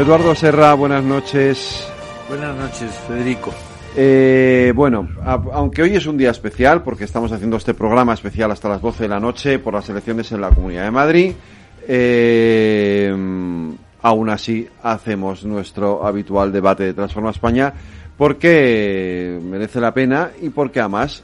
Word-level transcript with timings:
Eduardo 0.00 0.34
Serra, 0.34 0.72
buenas 0.72 1.04
noches. 1.04 1.86
Buenas 2.26 2.56
noches, 2.56 2.90
Federico. 3.06 3.52
Eh, 3.94 4.72
bueno, 4.74 5.06
aunque 5.52 5.82
hoy 5.82 5.94
es 5.94 6.06
un 6.06 6.16
día 6.16 6.30
especial, 6.30 6.82
porque 6.82 7.04
estamos 7.04 7.30
haciendo 7.32 7.58
este 7.58 7.74
programa 7.74 8.14
especial 8.14 8.50
hasta 8.50 8.70
las 8.70 8.80
12 8.80 9.02
de 9.02 9.08
la 9.10 9.20
noche 9.20 9.58
por 9.58 9.74
las 9.74 9.86
elecciones 9.90 10.32
en 10.32 10.40
la 10.40 10.48
Comunidad 10.48 10.84
de 10.84 10.90
Madrid, 10.90 11.32
eh, 11.86 13.14
aún 14.00 14.30
así 14.30 14.66
hacemos 14.82 15.44
nuestro 15.44 16.06
habitual 16.06 16.50
debate 16.50 16.84
de 16.84 16.94
Transforma 16.94 17.28
España 17.28 17.70
porque 18.16 19.38
merece 19.42 19.82
la 19.82 19.92
pena 19.92 20.30
y 20.40 20.48
porque 20.48 20.80
además 20.80 21.22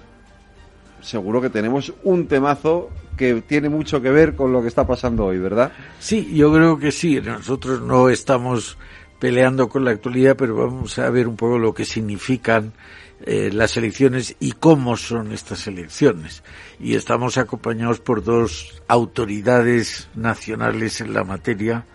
seguro 1.00 1.40
que 1.40 1.48
tenemos 1.48 1.94
un 2.04 2.26
temazo 2.26 2.90
que 3.16 3.42
tiene 3.42 3.68
mucho 3.68 4.00
que 4.00 4.10
ver 4.10 4.34
con 4.36 4.52
lo 4.52 4.62
que 4.62 4.68
está 4.68 4.86
pasando 4.86 5.24
hoy, 5.26 5.38
¿verdad? 5.38 5.72
Sí, 5.98 6.34
yo 6.34 6.52
creo 6.52 6.78
que 6.78 6.92
sí. 6.92 7.20
Nosotros 7.20 7.80
no 7.80 8.08
estamos 8.08 8.76
peleando 9.18 9.68
con 9.68 9.84
la 9.84 9.92
actualidad, 9.92 10.36
pero 10.36 10.56
vamos 10.56 10.98
a 10.98 11.08
ver 11.10 11.26
un 11.26 11.36
poco 11.36 11.58
lo 11.58 11.72
que 11.74 11.84
significan 11.84 12.72
eh, 13.24 13.50
las 13.52 13.76
elecciones 13.78 14.36
y 14.40 14.52
cómo 14.52 14.96
son 14.96 15.32
estas 15.32 15.66
elecciones. 15.66 16.42
Y 16.78 16.94
estamos 16.94 17.38
acompañados 17.38 18.00
por 18.00 18.22
dos 18.22 18.82
autoridades 18.88 20.08
nacionales 20.14 21.00
en 21.00 21.14
la 21.14 21.24
materia, 21.24 21.86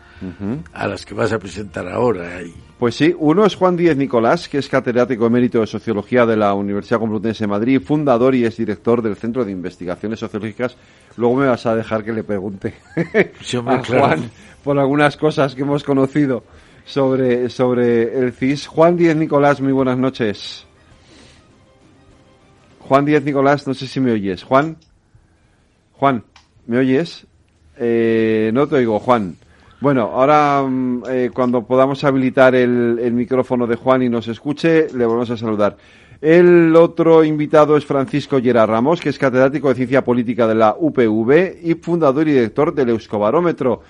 a 0.74 0.88
las 0.88 1.06
que 1.06 1.14
vas 1.14 1.32
a 1.32 1.40
presentar 1.40 1.88
ahora. 1.88 2.42
Pues 2.78 2.96
sí, 2.96 3.14
uno 3.18 3.46
es 3.46 3.56
Juan 3.56 3.78
Díez 3.78 3.96
Nicolás, 3.96 4.50
que 4.50 4.58
es 4.58 4.68
catedrático 4.68 5.26
emérito 5.26 5.62
de 5.62 5.68
Sociología 5.68 6.26
de 6.26 6.36
la 6.36 6.54
Universidad 6.54 7.00
Complutense 7.00 7.44
de 7.44 7.48
Madrid, 7.48 7.82
fundador 7.82 8.34
y 8.34 8.46
es 8.46 8.58
director 8.58 9.02
del 9.02 9.16
Centro 9.16 9.46
de 9.46 9.52
Investigaciones 9.52 10.20
Sociológicas. 10.20 10.76
Luego 11.18 11.36
me 11.36 11.48
vas 11.48 11.66
a 11.66 11.76
dejar 11.76 12.04
que 12.04 12.12
le 12.12 12.24
pregunte 12.24 12.74
a 13.68 13.84
Juan 13.84 14.32
por 14.64 14.80
algunas 14.80 15.18
cosas 15.18 15.56
que 15.56 15.62
hemos 15.62 15.84
conocido 15.84 16.44
sobre, 16.86 17.50
sobre 17.50 18.18
el 18.18 18.34
CIS. 18.34 18.68
Juan 18.68 18.98
Díez 18.98 19.16
Nicolás, 19.16 19.62
muy 19.62 19.74
buenas 19.74 19.98
noches. 19.98 20.66
Juan 22.80 23.06
Díez 23.06 23.24
Nicolás, 23.24 23.68
no 23.68 23.74
sé 23.74 23.88
si 23.88 24.00
me 24.00 24.12
oyes. 24.12 24.44
Juan, 24.44 24.78
Juan, 25.94 26.24
¿me 26.68 26.80
oyes? 26.80 27.26
Eh, 27.78 28.52
no 28.54 28.68
te 28.68 28.76
oigo, 28.76 29.00
Juan. 29.00 29.38
Bueno, 29.82 30.04
ahora 30.14 30.62
mm, 30.62 31.04
eh, 31.10 31.32
cuando 31.34 31.64
podamos 31.64 32.04
habilitar 32.04 32.54
el, 32.54 33.12
micrófono 33.14 33.66
de 33.66 33.76
Juan 33.76 34.04
y 34.04 34.10
nos 34.10 34.28
escuche, 34.28 34.88
le 34.94 35.06
volvemos 35.06 35.32
a 35.32 35.38
saludar. 35.38 35.76
El 36.22 36.76
otro 36.76 37.24
invitado 37.24 37.76
es 37.76 37.84
Francisco 37.84 38.40
Gerard 38.40 38.70
Ramos, 38.70 39.02
que 39.02 39.10
es 39.10 39.18
catedrático 39.18 39.70
de 39.70 39.76
Ciencia 39.76 40.04
Política 40.04 40.46
de 40.46 40.54
la 40.54 40.76
UPV 40.80 41.58
y 41.64 41.74
fundador 41.74 42.28
y 42.28 42.34
director 42.34 42.76
del 42.76 42.90
Euskobarómetro. 42.90 43.82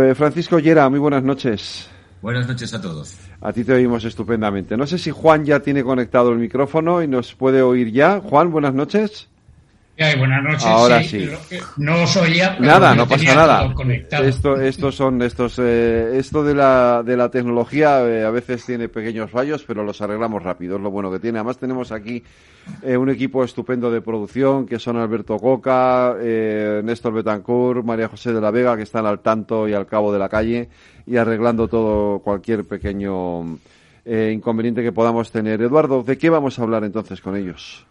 Eh, 0.00 0.14
Francisco 0.14 0.58
Gerard, 0.58 0.88
muy 0.88 0.98
buenas 0.98 1.22
noches. 1.22 1.90
Buenas 2.22 2.48
noches 2.48 2.72
a 2.72 2.80
todos. 2.80 3.18
A 3.42 3.52
ti 3.52 3.64
te 3.64 3.74
oímos 3.74 4.02
estupendamente. 4.06 4.78
No 4.78 4.86
sé 4.86 4.96
si 4.96 5.10
Juan 5.10 5.44
ya 5.44 5.60
tiene 5.60 5.84
conectado 5.84 6.32
el 6.32 6.38
micrófono 6.38 7.02
y 7.02 7.06
nos 7.06 7.34
puede 7.34 7.60
oír 7.60 7.92
ya. 7.92 8.20
Juan, 8.20 8.50
buenas 8.50 8.72
noches 8.72 9.28
buenas 10.18 10.42
noches. 10.42 10.64
Ahora 10.64 11.02
sí. 11.02 11.28
No 11.76 12.02
os 12.02 12.16
oía. 12.16 12.56
nada, 12.60 12.94
no 12.94 13.08
pasa 13.08 13.34
nada. 13.34 13.74
Esto, 14.22 14.60
estos 14.60 14.94
son 14.94 15.22
estos, 15.22 15.58
eh, 15.58 16.18
esto 16.18 16.44
de 16.44 16.54
la, 16.54 17.02
de 17.02 17.16
la 17.16 17.30
tecnología 17.30 18.06
eh, 18.06 18.24
a 18.24 18.30
veces 18.30 18.64
tiene 18.64 18.88
pequeños 18.88 19.30
fallos, 19.30 19.64
pero 19.66 19.82
los 19.84 20.00
arreglamos 20.00 20.42
rápido. 20.42 20.76
Es 20.76 20.82
lo 20.82 20.90
bueno 20.90 21.10
que 21.10 21.18
tiene. 21.18 21.38
Además 21.38 21.58
tenemos 21.58 21.92
aquí 21.92 22.22
eh, 22.82 22.96
un 22.96 23.08
equipo 23.08 23.42
estupendo 23.42 23.90
de 23.90 24.02
producción 24.02 24.66
que 24.66 24.78
son 24.78 24.96
Alberto 24.96 25.38
Coca, 25.38 26.14
Néstor 26.16 27.14
Betancourt, 27.14 27.84
María 27.84 28.08
José 28.08 28.32
de 28.32 28.40
la 28.40 28.50
Vega 28.50 28.76
que 28.76 28.82
están 28.82 29.06
al 29.06 29.20
tanto 29.20 29.66
y 29.68 29.72
al 29.72 29.86
cabo 29.86 30.12
de 30.12 30.18
la 30.18 30.28
calle 30.28 30.68
y 31.06 31.16
arreglando 31.16 31.68
todo 31.68 32.18
cualquier 32.18 32.64
pequeño 32.64 33.58
inconveniente 34.04 34.82
que 34.82 34.92
podamos 34.92 35.32
tener. 35.32 35.62
Eduardo, 35.62 36.02
¿de 36.02 36.18
qué 36.18 36.30
vamos 36.30 36.58
a 36.58 36.62
hablar 36.62 36.84
entonces 36.84 37.20
con 37.20 37.36
ellos? 37.36 37.86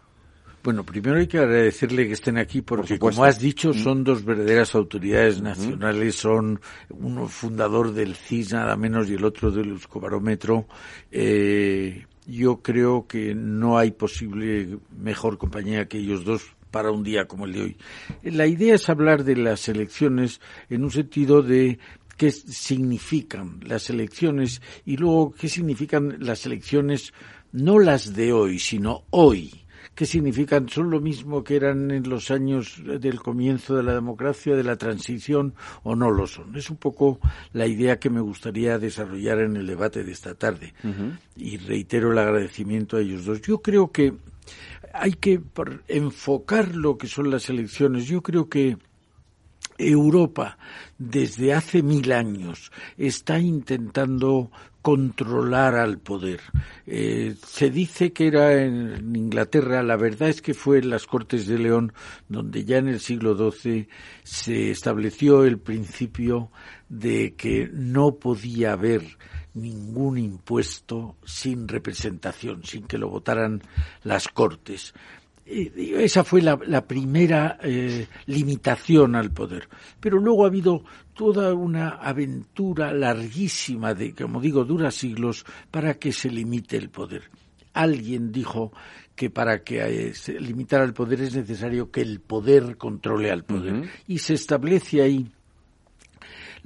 Bueno, 0.66 0.82
primero 0.82 1.16
hay 1.16 1.28
que 1.28 1.38
agradecerle 1.38 2.08
que 2.08 2.14
estén 2.14 2.38
aquí 2.38 2.60
porque, 2.60 2.98
como 2.98 3.22
has 3.22 3.38
dicho, 3.38 3.68
mm. 3.68 3.74
son 3.74 4.02
dos 4.02 4.24
verdaderas 4.24 4.74
autoridades 4.74 5.40
nacionales. 5.40 6.16
Son 6.16 6.60
uno 6.90 7.28
fundador 7.28 7.94
del 7.94 8.16
CIS, 8.16 8.52
nada 8.52 8.74
menos, 8.74 9.08
y 9.08 9.14
el 9.14 9.24
otro 9.24 9.52
del 9.52 9.68
Euskobarómetro. 9.68 10.66
Eh, 11.12 12.04
yo 12.26 12.62
creo 12.62 13.06
que 13.06 13.32
no 13.32 13.78
hay 13.78 13.92
posible 13.92 14.80
mejor 14.98 15.38
compañía 15.38 15.86
que 15.86 15.98
ellos 15.98 16.24
dos 16.24 16.42
para 16.72 16.90
un 16.90 17.04
día 17.04 17.28
como 17.28 17.44
el 17.44 17.52
de 17.52 17.62
hoy. 17.62 17.76
La 18.24 18.48
idea 18.48 18.74
es 18.74 18.88
hablar 18.88 19.22
de 19.22 19.36
las 19.36 19.68
elecciones 19.68 20.40
en 20.68 20.82
un 20.82 20.90
sentido 20.90 21.42
de 21.42 21.78
qué 22.16 22.32
significan 22.32 23.60
las 23.62 23.88
elecciones 23.88 24.60
y 24.84 24.96
luego 24.96 25.32
qué 25.32 25.48
significan 25.48 26.16
las 26.18 26.44
elecciones 26.44 27.12
no 27.52 27.78
las 27.78 28.14
de 28.16 28.32
hoy, 28.32 28.58
sino 28.58 29.04
hoy 29.10 29.65
¿Qué 29.96 30.04
significan, 30.04 30.68
son 30.68 30.90
lo 30.90 31.00
mismo 31.00 31.42
que 31.42 31.56
eran 31.56 31.90
en 31.90 32.06
los 32.06 32.30
años 32.30 32.82
del 32.84 33.18
comienzo 33.18 33.74
de 33.76 33.82
la 33.82 33.94
democracia, 33.94 34.54
de 34.54 34.62
la 34.62 34.76
transición, 34.76 35.54
o 35.84 35.96
no 35.96 36.10
lo 36.10 36.26
son. 36.26 36.54
Es 36.54 36.68
un 36.68 36.76
poco 36.76 37.18
la 37.54 37.66
idea 37.66 37.98
que 37.98 38.10
me 38.10 38.20
gustaría 38.20 38.78
desarrollar 38.78 39.38
en 39.38 39.56
el 39.56 39.66
debate 39.66 40.04
de 40.04 40.12
esta 40.12 40.34
tarde. 40.34 40.74
Y 41.34 41.56
reitero 41.56 42.12
el 42.12 42.18
agradecimiento 42.18 42.98
a 42.98 43.00
ellos 43.00 43.24
dos. 43.24 43.40
Yo 43.40 43.62
creo 43.62 43.90
que 43.90 44.12
hay 44.92 45.14
que 45.14 45.40
enfocar 45.88 46.74
lo 46.74 46.98
que 46.98 47.06
son 47.06 47.30
las 47.30 47.48
elecciones. 47.48 48.04
Yo 48.04 48.22
creo 48.22 48.50
que 48.50 48.76
Europa 49.78 50.58
desde 50.98 51.54
hace 51.54 51.82
mil 51.82 52.12
años 52.12 52.70
está 52.98 53.38
intentando 53.38 54.50
controlar 54.86 55.74
al 55.74 55.98
poder. 55.98 56.38
Eh, 56.86 57.34
se 57.44 57.70
dice 57.70 58.12
que 58.12 58.28
era 58.28 58.62
en 58.62 59.16
Inglaterra, 59.16 59.82
la 59.82 59.96
verdad 59.96 60.28
es 60.28 60.40
que 60.40 60.54
fue 60.54 60.78
en 60.78 60.90
las 60.90 61.06
Cortes 61.06 61.48
de 61.48 61.58
León 61.58 61.92
donde 62.28 62.64
ya 62.64 62.76
en 62.76 62.86
el 62.86 63.00
siglo 63.00 63.34
XII 63.36 63.88
se 64.22 64.70
estableció 64.70 65.44
el 65.44 65.58
principio 65.58 66.52
de 66.88 67.34
que 67.34 67.68
no 67.72 68.14
podía 68.14 68.74
haber 68.74 69.02
ningún 69.54 70.18
impuesto 70.18 71.16
sin 71.24 71.66
representación, 71.66 72.62
sin 72.62 72.86
que 72.86 72.98
lo 72.98 73.08
votaran 73.08 73.62
las 74.04 74.28
Cortes. 74.28 74.94
Esa 75.46 76.24
fue 76.24 76.42
la, 76.42 76.86
primera 76.86 77.58
eh, 77.62 78.08
limitación 78.26 79.14
al 79.14 79.30
poder. 79.30 79.68
Pero 80.00 80.18
luego 80.18 80.44
ha 80.44 80.48
habido 80.48 80.82
toda 81.14 81.54
una 81.54 81.90
aventura 81.90 82.92
larguísima 82.92 83.94
de, 83.94 84.12
como 84.12 84.40
digo, 84.40 84.64
dura 84.64 84.90
siglos 84.90 85.46
para 85.70 85.94
que 85.94 86.12
se 86.12 86.30
limite 86.30 86.76
el 86.76 86.90
poder. 86.90 87.30
Alguien 87.74 88.32
dijo 88.32 88.72
que 89.14 89.30
para 89.30 89.62
que 89.62 90.08
eh, 90.08 90.14
se 90.14 90.40
limitara 90.40 90.84
el 90.84 90.94
poder 90.94 91.20
es 91.20 91.36
necesario 91.36 91.90
que 91.92 92.00
el 92.00 92.20
poder 92.20 92.76
controle 92.76 93.30
al 93.30 93.44
poder. 93.44 93.88
Y 94.08 94.18
se 94.18 94.34
establece 94.34 95.00
ahí 95.00 95.30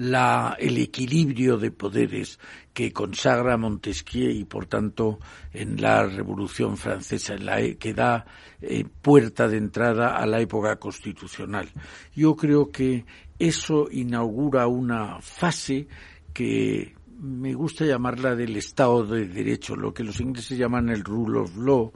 la, 0.01 0.57
el 0.59 0.79
equilibrio 0.79 1.59
de 1.59 1.71
poderes 1.71 2.39
que 2.73 2.91
consagra 2.91 3.59
Montesquieu 3.59 4.31
y 4.31 4.45
por 4.45 4.65
tanto 4.65 5.19
en 5.53 5.79
la 5.79 6.07
Revolución 6.07 6.79
Francesa, 6.79 7.35
en 7.35 7.45
la, 7.45 7.61
e, 7.61 7.77
que 7.77 7.93
da 7.93 8.25
eh, 8.63 8.89
puerta 9.03 9.47
de 9.47 9.59
entrada 9.59 10.17
a 10.17 10.25
la 10.25 10.41
época 10.41 10.77
constitucional. 10.77 11.69
Yo 12.17 12.35
creo 12.35 12.71
que 12.71 13.05
eso 13.39 13.89
inaugura 13.91 14.67
una 14.69 15.21
fase 15.21 15.87
que 16.33 16.95
me 17.21 17.53
gusta 17.53 17.85
llamarla 17.85 18.35
del 18.35 18.57
Estado 18.57 19.05
de 19.05 19.29
Derecho, 19.29 19.77
lo 19.77 19.93
que 19.93 20.03
los 20.03 20.19
ingleses 20.19 20.57
llaman 20.57 20.89
el 20.89 21.05
rule 21.05 21.41
of 21.41 21.55
law, 21.59 21.93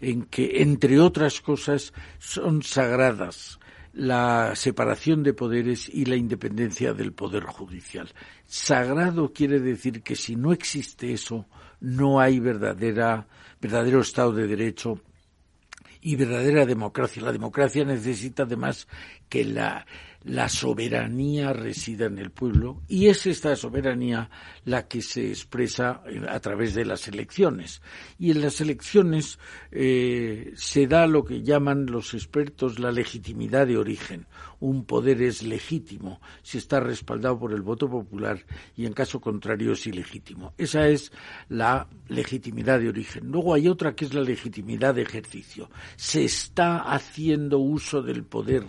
en 0.00 0.26
que, 0.26 0.62
entre 0.62 1.00
otras 1.00 1.40
cosas, 1.40 1.92
son 2.20 2.62
sagradas 2.62 3.58
la 3.98 4.54
separación 4.54 5.24
de 5.24 5.34
poderes 5.34 5.88
y 5.92 6.04
la 6.04 6.14
independencia 6.14 6.94
del 6.94 7.12
poder 7.12 7.42
judicial. 7.42 8.08
Sagrado 8.46 9.32
quiere 9.32 9.58
decir 9.58 10.04
que 10.04 10.14
si 10.14 10.36
no 10.36 10.52
existe 10.52 11.12
eso, 11.12 11.46
no 11.80 12.20
hay 12.20 12.38
verdadera, 12.38 13.26
verdadero 13.60 14.00
Estado 14.00 14.32
de 14.32 14.46
Derecho 14.46 15.00
y 16.00 16.14
verdadera 16.14 16.64
democracia. 16.64 17.24
La 17.24 17.32
democracia 17.32 17.84
necesita 17.84 18.44
además 18.44 18.86
que 19.28 19.44
la, 19.44 19.86
la 20.24 20.48
soberanía 20.48 21.52
resida 21.52 22.06
en 22.06 22.18
el 22.18 22.30
pueblo 22.30 22.82
y 22.88 23.06
es 23.06 23.26
esta 23.26 23.54
soberanía 23.56 24.30
la 24.64 24.86
que 24.86 25.00
se 25.00 25.28
expresa 25.28 26.02
a 26.28 26.40
través 26.40 26.74
de 26.74 26.84
las 26.84 27.08
elecciones. 27.08 27.80
Y 28.18 28.30
en 28.30 28.42
las 28.42 28.60
elecciones 28.60 29.38
eh, 29.70 30.52
se 30.56 30.86
da 30.86 31.06
lo 31.06 31.24
que 31.24 31.42
llaman 31.42 31.86
los 31.86 32.14
expertos 32.14 32.78
la 32.78 32.92
legitimidad 32.92 33.66
de 33.66 33.78
origen. 33.78 34.26
Un 34.60 34.84
poder 34.84 35.22
es 35.22 35.42
legítimo 35.42 36.20
si 36.42 36.58
está 36.58 36.80
respaldado 36.80 37.38
por 37.38 37.52
el 37.52 37.62
voto 37.62 37.88
popular 37.88 38.44
y 38.76 38.86
en 38.86 38.92
caso 38.92 39.20
contrario 39.20 39.72
es 39.72 39.86
ilegítimo. 39.86 40.52
Esa 40.58 40.88
es 40.88 41.12
la 41.48 41.88
legitimidad 42.08 42.80
de 42.80 42.88
origen. 42.88 43.30
Luego 43.30 43.54
hay 43.54 43.68
otra 43.68 43.94
que 43.94 44.04
es 44.04 44.12
la 44.12 44.22
legitimidad 44.22 44.96
de 44.96 45.02
ejercicio. 45.02 45.70
Se 45.96 46.24
está 46.24 46.78
haciendo 46.78 47.58
uso 47.58 48.02
del 48.02 48.24
poder 48.24 48.64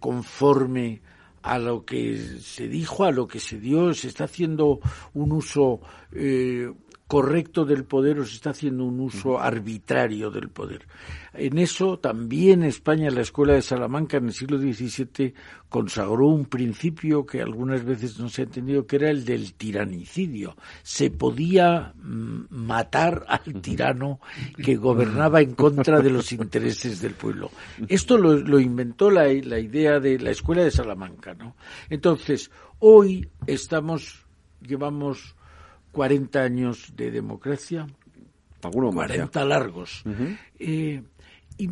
conforme 0.00 1.00
a 1.42 1.58
lo 1.58 1.84
que 1.84 2.18
se 2.40 2.68
dijo, 2.68 3.04
a 3.04 3.12
lo 3.12 3.26
que 3.28 3.40
se 3.40 3.58
dio, 3.58 3.94
se 3.94 4.08
está 4.08 4.24
haciendo 4.24 4.80
un 5.14 5.32
uso 5.32 5.80
eh, 6.12 6.70
correcto 7.10 7.64
del 7.64 7.82
poder 7.82 8.20
o 8.20 8.24
se 8.24 8.36
está 8.36 8.50
haciendo 8.50 8.84
un 8.84 9.00
uso 9.00 9.40
arbitrario 9.40 10.30
del 10.30 10.48
poder. 10.48 10.86
En 11.34 11.58
eso 11.58 11.98
también 11.98 12.62
España, 12.62 13.10
la 13.10 13.22
Escuela 13.22 13.54
de 13.54 13.62
Salamanca 13.62 14.18
en 14.18 14.26
el 14.26 14.32
siglo 14.32 14.58
XVII 14.58 15.34
consagró 15.68 16.28
un 16.28 16.44
principio 16.44 17.26
que 17.26 17.42
algunas 17.42 17.84
veces 17.84 18.20
no 18.20 18.28
se 18.28 18.42
ha 18.42 18.44
entendido, 18.44 18.86
que 18.86 18.94
era 18.94 19.10
el 19.10 19.24
del 19.24 19.54
tiranicidio. 19.54 20.56
Se 20.84 21.10
podía 21.10 21.94
mm, 22.00 22.42
matar 22.50 23.24
al 23.26 23.60
tirano 23.60 24.20
que 24.56 24.76
gobernaba 24.76 25.40
en 25.40 25.56
contra 25.56 26.00
de 26.00 26.10
los 26.10 26.30
intereses 26.30 27.00
del 27.00 27.14
pueblo. 27.14 27.50
Esto 27.88 28.18
lo, 28.18 28.60
inventó 28.60 29.10
la, 29.10 29.24
la 29.24 29.58
idea 29.58 29.98
de 29.98 30.16
la 30.20 30.30
Escuela 30.30 30.62
de 30.62 30.70
Salamanca, 30.70 31.34
¿no? 31.34 31.56
Entonces, 31.88 32.52
hoy 32.78 33.28
estamos, 33.48 34.24
llevamos 34.62 35.34
40 35.92 36.42
años 36.42 36.92
de 36.96 37.10
democracia, 37.10 37.86
Alguno 38.62 38.92
40 38.92 39.44
largos. 39.44 40.02
eh, 40.58 41.02
y 41.56 41.68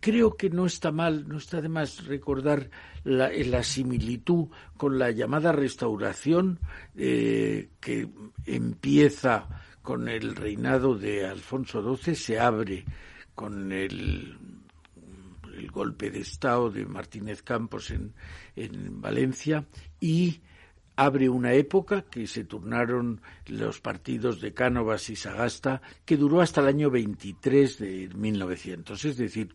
creo 0.00 0.36
que 0.36 0.50
no 0.50 0.66
está 0.66 0.92
mal, 0.92 1.26
no 1.26 1.38
está 1.38 1.60
de 1.60 1.68
más 1.68 2.04
recordar 2.06 2.70
la, 3.02 3.28
la 3.30 3.64
similitud 3.64 4.46
con 4.76 4.98
la 5.00 5.10
llamada 5.10 5.50
restauración 5.50 6.60
eh, 6.96 7.70
que 7.80 8.08
empieza 8.46 9.48
con 9.82 10.08
el 10.08 10.36
reinado 10.36 10.96
de 10.96 11.26
Alfonso 11.26 11.96
XII, 11.96 12.14
se 12.14 12.38
abre 12.38 12.84
con 13.34 13.72
el, 13.72 14.36
el 15.56 15.70
golpe 15.72 16.10
de 16.10 16.20
Estado 16.20 16.70
de 16.70 16.86
Martínez 16.86 17.42
Campos 17.42 17.90
en, 17.90 18.14
en 18.54 19.00
Valencia 19.00 19.64
y 19.98 20.40
abre 20.96 21.28
una 21.28 21.52
época 21.54 22.02
que 22.02 22.26
se 22.26 22.44
turnaron 22.44 23.20
los 23.46 23.80
partidos 23.80 24.40
de 24.40 24.52
Cánovas 24.52 25.08
y 25.10 25.16
Sagasta, 25.16 25.82
que 26.04 26.16
duró 26.16 26.40
hasta 26.40 26.60
el 26.60 26.68
año 26.68 26.90
23 26.90 27.78
de 27.78 28.10
1900, 28.14 29.04
es 29.04 29.16
decir, 29.16 29.54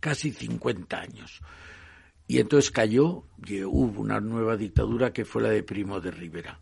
casi 0.00 0.32
50 0.32 0.98
años. 0.98 1.40
Y 2.26 2.38
entonces 2.38 2.70
cayó 2.70 3.24
y 3.44 3.62
hubo 3.64 4.00
una 4.00 4.20
nueva 4.20 4.56
dictadura 4.56 5.12
que 5.12 5.24
fue 5.24 5.42
la 5.42 5.50
de 5.50 5.62
Primo 5.62 6.00
de 6.00 6.10
Rivera. 6.10 6.58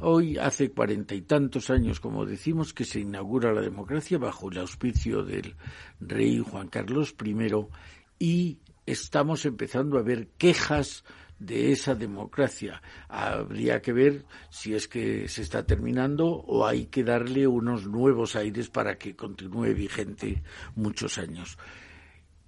Hoy 0.00 0.38
hace 0.38 0.72
cuarenta 0.72 1.14
y 1.14 1.22
tantos 1.22 1.70
años, 1.70 2.00
como 2.00 2.26
decimos, 2.26 2.74
que 2.74 2.84
se 2.84 3.00
inaugura 3.00 3.52
la 3.52 3.60
democracia 3.60 4.18
bajo 4.18 4.50
el 4.50 4.58
auspicio 4.58 5.22
del 5.22 5.54
rey 6.00 6.40
Juan 6.40 6.68
Carlos 6.68 7.14
I 7.24 7.36
y 8.18 8.58
estamos 8.86 9.44
empezando 9.46 9.98
a 9.98 10.02
ver 10.02 10.28
quejas 10.36 11.04
de 11.38 11.72
esa 11.72 11.94
democracia. 11.94 12.82
Habría 13.08 13.80
que 13.80 13.92
ver 13.92 14.24
si 14.50 14.74
es 14.74 14.88
que 14.88 15.28
se 15.28 15.42
está 15.42 15.64
terminando 15.64 16.26
o 16.26 16.66
hay 16.66 16.86
que 16.86 17.04
darle 17.04 17.46
unos 17.46 17.86
nuevos 17.86 18.36
aires 18.36 18.70
para 18.70 18.96
que 18.96 19.16
continúe 19.16 19.74
vigente 19.74 20.42
muchos 20.74 21.18
años. 21.18 21.58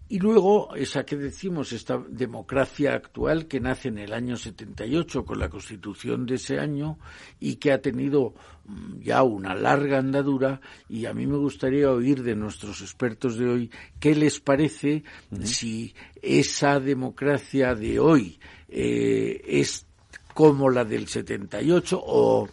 Y 0.08 0.20
luego, 0.20 0.72
esa 0.76 1.04
que 1.04 1.16
decimos, 1.16 1.72
esta 1.72 1.98
democracia 2.08 2.94
actual 2.94 3.48
que 3.48 3.58
nace 3.58 3.88
en 3.88 3.98
el 3.98 4.12
año 4.12 4.36
78 4.36 5.24
con 5.24 5.40
la 5.40 5.48
constitución 5.48 6.26
de 6.26 6.36
ese 6.36 6.60
año 6.60 7.00
y 7.40 7.56
que 7.56 7.72
ha 7.72 7.80
tenido 7.80 8.34
mm, 8.66 9.00
ya 9.00 9.24
una 9.24 9.56
larga 9.56 9.98
andadura 9.98 10.60
y 10.88 11.06
a 11.06 11.12
mí 11.12 11.26
me 11.26 11.36
gustaría 11.36 11.90
oír 11.90 12.22
de 12.22 12.36
nuestros 12.36 12.82
expertos 12.82 13.36
de 13.36 13.48
hoy 13.48 13.70
qué 13.98 14.14
les 14.14 14.38
parece 14.38 15.02
si 15.42 15.92
esa 16.22 16.78
democracia 16.78 17.74
de 17.74 17.98
hoy 17.98 18.38
eh, 18.68 19.42
es 19.46 19.86
como 20.34 20.68
la 20.68 20.84
del 20.84 21.08
78 21.08 22.00
o 22.04 22.48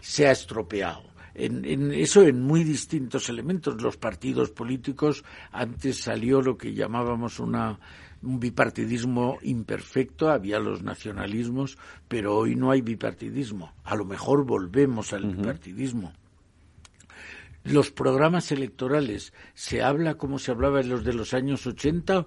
se 0.00 0.28
ha 0.28 0.32
estropeado. 0.32 1.02
En, 1.34 1.92
eso 1.92 2.22
en 2.22 2.40
muy 2.40 2.64
distintos 2.64 3.28
elementos. 3.28 3.82
Los 3.82 3.96
partidos 3.96 4.50
políticos, 4.50 5.24
antes 5.52 5.98
salió 5.98 6.40
lo 6.40 6.56
que 6.56 6.72
llamábamos 6.72 7.40
una, 7.40 7.78
un 8.22 8.40
bipartidismo 8.40 9.38
imperfecto, 9.42 10.30
había 10.30 10.58
los 10.58 10.82
nacionalismos, 10.82 11.76
pero 12.08 12.36
hoy 12.36 12.54
no 12.54 12.70
hay 12.70 12.80
bipartidismo. 12.80 13.72
A 13.84 13.96
lo 13.96 14.06
mejor 14.06 14.44
volvemos 14.44 15.12
al 15.12 15.26
bipartidismo. 15.26 16.12
Los 17.66 17.90
programas 17.90 18.52
electorales, 18.52 19.32
¿se 19.54 19.82
habla 19.82 20.14
como 20.14 20.38
se 20.38 20.52
hablaba 20.52 20.80
en 20.80 20.88
los 20.88 21.04
de 21.04 21.12
los 21.12 21.34
años 21.34 21.66
80? 21.66 22.26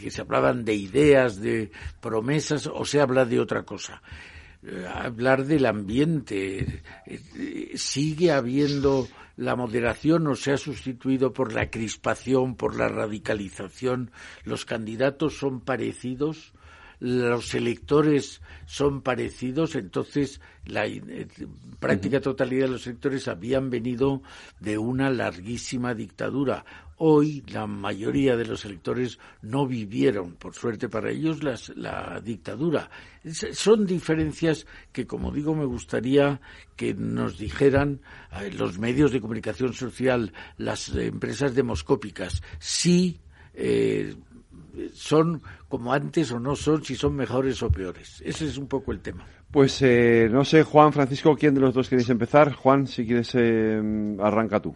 Que 0.00 0.10
se 0.10 0.20
hablaban 0.20 0.64
de 0.64 0.74
ideas, 0.74 1.40
de 1.40 1.70
promesas, 2.00 2.66
o 2.66 2.84
se 2.84 3.00
habla 3.00 3.24
de 3.24 3.40
otra 3.40 3.64
cosa? 3.64 4.00
Eh, 4.62 4.86
hablar 4.88 5.44
del 5.44 5.66
ambiente. 5.66 6.82
Eh, 7.06 7.72
¿Sigue 7.74 8.32
habiendo 8.32 9.08
la 9.36 9.54
moderación 9.54 10.26
o 10.28 10.34
se 10.34 10.52
ha 10.52 10.56
sustituido 10.56 11.32
por 11.32 11.52
la 11.52 11.70
crispación, 11.70 12.56
por 12.56 12.76
la 12.76 12.88
radicalización? 12.88 14.10
¿Los 14.44 14.64
candidatos 14.64 15.36
son 15.36 15.60
parecidos? 15.60 16.52
Los 17.00 17.54
electores 17.54 18.40
son 18.66 19.02
parecidos, 19.02 19.74
entonces 19.74 20.40
la 20.64 20.86
eh, 20.86 21.28
práctica 21.78 22.20
totalidad 22.20 22.66
de 22.66 22.72
los 22.72 22.86
electores 22.86 23.28
habían 23.28 23.70
venido 23.70 24.22
de 24.60 24.78
una 24.78 25.10
larguísima 25.10 25.94
dictadura. 25.94 26.64
Hoy 26.98 27.44
la 27.48 27.66
mayoría 27.66 28.36
de 28.36 28.46
los 28.46 28.64
electores 28.64 29.18
no 29.42 29.66
vivieron, 29.66 30.32
por 30.36 30.54
suerte 30.54 30.88
para 30.88 31.10
ellos, 31.10 31.42
la 31.42 32.20
dictadura. 32.24 32.90
son 33.52 33.84
diferencias 33.84 34.66
que, 34.92 35.06
como 35.06 35.30
digo, 35.30 35.54
me 35.54 35.66
gustaría 35.66 36.40
que 36.74 36.94
nos 36.94 37.36
dijeran 37.36 38.00
eh, 38.40 38.50
los 38.52 38.78
medios 38.78 39.12
de 39.12 39.20
comunicación 39.20 39.74
social, 39.74 40.32
las 40.56 40.88
empresas 40.94 41.54
demoscópicas, 41.54 42.42
si 42.58 43.20
eh, 43.56 44.14
son 44.94 45.42
como 45.68 45.92
antes 45.92 46.30
o 46.32 46.40
no 46.40 46.56
son, 46.56 46.84
si 46.84 46.94
son 46.94 47.14
mejores 47.14 47.62
o 47.62 47.70
peores. 47.70 48.22
Ese 48.24 48.46
es 48.46 48.56
un 48.58 48.68
poco 48.68 48.92
el 48.92 49.00
tema. 49.00 49.26
Pues 49.50 49.80
eh, 49.82 50.28
no 50.30 50.44
sé, 50.44 50.62
Juan, 50.62 50.92
Francisco, 50.92 51.36
¿quién 51.36 51.54
de 51.54 51.60
los 51.60 51.74
dos 51.74 51.88
queréis 51.88 52.08
empezar? 52.10 52.52
Juan, 52.52 52.86
si 52.86 53.06
quieres, 53.06 53.30
eh, 53.34 53.80
arranca 54.20 54.60
tú. 54.60 54.74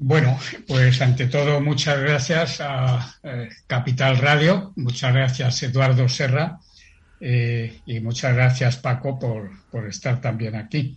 Bueno, 0.00 0.38
pues 0.66 1.02
ante 1.02 1.26
todo 1.26 1.60
muchas 1.60 2.00
gracias 2.00 2.60
a 2.60 3.16
eh, 3.24 3.48
Capital 3.66 4.18
Radio, 4.18 4.72
muchas 4.76 5.12
gracias 5.12 5.62
Eduardo 5.64 6.08
Serra 6.08 6.60
y 7.20 7.98
muchas 7.98 8.32
gracias 8.32 8.76
Paco 8.76 9.18
por, 9.18 9.50
por 9.72 9.88
estar 9.88 10.20
también 10.20 10.54
aquí. 10.54 10.96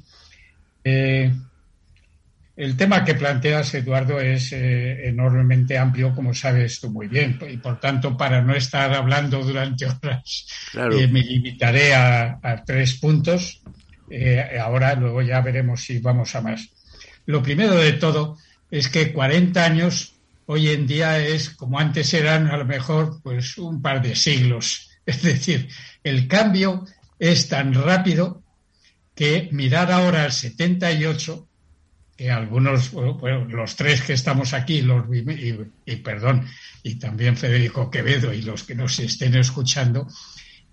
El 2.62 2.78
tema 2.78 3.04
que 3.04 3.16
planteas, 3.16 3.74
Eduardo, 3.74 4.20
es 4.20 4.52
eh, 4.52 5.08
enormemente 5.08 5.80
amplio, 5.80 6.14
como 6.14 6.32
sabes 6.32 6.80
tú 6.80 6.92
muy 6.92 7.08
bien, 7.08 7.40
y 7.50 7.58
por 7.58 7.80
tanto, 7.80 8.16
para 8.16 8.44
no 8.44 8.54
estar 8.54 8.94
hablando 8.94 9.44
durante 9.44 9.86
horas, 10.04 10.48
eh, 10.76 11.08
me 11.08 11.24
limitaré 11.24 11.96
a, 11.96 12.64
tres 12.64 13.00
puntos. 13.00 13.64
Eh, 14.12 14.60
ahora, 14.62 14.94
luego 14.94 15.24
ya 15.24 15.42
veremos 15.42 15.82
si 15.82 15.98
vamos 15.98 16.36
a 16.36 16.42
más. 16.42 16.70
Lo 17.26 17.42
primero 17.42 17.74
de 17.78 17.94
todo 17.94 18.38
es 18.70 18.90
que 18.90 19.12
40 19.12 19.66
años 19.66 20.14
hoy 20.46 20.70
en 20.70 20.86
día 20.86 21.18
es, 21.18 21.50
como 21.50 21.80
antes 21.80 22.14
eran, 22.14 22.46
a 22.46 22.58
lo 22.58 22.66
mejor, 22.66 23.24
pues 23.24 23.58
un 23.58 23.82
par 23.82 24.04
de 24.04 24.16
siglos. 24.16 24.88
Es 25.08 25.24
decir, 25.24 25.68
el 26.04 26.28
cambio 26.28 26.86
es 27.18 27.50
tan 27.50 27.74
rápido 27.74 28.44
que 29.16 29.50
mirar 29.52 29.92
ahora 29.92 30.26
el 30.26 30.32
78, 30.32 31.48
que 32.22 32.30
algunos, 32.30 32.92
bueno, 32.92 33.46
los 33.46 33.76
tres 33.76 34.04
que 34.04 34.14
estamos 34.14 34.54
aquí, 34.54 34.84
los, 34.84 35.06
y, 35.12 35.96
perdón, 35.96 36.46
y 36.84 36.96
también 37.00 37.36
Federico 37.36 37.90
Quevedo 37.90 38.32
y 38.32 38.44
los 38.44 38.62
que 38.62 38.76
nos 38.76 39.00
estén 39.00 39.34
escuchando, 39.34 40.08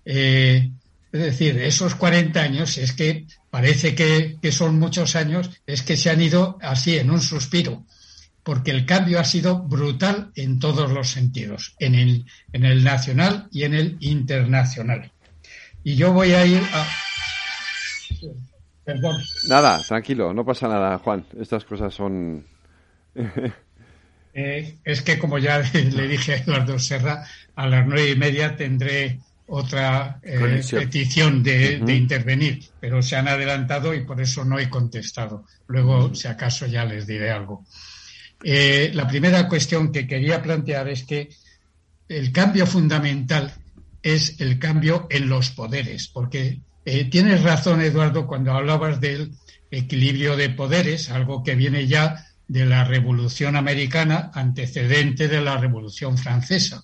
eh, 0.05 0.69
es 1.11 1.19
decir, 1.19 1.57
esos 1.57 1.95
40 1.95 2.39
años, 2.39 2.77
es 2.77 2.93
que 2.93 3.25
parece 3.49 3.95
que, 3.95 4.37
que, 4.39 4.51
son 4.51 4.77
muchos 4.77 5.15
años, 5.15 5.49
es 5.65 5.81
que 5.81 5.97
se 5.97 6.11
han 6.11 6.21
ido 6.21 6.59
así 6.61 6.99
en 6.99 7.09
un 7.09 7.19
suspiro, 7.19 7.83
porque 8.43 8.69
el 8.69 8.85
cambio 8.85 9.19
ha 9.19 9.25
sido 9.25 9.57
brutal 9.57 10.31
en 10.35 10.59
todos 10.59 10.91
los 10.91 11.09
sentidos, 11.09 11.73
en 11.79 11.95
el, 11.95 12.25
en 12.53 12.63
el 12.63 12.83
nacional 12.83 13.47
y 13.51 13.63
en 13.63 13.73
el 13.73 13.97
internacional. 14.01 15.11
Y 15.83 15.95
yo 15.95 16.13
voy 16.13 16.33
a 16.33 16.45
ir 16.45 16.61
a... 16.73 16.87
Perdón. 18.89 19.21
Nada, 19.47 19.79
tranquilo, 19.87 20.33
no 20.33 20.43
pasa 20.43 20.67
nada, 20.67 20.97
Juan. 20.97 21.23
Estas 21.39 21.63
cosas 21.63 21.93
son... 21.93 22.43
Eh, 24.31 24.77
es 24.85 25.01
que 25.01 25.17
como 25.17 25.39
ya 25.39 25.57
le 25.73 26.07
dije 26.07 26.33
a 26.33 26.37
Eduardo 26.37 26.77
Serra, 26.77 27.25
a 27.55 27.67
las 27.67 27.85
nueve 27.85 28.11
y 28.11 28.15
media 28.15 28.55
tendré 28.55 29.19
otra 29.47 30.19
eh, 30.21 30.61
petición 30.69 31.41
de, 31.41 31.81
intervenir, 31.87 32.63
pero 32.79 33.01
se 33.01 33.15
han 33.15 33.27
adelantado 33.27 33.91
y 33.91 34.05
por 34.05 34.21
eso 34.21 34.45
no 34.45 34.59
he 34.59 34.69
contestado. 34.69 35.45
Luego, 35.67 36.13
si 36.13 36.27
acaso, 36.27 36.67
ya 36.67 36.85
les 36.85 37.07
diré 37.07 37.31
algo. 37.31 37.65
Eh, 38.43 38.91
la 38.93 39.07
primera 39.07 39.47
cuestión 39.47 39.91
que 39.91 40.05
quería 40.05 40.43
plantear 40.43 40.87
es 40.89 41.03
que 41.05 41.29
el 42.07 42.31
cambio 42.31 42.67
fundamental 42.67 43.51
es 44.03 44.39
el 44.39 44.59
cambio 44.59 45.07
en 45.09 45.27
los 45.27 45.49
poderes, 45.49 46.07
porque 46.07 46.59
eh, 46.91 47.05
tienes 47.05 47.43
razón, 47.43 47.81
Eduardo, 47.81 48.27
cuando 48.27 48.51
hablabas 48.53 48.99
del 48.99 49.31
equilibrio 49.71 50.35
de 50.35 50.49
poderes, 50.49 51.09
algo 51.09 51.43
que 51.43 51.55
viene 51.55 51.87
ya 51.87 52.25
de 52.47 52.65
la 52.65 52.83
Revolución 52.83 53.55
Americana, 53.55 54.31
antecedente 54.33 55.27
de 55.27 55.41
la 55.41 55.57
Revolución 55.57 56.17
Francesa, 56.17 56.83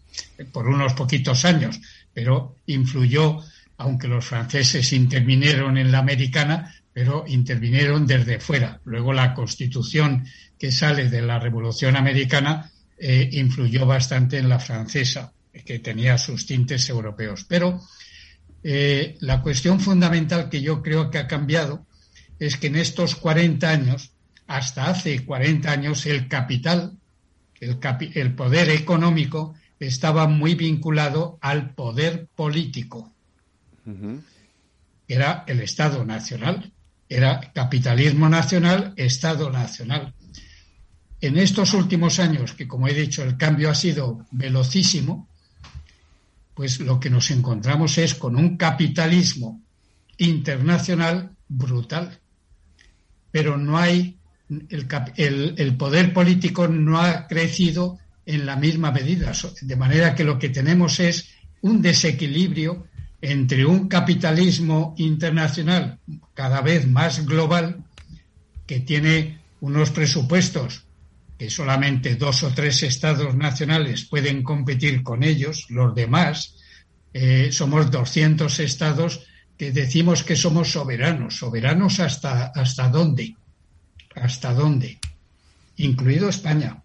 por 0.52 0.68
unos 0.68 0.94
poquitos 0.94 1.44
años 1.46 1.80
pero 2.16 2.56
influyó, 2.68 3.42
aunque 3.78 4.08
los 4.08 4.26
franceses 4.26 4.94
intervinieron 4.94 5.78
en 5.78 5.92
la 5.92 6.00
americana, 6.00 6.74
pero 6.94 7.26
intervinieron 7.28 8.08
desde 8.08 8.40
fuera. 8.40 8.80
Luego 8.86 9.12
la 9.12 9.34
constitución 9.34 10.26
que 10.58 10.72
sale 10.72 11.10
de 11.10 11.22
la 11.22 11.40
Revolución 11.40 11.98
Americana 11.98 12.72
eh, 12.98 13.30
influyó 13.34 13.86
bastante 13.86 14.38
en 14.38 14.48
la 14.48 14.60
francesa, 14.60 15.34
que 15.66 15.80
tenía 15.80 16.18
sus 16.18 16.46
tintes 16.46 16.88
europeos. 16.88 17.46
Pero 17.50 17.82
eh, 18.68 19.16
la 19.20 19.44
cuestión 19.44 19.80
fundamental 19.80 20.50
que 20.50 20.60
yo 20.60 20.82
creo 20.82 21.12
que 21.12 21.20
ha 21.20 21.28
cambiado 21.28 21.86
es 22.40 22.58
que 22.58 22.66
en 22.66 22.78
estos 22.78 23.16
40 23.16 23.70
años, 23.70 24.14
hasta 24.48 24.90
hace 24.90 25.24
40 25.24 25.72
años, 25.72 26.08
el 26.08 26.28
capital, 26.28 26.98
el 27.60 28.34
poder 28.34 28.70
económico, 28.72 29.54
estaba 29.80 30.28
muy 30.28 30.56
vinculado 30.56 31.38
al 31.42 31.76
poder 31.76 32.28
político. 32.36 33.14
Era 35.08 35.44
el 35.46 35.60
Estado 35.60 36.04
nacional, 36.04 36.74
era 37.08 37.52
capitalismo 37.54 38.30
nacional, 38.30 38.96
Estado 38.96 39.52
nacional. 39.52 40.16
En 41.22 41.38
estos 41.38 41.76
últimos 41.76 42.18
años, 42.18 42.54
que 42.54 42.68
como 42.68 42.88
he 42.88 42.96
dicho, 42.96 43.22
el 43.22 43.38
cambio 43.38 43.70
ha 43.70 43.76
sido 43.76 44.26
velocísimo, 44.32 45.30
pues 46.56 46.80
lo 46.80 47.00
que 47.00 47.10
nos 47.10 47.30
encontramos 47.32 47.98
es 47.98 48.16
con 48.16 48.38
un 48.38 48.58
capitalismo 48.58 49.62
internacional 50.18 51.36
brutal. 51.50 52.18
Pero 53.30 53.58
no 53.58 53.78
hay, 53.78 54.18
el, 55.18 55.76
poder 55.78 56.14
político 56.14 56.70
no 56.70 57.00
ha 57.00 57.28
crecido 57.28 58.00
en 58.26 58.46
la 58.46 58.56
misma 58.56 58.92
medida. 58.92 59.34
De 59.62 59.76
manera 59.76 60.16
que 60.16 60.24
lo 60.24 60.40
que 60.40 60.50
tenemos 60.50 61.02
es 61.02 61.30
un 61.62 61.82
desequilibrio 61.82 62.88
entre 63.22 63.66
un 63.66 63.90
capitalismo 63.90 64.96
internacional 64.98 66.00
cada 66.34 66.62
vez 66.62 66.88
más 66.88 67.26
global 67.26 67.84
que 68.66 68.80
tiene 68.80 69.40
unos 69.60 69.92
presupuestos 69.92 70.85
que 71.38 71.50
solamente 71.50 72.16
dos 72.16 72.44
o 72.44 72.52
tres 72.52 72.84
estados 72.84 73.36
nacionales 73.36 74.06
pueden 74.06 74.44
competir 74.44 75.04
con 75.04 75.24
ellos, 75.24 75.66
los 75.70 75.94
demás 75.94 76.56
eh, 77.14 77.52
somos 77.52 77.92
200 77.92 78.60
estados 78.60 79.28
que 79.58 79.72
decimos 79.72 80.24
que 80.24 80.36
somos 80.36 80.72
soberanos. 80.72 81.38
¿Soberanos 81.38 82.00
hasta, 82.00 82.48
hasta 82.48 82.90
dónde? 82.90 83.36
¿Hasta 84.16 84.54
dónde? 84.54 85.00
Incluido 85.78 86.30
España. 86.30 86.82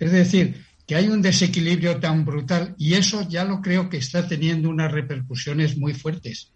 Es 0.00 0.12
decir, 0.12 0.64
que 0.86 0.96
hay 0.96 1.08
un 1.08 1.22
desequilibrio 1.22 2.00
tan 2.00 2.24
brutal 2.24 2.74
y 2.76 2.94
eso 2.94 3.26
ya 3.28 3.44
lo 3.44 3.60
creo 3.60 3.88
que 3.88 3.98
está 3.98 4.26
teniendo 4.26 4.68
unas 4.68 4.90
repercusiones 4.90 5.76
muy 5.78 5.94
fuertes, 5.94 6.50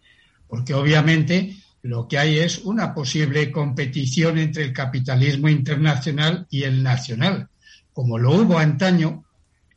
porque 0.48 0.74
obviamente 0.74 1.56
lo 1.84 2.08
que 2.08 2.16
hay 2.16 2.38
es 2.38 2.60
una 2.64 2.94
posible 2.94 3.52
competición 3.52 4.38
entre 4.38 4.64
el 4.64 4.72
capitalismo 4.72 5.50
internacional 5.50 6.46
y 6.48 6.62
el 6.62 6.82
nacional, 6.82 7.48
como 7.92 8.16
lo 8.16 8.32
hubo 8.32 8.58
antaño. 8.58 9.24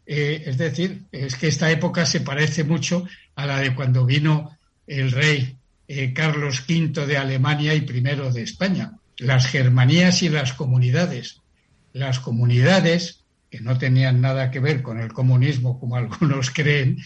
Eh, 0.06 0.44
es 0.46 0.58
decir, 0.58 1.04
es 1.12 1.36
que 1.36 1.50
esta 1.50 1.70
época 1.70 2.06
se 2.06 2.22
parece 2.22 2.64
mucho 2.64 3.06
a 3.36 3.46
la 3.46 3.60
de 3.60 3.76
cuando 3.76 4.06
vino 4.06 4.58
el 4.88 5.12
rey 5.12 5.58
eh, 5.90 6.14
Carlos 6.14 6.64
V 6.66 7.06
de 7.06 7.18
Alemania 7.18 7.74
y 7.74 7.82
primero 7.82 8.32
de 8.32 8.44
España. 8.44 8.94
Las 9.18 9.48
germanías 9.48 10.24
y 10.24 10.30
las 10.30 10.54
comunidades. 10.54 11.42
Las 11.92 12.20
comunidades 12.20 13.26
que 13.52 13.60
no 13.60 13.78
tenían 13.78 14.22
nada 14.22 14.50
que 14.50 14.62
ver 14.62 14.82
con 14.82 15.02
el 15.02 15.12
comunismo, 15.12 15.78
como 15.78 15.96
algunos 15.98 16.52
creen, 16.52 17.00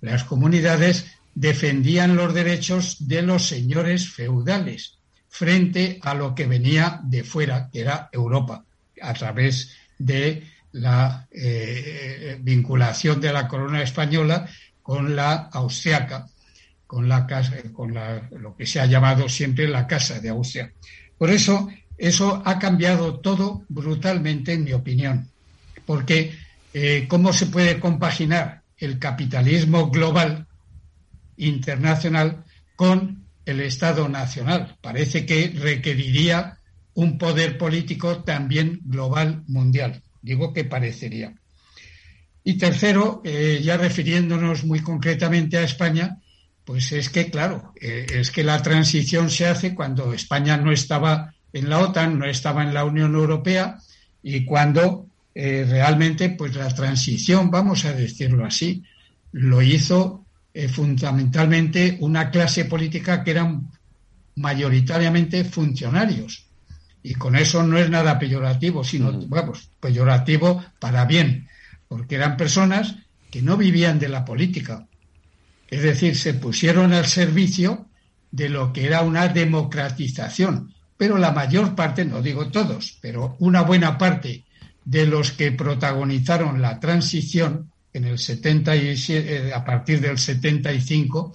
las 0.00 0.24
comunidades 0.24 1.15
defendían 1.36 2.16
los 2.16 2.34
derechos 2.34 3.06
de 3.06 3.22
los 3.22 3.46
señores 3.46 4.08
feudales 4.08 4.98
frente 5.28 6.00
a 6.02 6.14
lo 6.14 6.34
que 6.34 6.46
venía 6.46 6.98
de 7.04 7.22
fuera, 7.22 7.68
que 7.70 7.82
era 7.82 8.08
Europa, 8.10 8.64
a 9.00 9.14
través 9.14 9.76
de 9.98 10.42
la 10.72 11.28
eh, 11.30 12.38
vinculación 12.40 13.20
de 13.20 13.32
la 13.32 13.46
corona 13.46 13.82
española 13.82 14.48
con 14.82 15.14
la 15.14 15.50
austriaca, 15.52 16.26
con 16.88 17.08
la 17.08 17.26
casa, 17.26 17.54
con 17.72 17.94
lo 17.94 18.56
que 18.56 18.66
se 18.66 18.80
ha 18.80 18.86
llamado 18.86 19.28
siempre 19.28 19.68
la 19.68 19.86
casa 19.86 20.18
de 20.18 20.30
Austria. 20.30 20.72
Por 21.16 21.30
eso, 21.30 21.68
eso 21.96 22.42
ha 22.44 22.58
cambiado 22.58 23.20
todo 23.20 23.62
brutalmente, 23.68 24.54
en 24.54 24.64
mi 24.64 24.72
opinión 24.72 25.30
porque 25.86 26.36
eh, 26.74 27.06
¿cómo 27.08 27.32
se 27.32 27.46
puede 27.46 27.80
compaginar 27.80 28.62
el 28.76 28.98
capitalismo 28.98 29.90
global 29.90 30.45
internacional 31.36 32.44
con 32.76 33.24
el 33.44 33.60
Estado 33.60 34.08
nacional? 34.08 34.76
Parece 34.80 35.26
que 35.26 35.52
requeriría 35.56 36.58
un 36.94 37.18
poder 37.18 37.58
político 37.58 38.24
también 38.24 38.80
global 38.84 39.44
mundial. 39.46 40.02
Digo 40.22 40.52
que 40.52 40.64
parecería. 40.64 41.34
Y 42.42 42.54
tercero, 42.58 43.22
eh, 43.24 43.60
ya 43.62 43.76
refiriéndonos 43.76 44.64
muy 44.64 44.80
concretamente 44.80 45.58
a 45.58 45.62
España, 45.62 46.18
pues 46.64 46.90
es 46.92 47.10
que, 47.10 47.30
claro, 47.30 47.72
eh, 47.80 48.06
es 48.08 48.30
que 48.30 48.42
la 48.42 48.60
transición 48.60 49.30
se 49.30 49.46
hace 49.46 49.74
cuando 49.74 50.12
España 50.12 50.56
no 50.56 50.72
estaba 50.72 51.32
en 51.52 51.70
la 51.70 51.78
OTAN, 51.78 52.18
no 52.18 52.26
estaba 52.26 52.64
en 52.64 52.74
la 52.74 52.84
Unión 52.84 53.14
Europea 53.14 53.78
y 54.22 54.44
cuando 54.44 55.06
eh, 55.34 55.64
realmente 55.68 56.30
pues 56.30 56.56
la 56.56 56.74
transición, 56.74 57.50
vamos 57.50 57.84
a 57.84 57.92
decirlo 57.92 58.44
así, 58.44 58.82
lo 59.32 59.62
hizo 59.62 60.25
eh, 60.58 60.68
fundamentalmente 60.68 61.98
una 62.00 62.30
clase 62.30 62.64
política 62.64 63.22
que 63.22 63.32
eran 63.32 63.70
mayoritariamente 64.36 65.44
funcionarios. 65.44 66.46
Y 67.02 67.12
con 67.12 67.36
eso 67.36 67.62
no 67.62 67.76
es 67.76 67.90
nada 67.90 68.18
peyorativo, 68.18 68.82
sino, 68.82 69.12
vamos, 69.28 69.68
peyorativo 69.78 70.64
para 70.78 71.04
bien, 71.04 71.46
porque 71.88 72.14
eran 72.14 72.38
personas 72.38 72.96
que 73.30 73.42
no 73.42 73.58
vivían 73.58 73.98
de 73.98 74.08
la 74.08 74.24
política. 74.24 74.86
Es 75.68 75.82
decir, 75.82 76.16
se 76.16 76.32
pusieron 76.32 76.94
al 76.94 77.04
servicio 77.04 77.90
de 78.30 78.48
lo 78.48 78.72
que 78.72 78.86
era 78.86 79.02
una 79.02 79.28
democratización. 79.28 80.72
Pero 80.96 81.18
la 81.18 81.32
mayor 81.32 81.74
parte, 81.74 82.06
no 82.06 82.22
digo 82.22 82.48
todos, 82.48 82.96
pero 83.02 83.36
una 83.40 83.60
buena 83.60 83.98
parte 83.98 84.46
de 84.86 85.04
los 85.04 85.32
que 85.32 85.52
protagonizaron 85.52 86.62
la 86.62 86.80
transición 86.80 87.72
en 87.96 88.04
el 88.04 88.18
77, 88.18 89.48
eh, 89.48 89.54
a 89.54 89.64
partir 89.64 90.00
del 90.00 90.18
75, 90.18 91.32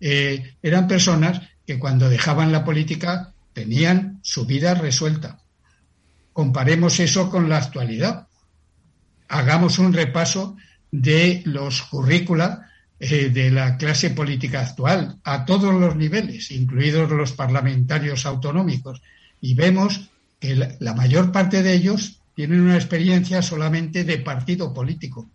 eh, 0.00 0.56
eran 0.62 0.86
personas 0.86 1.40
que 1.66 1.78
cuando 1.78 2.08
dejaban 2.08 2.52
la 2.52 2.64
política 2.64 3.32
tenían 3.52 4.20
su 4.22 4.44
vida 4.44 4.74
resuelta. 4.74 5.40
Comparemos 6.32 7.00
eso 7.00 7.30
con 7.30 7.48
la 7.48 7.58
actualidad. 7.58 8.28
Hagamos 9.28 9.78
un 9.78 9.92
repaso 9.92 10.56
de 10.90 11.42
los 11.46 11.82
currícula 11.82 12.70
eh, 13.00 13.30
de 13.30 13.50
la 13.50 13.76
clase 13.76 14.10
política 14.10 14.60
actual, 14.60 15.18
a 15.24 15.44
todos 15.44 15.74
los 15.74 15.96
niveles, 15.96 16.50
incluidos 16.50 17.10
los 17.10 17.32
parlamentarios 17.32 18.26
autonómicos, 18.26 19.02
y 19.40 19.54
vemos 19.54 20.10
que 20.38 20.54
la, 20.54 20.94
mayor 20.94 21.32
parte 21.32 21.62
de 21.62 21.72
ellos 21.72 22.20
tienen 22.34 22.60
una 22.60 22.76
experiencia 22.76 23.42
solamente 23.42 24.04
de 24.04 24.18
partido 24.18 24.74
político. 24.74 25.28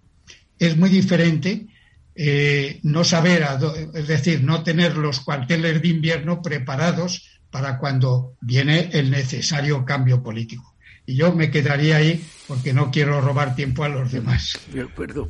Es 0.59 0.77
muy 0.77 0.89
diferente 0.89 1.67
eh, 2.15 2.79
no 2.83 3.03
saber, 3.03 3.47
es 3.93 4.07
decir, 4.07 4.43
no 4.43 4.61
tener 4.61 4.97
los 4.97 5.21
cuarteles 5.21 5.81
de 5.81 5.87
invierno 5.87 6.41
preparados 6.41 7.39
para 7.49 7.77
cuando 7.77 8.33
viene 8.41 8.89
el 8.91 9.09
necesario 9.09 9.85
cambio 9.85 10.21
político. 10.21 10.75
Y 11.05 11.15
yo 11.15 11.33
me 11.33 11.49
quedaría 11.49 11.97
ahí 11.97 12.23
porque 12.47 12.73
no 12.73 12.91
quiero 12.91 13.21
robar 13.21 13.55
tiempo 13.55 13.83
a 13.83 13.89
los 13.89 14.11
demás. 14.11 14.59
De 14.71 14.81
acuerdo. 14.81 15.29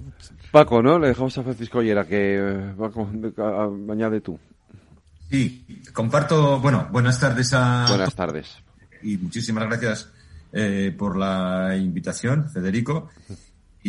Paco, 0.52 0.82
¿no? 0.82 1.00
Le 1.00 1.10
dejamos 1.10 1.38
a 1.38 1.44
Francisco 1.44 1.78
Ollera 1.78 2.06
que 2.06 2.38
eh, 2.38 3.92
añade 3.92 4.22
tú. 4.22 4.40
Sí, 5.30 5.64
comparto, 5.94 6.60
bueno, 6.60 6.90
buenas 6.92 7.20
tardes 7.20 7.54
a... 7.54 7.86
Buenas 7.88 8.16
tardes. 8.16 8.58
Y 9.04 9.18
muchísimas 9.18 9.66
gracias 9.68 10.10
eh, 10.52 10.94
por 10.98 11.16
la 11.16 11.78
invitación, 11.78 12.50
Federico. 12.50 13.10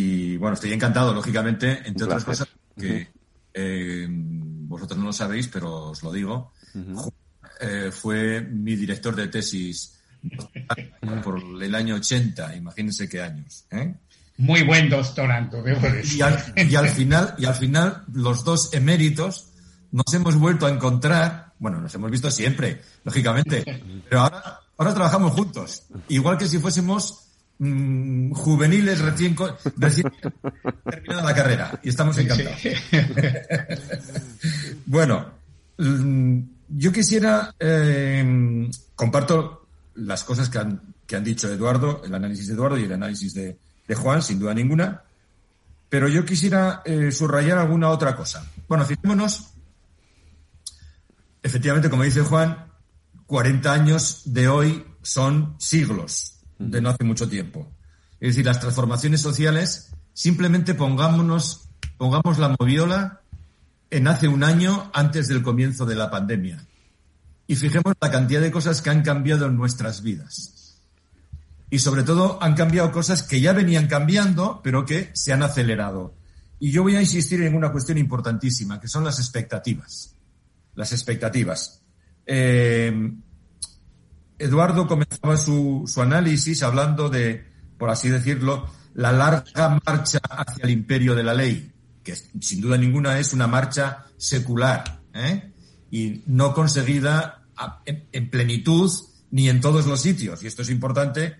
Y 0.01 0.37
bueno, 0.39 0.55
estoy 0.55 0.73
encantado, 0.73 1.13
lógicamente, 1.13 1.83
entre 1.85 2.05
otras 2.05 2.25
cosas, 2.25 2.49
que 2.79 3.09
eh, 3.53 4.07
vosotros 4.09 4.99
no 4.99 5.07
lo 5.07 5.13
sabéis, 5.13 5.49
pero 5.49 5.91
os 5.91 6.03
lo 6.03 6.11
digo. 6.11 6.53
fue 7.93 8.41
mi 8.41 8.77
director 8.77 9.15
de 9.15 9.29
tesis 9.29 10.01
por 11.23 11.63
el 11.63 11.75
año 11.75 11.97
80, 11.97 12.57
imagínense 12.57 13.09
qué 13.09 13.21
años. 13.21 13.65
¿eh? 13.71 13.95
Muy 14.39 14.63
buen 14.63 14.89
doctorando, 14.89 15.63
debo 15.63 15.81
decir. 15.91 16.19
Y 16.19 16.23
al, 16.23 16.55
y 16.57 16.75
al, 16.75 16.89
final, 16.89 17.35
y 17.37 17.45
al 17.45 17.55
final, 17.55 18.05
los 18.13 18.43
dos 18.45 18.73
eméritos 18.73 19.51
nos 19.93 20.13
hemos 20.15 20.37
vuelto 20.37 20.67
a 20.67 20.71
encontrar, 20.71 21.53
bueno, 21.59 21.79
nos 21.79 21.95
hemos 21.95 22.11
visto 22.11 22.31
siempre, 22.31 22.81
lógicamente, 23.05 23.65
pero 24.09 24.23
ahora, 24.23 24.61
ahora 24.79 24.95
trabajamos 24.95 25.33
juntos, 25.33 25.83
igual 26.09 26.39
que 26.39 26.49
si 26.49 26.59
fuésemos 26.59 27.30
mm, 27.61 28.33
juveniles 28.33 29.01
recién, 29.01 29.37
recién 29.77 30.13
terminada 30.91 31.23
la 31.23 31.35
carrera, 31.35 31.81
y 31.83 31.89
estamos 31.89 32.19
encantados. 32.19 32.61
bueno, 34.87 35.31
mm, 35.79 36.41
yo 36.69 36.93
quisiera, 36.93 37.55
eh, 37.59 38.69
comparto 38.97 39.69
las 39.95 40.25
cosas 40.25 40.49
que 40.49 40.59
han, 40.59 40.81
que 41.07 41.17
han 41.17 41.25
dicho 41.25 41.53
Eduardo, 41.53 42.03
el 42.05 42.15
análisis 42.15 42.49
de 42.49 42.55
Eduardo 42.55 42.79
y 42.79 42.85
el 42.85 42.93
análisis 42.93 43.35
de, 43.35 43.59
Juan, 43.95 44.23
sin 44.23 44.39
duda 44.39 44.55
ninguna. 44.55 45.03
Pero 45.89 46.07
yo 46.07 46.25
quisiera 46.25 46.83
eh, 46.85 47.11
subrayar 47.11 47.59
alguna 47.59 47.89
otra 47.89 48.15
cosa. 48.15 48.49
Bueno, 48.69 48.85
fijémonos, 48.85 49.49
efectivamente, 51.43 51.91
como 51.91 52.05
dice 52.05 52.21
Juan, 52.21 52.67
40 53.27 53.73
años 53.73 54.23
de 54.27 54.47
hoy 54.47 54.87
son 55.03 55.57
siglos, 55.59 56.40
de 56.61 56.81
no 56.81 56.91
hace 56.91 57.05
mucho 57.05 57.29
tiempo. 57.29 57.73
Es 58.21 58.31
decir, 58.31 58.45
las 58.45 58.61
transformaciones 58.61 59.21
sociales, 59.21 59.93
simplemente 60.13 60.75
pongámonos, 60.75 61.71
pongamos 61.97 62.39
la 62.39 62.55
moviola 62.59 63.23
en 63.91 64.07
hace 64.07 64.29
un 64.29 64.45
año 64.45 64.91
antes 64.95 65.27
del 65.27 65.43
comienzo 65.43 65.87
de 65.87 65.97
la 65.97 66.11
pandemia 66.11 66.65
y 67.47 67.57
fijemos 67.57 67.95
la 68.01 68.11
cantidad 68.11 68.41
de 68.41 68.53
cosas 68.53 68.83
que 68.83 68.91
han 68.91 69.03
cambiado 69.03 69.47
en 69.47 69.57
nuestras 69.57 70.03
vidas. 70.03 70.79
Y 71.71 71.79
sobre 71.79 72.03
todo 72.03 72.41
han 72.43 72.55
cambiado 72.55 72.93
cosas 72.93 73.23
que 73.23 73.41
ya 73.41 73.53
venían 73.53 73.87
cambiando, 73.87 74.61
pero 74.63 74.85
que 74.85 75.11
se 75.15 75.33
han 75.33 75.43
acelerado. 75.43 76.15
Y 76.59 76.71
yo 76.71 76.83
voy 76.83 76.97
a 76.97 77.01
insistir 77.01 77.43
en 77.43 77.55
una 77.55 77.73
cuestión 77.73 77.97
importantísima, 77.97 78.81
que 78.81 78.87
son 78.87 79.03
las 79.03 79.19
expectativas. 79.19 80.15
Las 80.75 80.93
expectativas. 80.93 81.83
Eh, 82.27 83.13
Eduardo 84.41 84.89
comenzaba 84.89 85.37
su, 85.37 85.85
su 85.87 86.01
análisis 86.01 86.63
hablando 86.63 87.11
de, 87.11 87.45
por 87.77 87.91
así 87.91 88.09
decirlo, 88.09 88.67
la 88.95 89.13
larga 89.13 89.79
marcha 89.85 90.19
hacia 90.31 90.65
el 90.65 90.71
imperio 90.71 91.15
de 91.15 91.23
la 91.23 91.35
ley, 91.35 91.71
que 92.03 92.17
sin 92.17 92.63
duda 92.63 92.79
ninguna 92.79 93.19
es 93.19 93.35
una 93.35 93.47
marcha 93.47 94.07
secular 94.17 95.03
¿eh? 95.13 95.53
y 95.91 96.23
no 96.27 96.55
conseguida 96.55 97.43
en, 97.85 98.31
plenitud 98.31 98.91
ni 99.31 99.51
en 99.51 99.61
todos 99.61 99.87
los 99.87 100.01
sitios. 100.01 100.43
Y 100.43 100.47
esto 100.47 100.63
es 100.63 100.71
importante 100.71 101.37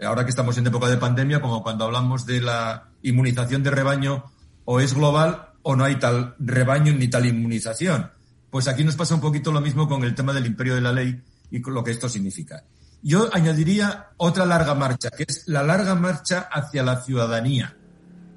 ahora 0.00 0.24
que 0.24 0.30
estamos 0.30 0.56
en 0.56 0.66
época 0.68 0.88
de 0.88 0.96
pandemia, 0.96 1.40
como 1.40 1.62
cuando 1.62 1.84
hablamos 1.84 2.24
de 2.24 2.40
la 2.40 2.88
inmunización 3.02 3.64
de 3.64 3.72
rebaño, 3.72 4.24
o 4.64 4.78
es 4.78 4.94
global 4.94 5.50
o 5.62 5.74
no 5.74 5.84
hay 5.84 5.96
tal 5.96 6.36
rebaño 6.38 6.92
ni 6.92 7.08
tal 7.08 7.26
inmunización. 7.26 8.12
Pues 8.50 8.68
aquí 8.68 8.84
nos 8.84 8.94
pasa 8.94 9.16
un 9.16 9.20
poquito 9.20 9.50
lo 9.50 9.60
mismo 9.60 9.88
con 9.88 10.04
el 10.04 10.14
tema 10.14 10.32
del 10.32 10.46
imperio 10.46 10.76
de 10.76 10.80
la 10.80 10.92
ley 10.92 11.20
y 11.54 11.70
lo 11.70 11.84
que 11.84 11.92
esto 11.92 12.08
significa. 12.08 12.64
Yo 13.00 13.28
añadiría 13.32 14.08
otra 14.16 14.44
larga 14.44 14.74
marcha, 14.74 15.10
que 15.10 15.24
es 15.28 15.44
la 15.46 15.62
larga 15.62 15.94
marcha 15.94 16.48
hacia 16.50 16.82
la 16.82 17.02
ciudadanía. 17.02 17.76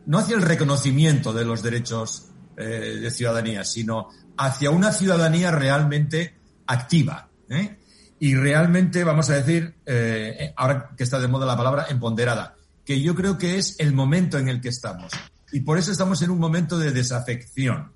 No 0.05 0.19
hacia 0.19 0.35
el 0.35 0.43
reconocimiento 0.43 1.33
de 1.33 1.43
los 1.43 1.63
derechos 1.63 2.27
eh, 2.55 2.99
de 3.01 3.11
ciudadanía, 3.11 3.63
sino 3.63 4.09
hacia 4.37 4.69
una 4.69 4.91
ciudadanía 4.91 5.51
realmente 5.51 6.37
activa, 6.67 7.29
¿eh? 7.49 7.79
Y 8.19 8.35
realmente, 8.35 9.03
vamos 9.03 9.29
a 9.29 9.35
decir, 9.35 9.75
eh, 9.85 10.53
ahora 10.55 10.91
que 10.97 11.03
está 11.03 11.19
de 11.19 11.27
moda 11.27 11.45
la 11.45 11.57
palabra, 11.57 11.87
empoderada, 11.89 12.55
que 12.83 13.01
yo 13.01 13.15
creo 13.15 13.37
que 13.37 13.57
es 13.57 13.75
el 13.79 13.93
momento 13.93 14.37
en 14.37 14.47
el 14.47 14.59
que 14.59 14.69
estamos. 14.69 15.11
Y 15.51 15.61
por 15.61 15.77
eso 15.77 15.91
estamos 15.91 16.21
en 16.21 16.31
un 16.31 16.39
momento 16.39 16.79
de 16.79 16.91
desafección, 16.91 17.93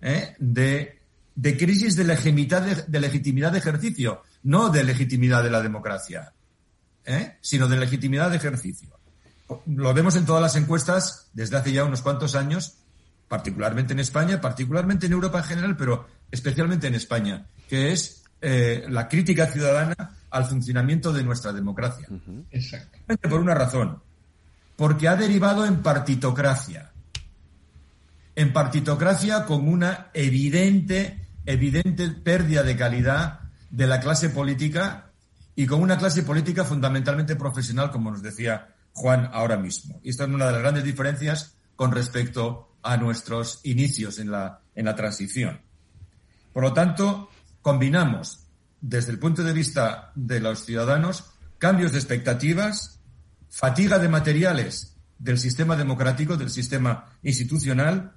de, 0.00 0.98
de, 1.34 1.56
crisis 1.56 1.96
de 1.96 2.04
legitimidad 2.04 2.86
de, 2.86 3.00
legitimidad 3.00 3.52
de 3.52 3.58
ejercicio, 3.58 4.22
no 4.44 4.68
de 4.68 4.84
legitimidad 4.84 5.42
de 5.42 5.50
la 5.50 5.60
democracia, 5.60 6.32
sino 7.40 7.66
de 7.66 7.76
legitimidad 7.76 8.30
de 8.30 8.36
ejercicio. 8.36 8.88
Lo 9.66 9.92
vemos 9.92 10.16
en 10.16 10.24
todas 10.24 10.40
las 10.40 10.56
encuestas 10.56 11.28
desde 11.32 11.56
hace 11.56 11.72
ya 11.72 11.84
unos 11.84 12.02
cuantos 12.02 12.34
años, 12.34 12.76
particularmente 13.28 13.92
en 13.92 14.00
España, 14.00 14.40
particularmente 14.40 15.06
en 15.06 15.12
Europa 15.12 15.38
en 15.38 15.44
general, 15.44 15.76
pero 15.76 16.06
especialmente 16.30 16.86
en 16.86 16.94
España, 16.94 17.46
que 17.68 17.92
es 17.92 18.22
eh, 18.40 18.84
la 18.88 19.08
crítica 19.08 19.46
ciudadana 19.46 20.16
al 20.30 20.44
funcionamiento 20.44 21.12
de 21.12 21.24
nuestra 21.24 21.52
democracia. 21.52 22.06
Exactamente 22.50 23.28
por 23.28 23.40
una 23.40 23.54
razón, 23.54 24.02
porque 24.76 25.08
ha 25.08 25.16
derivado 25.16 25.64
en 25.64 25.82
partitocracia. 25.82 26.90
En 28.36 28.52
partitocracia 28.52 29.44
con 29.44 29.68
una 29.68 30.08
evidente, 30.12 31.28
evidente 31.46 32.10
pérdida 32.10 32.62
de 32.62 32.76
calidad 32.76 33.43
de 33.74 33.88
la 33.88 33.98
clase 33.98 34.30
política 34.30 35.10
y 35.56 35.66
con 35.66 35.82
una 35.82 35.98
clase 35.98 36.22
política 36.22 36.64
fundamentalmente 36.64 37.34
profesional, 37.34 37.90
como 37.90 38.12
nos 38.12 38.22
decía 38.22 38.76
Juan 38.92 39.28
ahora 39.32 39.56
mismo. 39.56 40.00
Y 40.04 40.10
esta 40.10 40.24
es 40.24 40.30
una 40.30 40.46
de 40.46 40.52
las 40.52 40.60
grandes 40.60 40.84
diferencias 40.84 41.56
con 41.74 41.90
respecto 41.90 42.76
a 42.82 42.96
nuestros 42.96 43.60
inicios 43.64 44.20
en 44.20 44.30
la, 44.30 44.60
en 44.76 44.84
la 44.84 44.94
transición. 44.94 45.60
Por 46.52 46.62
lo 46.62 46.72
tanto, 46.72 47.30
combinamos, 47.62 48.46
desde 48.80 49.10
el 49.10 49.18
punto 49.18 49.42
de 49.42 49.52
vista 49.52 50.12
de 50.14 50.38
los 50.38 50.64
ciudadanos, 50.64 51.32
cambios 51.58 51.90
de 51.90 51.98
expectativas, 51.98 53.00
fatiga 53.48 53.98
de 53.98 54.08
materiales 54.08 54.96
del 55.18 55.38
sistema 55.38 55.74
democrático, 55.74 56.36
del 56.36 56.50
sistema 56.50 57.16
institucional 57.24 58.12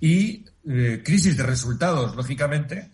y 0.00 0.46
eh, 0.68 1.02
crisis 1.04 1.36
de 1.36 1.44
resultados, 1.44 2.16
lógicamente, 2.16 2.90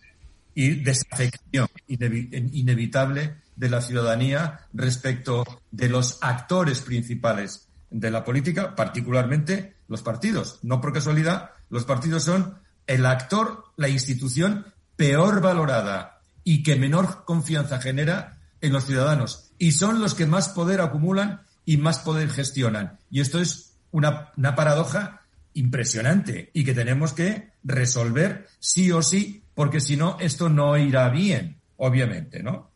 y 0.54 0.82
desafección 0.82 1.68
inevitable 1.88 3.36
de 3.56 3.70
la 3.70 3.80
ciudadanía 3.80 4.60
respecto 4.72 5.44
de 5.70 5.88
los 5.88 6.18
actores 6.20 6.80
principales 6.80 7.68
de 7.90 8.10
la 8.10 8.24
política, 8.24 8.74
particularmente 8.74 9.74
los 9.88 10.02
partidos. 10.02 10.58
No 10.62 10.80
por 10.80 10.92
casualidad, 10.92 11.50
los 11.68 11.84
partidos 11.84 12.24
son 12.24 12.58
el 12.86 13.06
actor, 13.06 13.64
la 13.76 13.88
institución 13.88 14.66
peor 14.96 15.40
valorada 15.40 16.20
y 16.44 16.62
que 16.62 16.76
menor 16.76 17.24
confianza 17.24 17.80
genera 17.80 18.38
en 18.60 18.72
los 18.72 18.86
ciudadanos. 18.86 19.52
Y 19.58 19.72
son 19.72 20.00
los 20.00 20.14
que 20.14 20.26
más 20.26 20.48
poder 20.48 20.80
acumulan 20.80 21.42
y 21.64 21.76
más 21.76 22.00
poder 22.00 22.30
gestionan. 22.30 22.98
Y 23.10 23.20
esto 23.20 23.40
es 23.40 23.74
una, 23.90 24.32
paradoja 24.56 25.22
impresionante 25.54 26.50
y 26.54 26.64
que 26.64 26.74
tenemos 26.74 27.12
que 27.12 27.52
resolver 27.62 28.48
sí 28.58 28.90
o 28.90 29.02
sí, 29.02 29.41
porque 29.54 29.80
si 29.80 29.96
no, 29.96 30.16
esto 30.20 30.48
no 30.48 30.76
irá 30.76 31.08
bien, 31.08 31.60
obviamente, 31.76 32.42
¿no? 32.42 32.70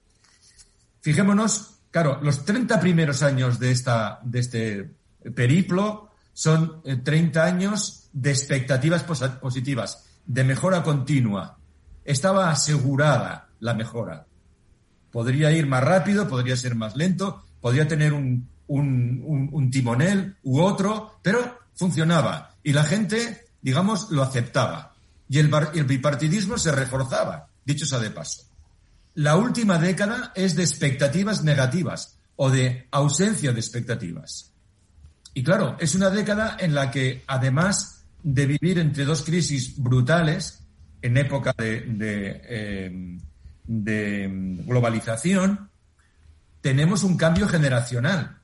Fijémonos, 1.00 1.78
claro, 1.90 2.18
los 2.22 2.44
30 2.44 2.80
primeros 2.80 3.22
años 3.22 3.58
de, 3.58 3.70
esta, 3.70 4.20
de 4.22 4.38
este 4.40 4.90
periplo 5.34 6.10
son 6.32 6.82
30 6.82 7.38
eh, 7.38 7.50
años 7.50 8.08
de 8.12 8.30
expectativas 8.30 9.02
positivas, 9.04 10.04
de 10.26 10.44
mejora 10.44 10.82
continua, 10.82 11.58
estaba 12.04 12.50
asegurada 12.50 13.48
la 13.60 13.74
mejora. 13.74 14.26
Podría 15.10 15.50
ir 15.52 15.66
más 15.66 15.82
rápido, 15.82 16.28
podría 16.28 16.56
ser 16.56 16.74
más 16.74 16.96
lento, 16.96 17.44
podría 17.60 17.88
tener 17.88 18.12
un, 18.12 18.48
un, 18.68 19.70
timonel 19.70 20.36
u 20.42 20.60
otro, 20.60 21.18
pero 21.22 21.58
funcionaba. 21.74 22.54
Y 22.62 22.72
la 22.72 22.84
gente, 22.84 23.46
digamos, 23.62 24.10
lo 24.10 24.22
aceptaba. 24.22 24.94
Y 25.28 25.38
el, 25.38 25.50
el 25.74 25.84
bipartidismo 25.84 26.58
se 26.58 26.72
reforzaba, 26.72 27.48
dicho 27.64 27.86
sea 27.86 27.98
de 27.98 28.10
paso. 28.10 28.42
La 29.14 29.36
última 29.36 29.78
década 29.78 30.32
es 30.34 30.54
de 30.54 30.62
expectativas 30.62 31.42
negativas 31.42 32.18
o 32.36 32.50
de 32.50 32.86
ausencia 32.90 33.52
de 33.52 33.60
expectativas. 33.60 34.52
Y 35.32 35.42
claro, 35.42 35.76
es 35.80 35.94
una 35.94 36.10
década 36.10 36.56
en 36.60 36.74
la 36.74 36.90
que, 36.90 37.24
además 37.26 38.04
de 38.22 38.46
vivir 38.46 38.78
entre 38.78 39.04
dos 39.04 39.22
crisis 39.22 39.76
brutales, 39.76 40.62
en 41.02 41.16
época 41.16 41.54
de, 41.56 41.84
eh, 41.98 43.18
de 43.66 44.28
globalización, 44.66 45.70
tenemos 46.60 47.02
un 47.02 47.16
cambio 47.16 47.48
generacional. 47.48 48.38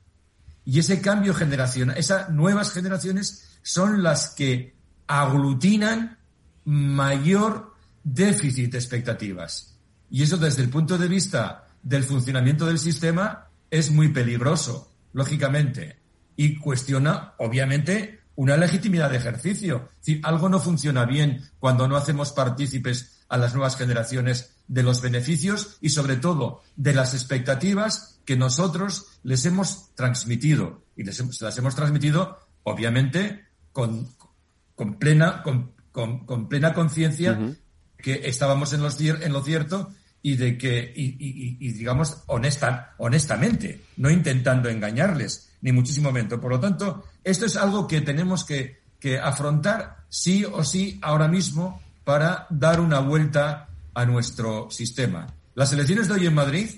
Y 0.64 0.79
ese 0.79 1.01
cambio 1.01 1.35
generacional, 1.35 1.99
esas 1.99 2.31
nuevas 2.31 2.73
generaciones 2.73 3.59
son 3.62 4.03
las 4.03 4.31
que 4.31 4.77
aglutinan 5.07 6.18
mayor 6.64 7.75
déficit 8.03 8.72
de 8.72 8.79
expectativas. 8.79 9.77
Y 10.11 10.22
eso 10.22 10.37
desde 10.37 10.62
el 10.62 10.68
punto 10.68 10.98
de 10.98 11.09
vista 11.09 11.68
del 11.83 12.05
funcionamiento 12.05 12.66
del 12.66 12.79
sistema 12.79 13.48
es 13.70 13.90
muy 13.90 14.09
peligroso, 14.09 14.92
lógicamente, 15.12 15.98
y 16.37 16.59
cuestiona, 16.59 17.35
obviamente, 17.38 18.20
una 18.35 18.57
legitimidad 18.57 19.11
de 19.11 19.16
ejercicio. 19.16 19.88
Es 19.92 20.07
decir, 20.07 20.20
algo 20.25 20.48
no 20.48 20.61
funciona 20.61 21.05
bien 21.05 21.42
cuando 21.59 21.88
no 21.88 21.96
hacemos 21.96 22.33
partícipes 22.33 23.25
a 23.29 23.37
las 23.38 23.55
nuevas 23.55 23.77
generaciones 23.77 24.57
de 24.68 24.83
los 24.83 25.01
beneficios 25.01 25.79
y, 25.81 25.90
sobre 25.90 26.16
todo, 26.16 26.62
de 26.77 26.94
las 26.94 27.14
expectativas 27.14 28.20
que 28.25 28.37
nosotros 28.37 29.07
les 29.22 29.44
hemos 29.46 29.94
transmitido. 29.94 30.83
Y 30.96 31.05
les, 31.05 31.40
las 31.40 31.59
hemos 31.59 31.75
transmitido, 31.75 32.38
obviamente, 32.62 33.46
con, 33.72 34.09
con 34.75 34.98
plena, 34.98 35.42
con, 35.92 36.48
plena 36.48 36.74
conciencia 36.74 37.38
que 37.96 38.22
estábamos 38.24 38.72
en, 38.72 38.83
los, 38.83 39.00
en 39.00 39.33
lo 39.33 39.42
cierto 39.42 39.92
y 40.22 40.37
de 40.37 40.57
que, 40.57 40.92
y, 40.94 41.72
digamos, 41.72 42.22
honesta, 42.26 42.94
honestamente, 42.98 43.83
no 43.96 44.11
intentando 44.11 44.68
engañarles, 44.68 45.50
ni 45.61 45.72
muchísimo 45.72 46.12
menos. 46.12 46.40
Por 46.40 46.50
lo 46.50 46.61
tanto, 46.61 47.05
esto 47.22 47.46
es 47.46 47.57
algo 47.57 47.87
que 47.87 48.00
tenemos 48.00 48.44
que, 48.44 48.81
que 48.98 49.18
afrontar 49.18 50.05
sí 50.09 50.44
o 50.44 50.64
sí 50.64 50.98
ahora 51.02 51.28
mismo 51.28 51.81
para 52.05 52.46
dar 52.50 52.81
una 52.81 53.00
vuelta 53.00 53.68
a 53.94 54.05
nuestro 54.07 54.70
sistema. 54.70 55.26
Las 55.55 55.72
elecciones 55.72 56.09
de 56.09 56.14
hoy 56.14 56.26
en 56.26 56.35
Madrid, 56.35 56.70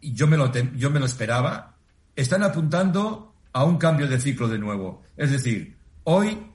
yo 0.00 0.26
me 0.26 0.36
lo, 0.36 0.52
yo 0.52 0.90
me 0.90 1.00
lo 1.00 1.06
esperaba, 1.06 1.76
están 2.16 2.42
apuntando 2.42 3.34
a 3.52 3.64
un 3.64 3.78
cambio 3.78 4.08
de 4.08 4.20
ciclo 4.20 4.48
de 4.48 4.58
nuevo. 4.58 5.02
Es 5.16 5.30
decir, 5.30 5.76
hoy 6.04 6.51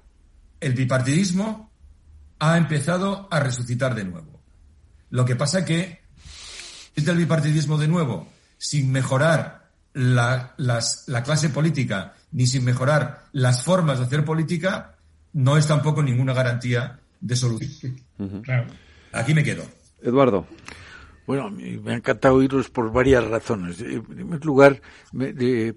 el 0.60 0.74
bipartidismo 0.74 1.72
ha 2.40 2.58
empezado 2.58 3.28
a 3.32 3.40
resucitar 3.40 3.96
de 3.96 4.06
nuevo. 4.06 4.42
Lo 5.10 5.26
que 5.26 5.36
pasa 5.36 5.66
que 5.66 6.02
el 6.96 7.18
bipartidismo 7.18 7.78
de 7.78 7.88
nuevo, 7.88 8.28
sin 8.58 8.92
mejorar 8.92 9.70
la, 9.94 10.56
la 10.58 11.24
clase 11.24 11.50
política 11.50 12.16
ni 12.32 12.46
sin 12.48 12.66
mejorar 12.66 13.26
las 13.32 13.64
formas 13.64 14.00
de 14.00 14.06
hacer 14.06 14.26
política, 14.26 14.96
no 15.34 15.58
es 15.58 15.68
tampoco 15.68 16.04
ninguna 16.04 16.34
garantía 16.34 17.00
de 17.22 17.36
solución. 17.36 18.02
Aquí 19.14 19.34
me 19.34 19.44
quedo. 19.44 19.64
Eduardo. 20.02 20.48
Bueno, 21.26 21.50
me 21.50 21.92
ha 21.92 21.96
encantado 21.96 22.36
oíros 22.36 22.70
por 22.70 22.92
varias 22.92 23.24
razones. 23.26 23.82
En 23.82 24.04
primer 24.04 24.46
lugar, 24.46 24.82
de, 25.12 25.76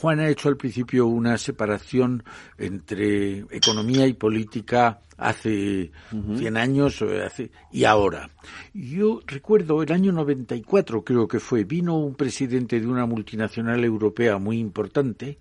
Juan 0.00 0.20
ha 0.20 0.28
hecho 0.28 0.48
al 0.48 0.56
principio 0.56 1.06
una 1.06 1.36
separación 1.36 2.24
entre 2.56 3.40
economía 3.50 4.06
y 4.06 4.14
política 4.14 5.00
hace 5.16 5.90
100 6.10 6.56
años 6.56 7.02
hace, 7.02 7.50
y 7.70 7.84
ahora. 7.84 8.30
Yo 8.72 9.20
recuerdo 9.26 9.82
el 9.82 9.92
año 9.92 10.12
94, 10.12 11.04
creo 11.04 11.28
que 11.28 11.40
fue, 11.40 11.64
vino 11.64 11.98
un 11.98 12.14
presidente 12.14 12.80
de 12.80 12.86
una 12.86 13.04
multinacional 13.04 13.84
europea 13.84 14.38
muy 14.38 14.58
importante, 14.58 15.38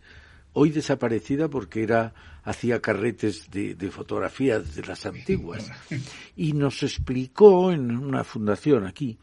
hoy 0.53 0.71
desaparecida 0.71 1.47
porque 1.47 1.83
era 1.83 2.13
hacía 2.43 2.81
carretes 2.81 3.51
de, 3.51 3.75
de, 3.75 3.91
fotografías 3.91 4.73
de 4.73 4.81
las 4.83 5.05
antiguas 5.05 5.69
y 6.35 6.53
nos 6.53 6.81
explicó 6.81 7.71
en 7.71 7.91
una 7.91 8.23
fundación 8.23 8.87
aquí 8.87 9.19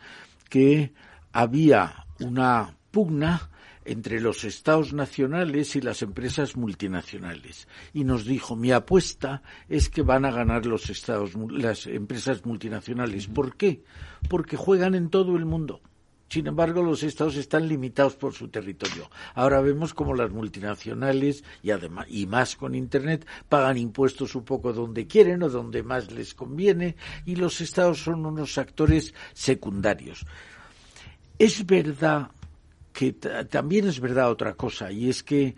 que 0.50 0.92
había 1.32 2.06
una 2.20 2.76
pugna 2.90 3.50
entre 3.84 4.20
los 4.20 4.44
estados 4.44 4.92
nacionales 4.92 5.76
y 5.76 5.80
las 5.80 6.02
empresas 6.02 6.56
multinacionales. 6.56 7.68
Y 7.92 8.04
nos 8.04 8.24
dijo, 8.24 8.56
mi 8.56 8.72
apuesta 8.72 9.42
es 9.68 9.88
que 9.88 10.02
van 10.02 10.24
a 10.24 10.30
ganar 10.30 10.66
los 10.66 10.90
estados, 10.90 11.34
las 11.50 11.86
empresas 11.86 12.44
multinacionales. 12.44 13.26
¿Por 13.26 13.56
qué? 13.56 13.82
Porque 14.28 14.56
juegan 14.56 14.94
en 14.94 15.10
todo 15.10 15.36
el 15.36 15.44
mundo. 15.44 15.80
Sin 16.28 16.46
embargo, 16.46 16.82
los 16.82 17.02
estados 17.02 17.36
están 17.36 17.68
limitados 17.68 18.16
por 18.16 18.32
su 18.32 18.48
territorio. 18.48 19.08
Ahora 19.34 19.60
vemos 19.60 19.94
como 19.94 20.14
las 20.14 20.32
multinacionales 20.32 21.44
y 21.62 21.70
además 21.70 22.06
y 22.08 22.26
más 22.26 22.56
con 22.56 22.74
internet 22.74 23.26
pagan 23.48 23.76
impuestos 23.76 24.34
un 24.34 24.44
poco 24.44 24.72
donde 24.72 25.06
quieren 25.06 25.42
o 25.42 25.48
donde 25.48 25.82
más 25.82 26.10
les 26.10 26.34
conviene 26.34 26.96
y 27.24 27.36
los 27.36 27.60
estados 27.60 28.02
son 28.02 28.26
unos 28.26 28.58
actores 28.58 29.14
secundarios. 29.32 30.26
Es 31.38 31.64
verdad 31.66 32.30
que 32.94 33.12
también 33.12 33.88
es 33.88 34.00
verdad 34.00 34.30
otra 34.30 34.54
cosa, 34.54 34.90
y 34.92 35.10
es 35.10 35.24
que 35.24 35.56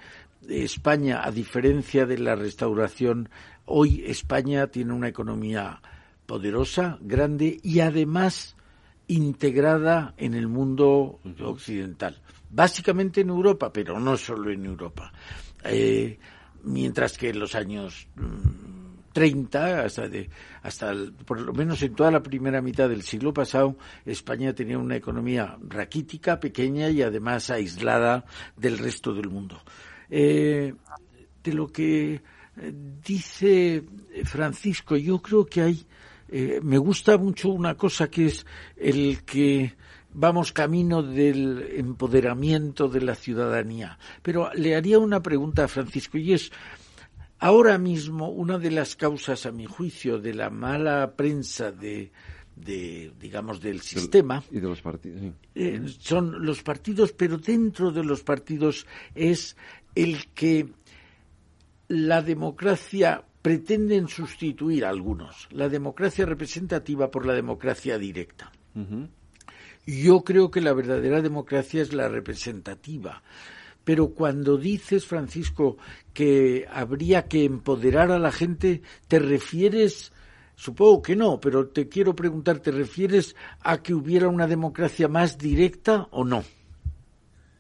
España, 0.49 1.21
a 1.23 1.31
diferencia 1.31 2.07
de 2.07 2.19
la 2.19 2.35
restauración, 2.35 3.29
hoy 3.67 4.03
España 4.07 4.69
tiene 4.69 4.95
una 4.95 5.09
economía 5.09 5.83
poderosa, 6.25 6.99
grande 7.03 7.61
y 7.63 7.81
además 7.81 8.57
integrada 9.07 10.15
en 10.17 10.33
el 10.35 10.49
mundo 10.49 11.21
occidental. 11.41 12.21
Básicamente 12.51 13.21
en 13.21 13.29
Europa, 13.29 13.71
pero 13.71 14.01
no 14.01 14.17
solo 14.17 14.51
en 14.51 14.65
Europa. 14.65 15.13
Eh, 15.63 16.19
mientras 16.65 17.19
que 17.19 17.29
en 17.29 17.39
los 17.39 17.55
años 17.55 18.09
mm, 18.17 18.76
30, 19.17 19.81
hasta, 19.81 20.09
de, 20.11 20.29
hasta 20.63 20.93
por 21.25 21.41
lo 21.41 21.55
menos 21.55 21.83
en 21.83 21.95
toda 21.95 22.11
la 22.11 22.23
primera 22.23 22.61
mitad 22.61 22.87
del 22.87 23.01
siglo 23.01 23.33
pasado, 23.33 23.79
España 24.05 24.55
tenía 24.55 24.77
una 24.77 24.95
economía 24.95 25.57
raquítica, 25.67 26.39
pequeña 26.39 26.91
y 26.91 27.01
además 27.01 27.49
aislada 27.49 28.27
del 28.59 28.77
resto 28.77 29.15
del 29.15 29.31
mundo. 29.31 29.59
Eh, 30.11 30.75
de 31.43 31.53
lo 31.55 31.69
que 31.69 32.13
eh, 32.13 32.73
dice 33.03 33.85
Francisco, 34.25 34.99
yo 34.99 35.23
creo 35.23 35.47
que 35.47 35.63
hay, 35.63 35.87
eh, 36.29 36.61
me 36.63 36.77
gusta 36.77 37.17
mucho 37.17 37.49
una 37.49 37.75
cosa 37.75 38.11
que 38.11 38.27
es 38.27 38.45
el 38.77 39.25
que 39.25 39.77
vamos 40.13 40.53
camino 40.53 41.03
del 41.03 41.71
empoderamiento 41.79 42.87
de 42.89 43.01
la 43.01 43.15
ciudadanía. 43.15 43.99
Pero 44.21 44.53
le 44.53 44.77
haría 44.77 44.99
una 44.99 45.23
pregunta 45.23 45.65
a 45.65 45.69
Francisco 45.69 46.19
y 46.19 46.35
es, 46.35 46.53
Ahora 47.39 47.79
mismo, 47.79 48.31
una 48.31 48.59
de 48.59 48.71
las 48.71 48.97
causas, 48.97 49.47
a 49.47 49.53
mi 49.53 49.67
juicio, 49.67 50.19
de 50.19 50.35
la 50.35 50.49
mala 50.51 51.13
prensa 51.17 51.71
de, 51.71 52.11
de 52.57 53.13
digamos, 53.21 53.61
del 53.61 53.83
sistema. 53.83 54.43
Y 54.51 54.61
de 54.61 54.69
los 54.69 54.81
partidos. 54.81 55.35
Eh, 55.55 55.83
son 55.99 56.45
los 56.45 56.63
partidos, 56.63 57.13
pero 57.13 57.37
dentro 57.37 57.91
de 57.91 58.05
los 58.05 58.23
partidos 58.23 58.87
es 59.15 59.57
el 59.95 60.29
que 60.33 60.69
la 61.89 62.23
democracia 62.23 63.23
pretenden 63.43 64.09
sustituir 64.09 64.85
a 64.85 64.89
algunos, 64.89 65.47
la 65.53 65.69
democracia 65.69 66.27
representativa 66.27 67.11
por 67.11 67.27
la 67.27 67.35
democracia 67.35 67.97
directa. 67.97 68.51
Yo 69.87 70.25
creo 70.25 70.51
que 70.51 70.61
la 70.61 70.73
verdadera 70.73 71.23
democracia 71.23 71.81
es 71.81 71.93
la 71.93 72.09
representativa. 72.09 73.23
Pero 73.87 74.09
cuando 74.09 74.57
dices, 74.59 75.07
Francisco, 75.07 75.77
que 76.13 76.67
habría 76.73 77.29
que 77.29 77.45
empoderar 77.45 78.11
a 78.11 78.19
la 78.19 78.33
gente, 78.33 78.83
¿te 79.07 79.21
refieres, 79.21 80.11
supongo 80.57 81.03
que 81.03 81.15
no, 81.15 81.39
pero 81.39 81.69
te 81.69 81.89
quiero 81.89 82.17
preguntar, 82.17 82.59
¿te 82.59 82.73
refieres 82.73 83.37
a 83.61 83.79
que 83.85 83.95
hubiera 83.95 84.27
una 84.27 84.49
democracia 84.49 85.07
más 85.07 85.39
directa 85.39 86.09
o 86.11 86.25
no? 86.25 86.45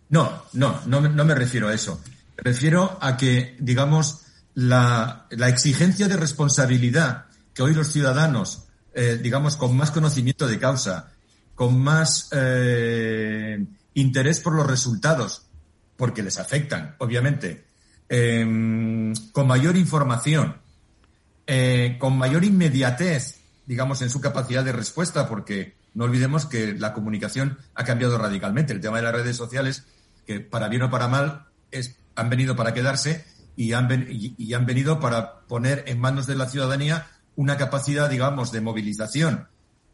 No, 0.08 0.42
no, 0.52 0.80
no, 0.84 1.00
me 1.00 1.34
refiero 1.36 1.68
a 1.68 1.74
eso. 1.74 2.00
Me 2.38 2.42
refiero 2.42 2.98
a 3.00 3.16
que, 3.16 3.56
digamos, 3.60 4.22
la, 4.54 5.28
exigencia 5.30 6.08
de 6.08 6.16
responsabilidad 6.16 7.26
que 7.54 7.62
hoy 7.62 7.72
los 7.72 7.92
ciudadanos, 7.92 8.64
eh, 8.94 9.16
digamos, 9.22 9.54
con 9.54 9.76
más 9.76 9.92
conocimiento 9.92 10.48
de 10.48 10.58
causa, 10.58 11.12
con 11.54 11.80
más 11.80 12.30
eh, 12.32 13.64
interés 13.94 14.40
por 14.40 14.56
los 14.56 14.66
resultados, 14.66 15.45
porque 15.96 16.22
les 16.22 16.38
afectan, 16.38 16.94
obviamente, 16.98 17.64
em, 18.08 19.14
con 19.32 19.46
mayor 19.46 19.76
información, 19.76 20.56
eh, 21.46 21.96
con 21.98 22.16
mayor 22.16 22.44
inmediatez, 22.44 23.40
digamos, 23.66 24.02
en 24.02 24.10
su 24.10 24.20
capacidad 24.20 24.64
de 24.64 24.72
respuesta, 24.72 25.28
porque 25.28 25.74
no 25.94 26.04
olvidemos 26.04 26.46
que 26.46 26.74
la 26.74 26.92
comunicación 26.92 27.58
ha 27.74 27.84
cambiado 27.84 28.18
radicalmente. 28.18 28.72
El 28.72 28.80
tema 28.80 28.98
de 28.98 29.04
las 29.04 29.14
redes 29.14 29.36
sociales, 29.36 29.84
que 30.26 30.40
para 30.40 30.68
bien 30.68 30.82
o 30.82 30.90
para 30.90 31.08
mal, 31.08 31.46
han 32.14 32.30
venido 32.30 32.56
para 32.56 32.74
quedarse 32.74 33.24
y 33.56 33.72
han, 33.72 34.06
y 34.10 34.54
han 34.54 34.66
venido 34.66 35.00
para 35.00 35.40
poner 35.40 35.84
en 35.86 36.00
manos 36.00 36.26
de 36.26 36.36
la 36.36 36.48
ciudadanía 36.48 37.06
una 37.34 37.56
capacidad, 37.56 38.08
digamos, 38.10 38.52
de 38.52 38.60
movilización 38.60 39.48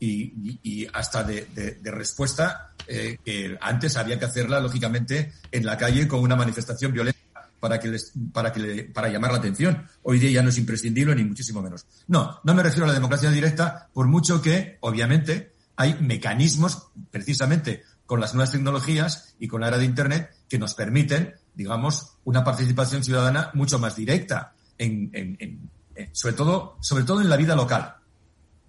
y, 0.04 0.86
hasta 0.92 1.22
de, 1.22 1.78
respuesta 1.84 2.72
eh, 2.88 3.18
que 3.24 3.56
antes 3.60 3.96
había 3.96 4.18
que 4.18 4.24
hacerla, 4.24 4.58
lógicamente, 4.58 5.32
en 5.50 5.64
la 5.64 5.76
calle 5.76 6.08
con 6.08 6.20
una 6.20 6.34
manifestación 6.34 6.92
violenta 6.92 7.20
para 7.60 7.78
que 7.78 7.88
les, 7.88 8.12
para 8.32 8.52
que 8.52 8.90
para 8.92 9.08
llamar 9.08 9.30
la 9.30 9.38
atención. 9.38 9.86
Hoy 10.02 10.18
día 10.18 10.30
ya 10.30 10.42
no 10.42 10.48
es 10.48 10.58
imprescindible 10.58 11.14
ni 11.14 11.24
muchísimo 11.24 11.62
menos. 11.62 11.86
No, 12.08 12.40
no 12.42 12.54
me 12.54 12.62
refiero 12.64 12.84
a 12.84 12.88
la 12.88 12.94
democracia 12.94 13.30
directa, 13.30 13.88
por 13.92 14.08
mucho 14.08 14.42
que, 14.42 14.78
obviamente, 14.80 15.54
hay 15.76 15.94
mecanismos, 16.00 16.88
precisamente 17.12 17.84
con 18.04 18.20
las 18.20 18.34
nuevas 18.34 18.50
tecnologías 18.50 19.36
y 19.38 19.46
con 19.46 19.60
la 19.60 19.68
era 19.68 19.78
de 19.78 19.84
Internet, 19.84 20.34
que 20.48 20.58
nos 20.58 20.74
permiten, 20.74 21.34
digamos, 21.54 22.14
una 22.24 22.42
participación 22.42 23.04
ciudadana 23.04 23.50
mucho 23.54 23.78
más 23.78 23.94
directa, 23.94 24.54
en, 24.78 25.70
sobre, 26.10 26.34
todo, 26.34 26.76
sobre 26.80 27.04
todo 27.04 27.20
en 27.20 27.30
la 27.30 27.36
vida 27.36 27.54
local, 27.54 27.94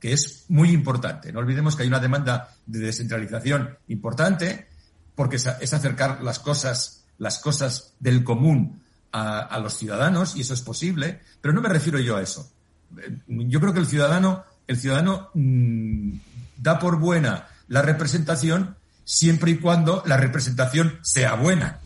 que 0.04 0.12
es 0.12 0.44
muy 0.50 0.72
importante. 0.72 1.32
No 1.32 1.40
olvidemos 1.40 1.78
que 1.78 1.84
hay 1.84 1.88
una 1.88 2.02
demanda 2.02 2.50
de 2.66 2.80
descentralización 2.80 3.78
importante, 3.88 4.68
porque 5.16 5.38
es 5.38 5.74
acercar 5.74 6.22
las 6.22 6.40
cosas, 6.40 7.06
las 7.18 7.40
cosas 7.40 7.94
del 8.02 8.26
común 8.26 8.84
a, 9.14 9.58
los 9.64 9.78
ciudadanos 9.78 10.36
y 10.36 10.42
eso 10.42 10.56
es 10.56 10.62
posible, 10.62 11.22
pero 11.40 11.54
no 11.54 11.62
me 11.62 11.70
refiero 11.70 12.00
yo 12.00 12.18
a 12.18 12.22
eso. 12.22 12.52
Yo 13.28 13.62
creo 13.62 13.72
que 13.72 13.80
el 13.80 13.88
ciudadano, 13.88 14.44
el 14.68 14.76
ciudadano 14.76 15.30
mm, 15.36 16.16
da 16.58 16.80
por 16.80 17.00
buena 17.00 17.48
la 17.70 17.82
representación 17.82 18.76
siempre 19.06 19.52
y 19.52 19.58
cuando 19.58 20.04
la 20.06 20.18
representación 20.18 21.00
sea 21.02 21.36
buena. 21.36 21.80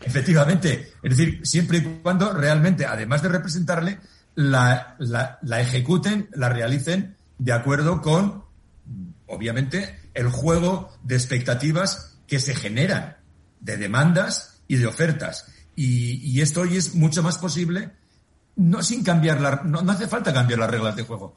Efectivamente, 0.00 0.94
es 1.00 1.16
decir, 1.16 1.46
siempre 1.46 1.78
y 1.78 1.82
cuando 2.02 2.32
realmente, 2.32 2.86
además 2.86 3.22
de 3.22 3.28
representarle, 3.28 4.00
la, 4.34 4.96
la, 4.98 5.38
la 5.42 5.60
ejecuten, 5.60 6.28
la 6.32 6.48
realicen 6.48 7.16
de 7.38 7.52
acuerdo 7.52 8.00
con, 8.00 8.44
obviamente, 9.26 9.98
el 10.14 10.28
juego 10.28 10.92
de 11.02 11.16
expectativas 11.16 12.16
que 12.26 12.40
se 12.40 12.54
generan, 12.54 13.16
de 13.60 13.76
demandas 13.76 14.62
y 14.68 14.76
de 14.76 14.86
ofertas. 14.86 15.46
Y, 15.76 16.40
esto 16.40 16.62
hoy 16.62 16.76
es 16.76 16.94
mucho 16.94 17.22
más 17.22 17.38
posible, 17.38 17.92
no 18.56 18.82
sin 18.82 19.02
cambiar 19.02 19.40
la, 19.40 19.62
no, 19.64 19.80
hace 19.90 20.06
falta 20.06 20.32
cambiar 20.32 20.60
las 20.60 20.70
reglas 20.70 20.94
de 20.96 21.02
juego. 21.02 21.34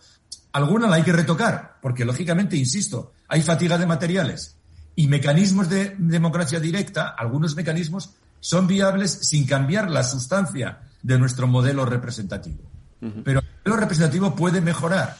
Alguna 0.51 0.87
la 0.87 0.97
hay 0.97 1.03
que 1.03 1.11
retocar, 1.11 1.77
porque 1.81 2.05
lógicamente, 2.05 2.55
insisto, 2.55 3.13
hay 3.27 3.41
fatiga 3.41 3.77
de 3.77 3.87
materiales 3.87 4.57
y 4.95 5.07
mecanismos 5.07 5.69
de 5.69 5.95
democracia 5.97 6.59
directa, 6.59 7.09
algunos 7.09 7.55
mecanismos 7.55 8.11
son 8.39 8.67
viables 8.67 9.11
sin 9.11 9.45
cambiar 9.45 9.89
la 9.89 10.03
sustancia 10.03 10.81
de 11.01 11.17
nuestro 11.17 11.47
modelo 11.47 11.85
representativo. 11.85 12.76
Pero 12.99 13.39
el 13.39 13.45
modelo 13.63 13.81
representativo 13.81 14.35
puede 14.35 14.61
mejorar 14.61 15.15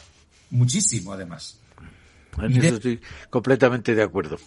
muchísimo, 0.50 1.14
además. 1.14 1.60
En 2.38 2.56
eso 2.64 2.76
estoy 2.76 3.02
completamente 3.30 3.96
de 3.96 4.04
acuerdo. 4.04 4.38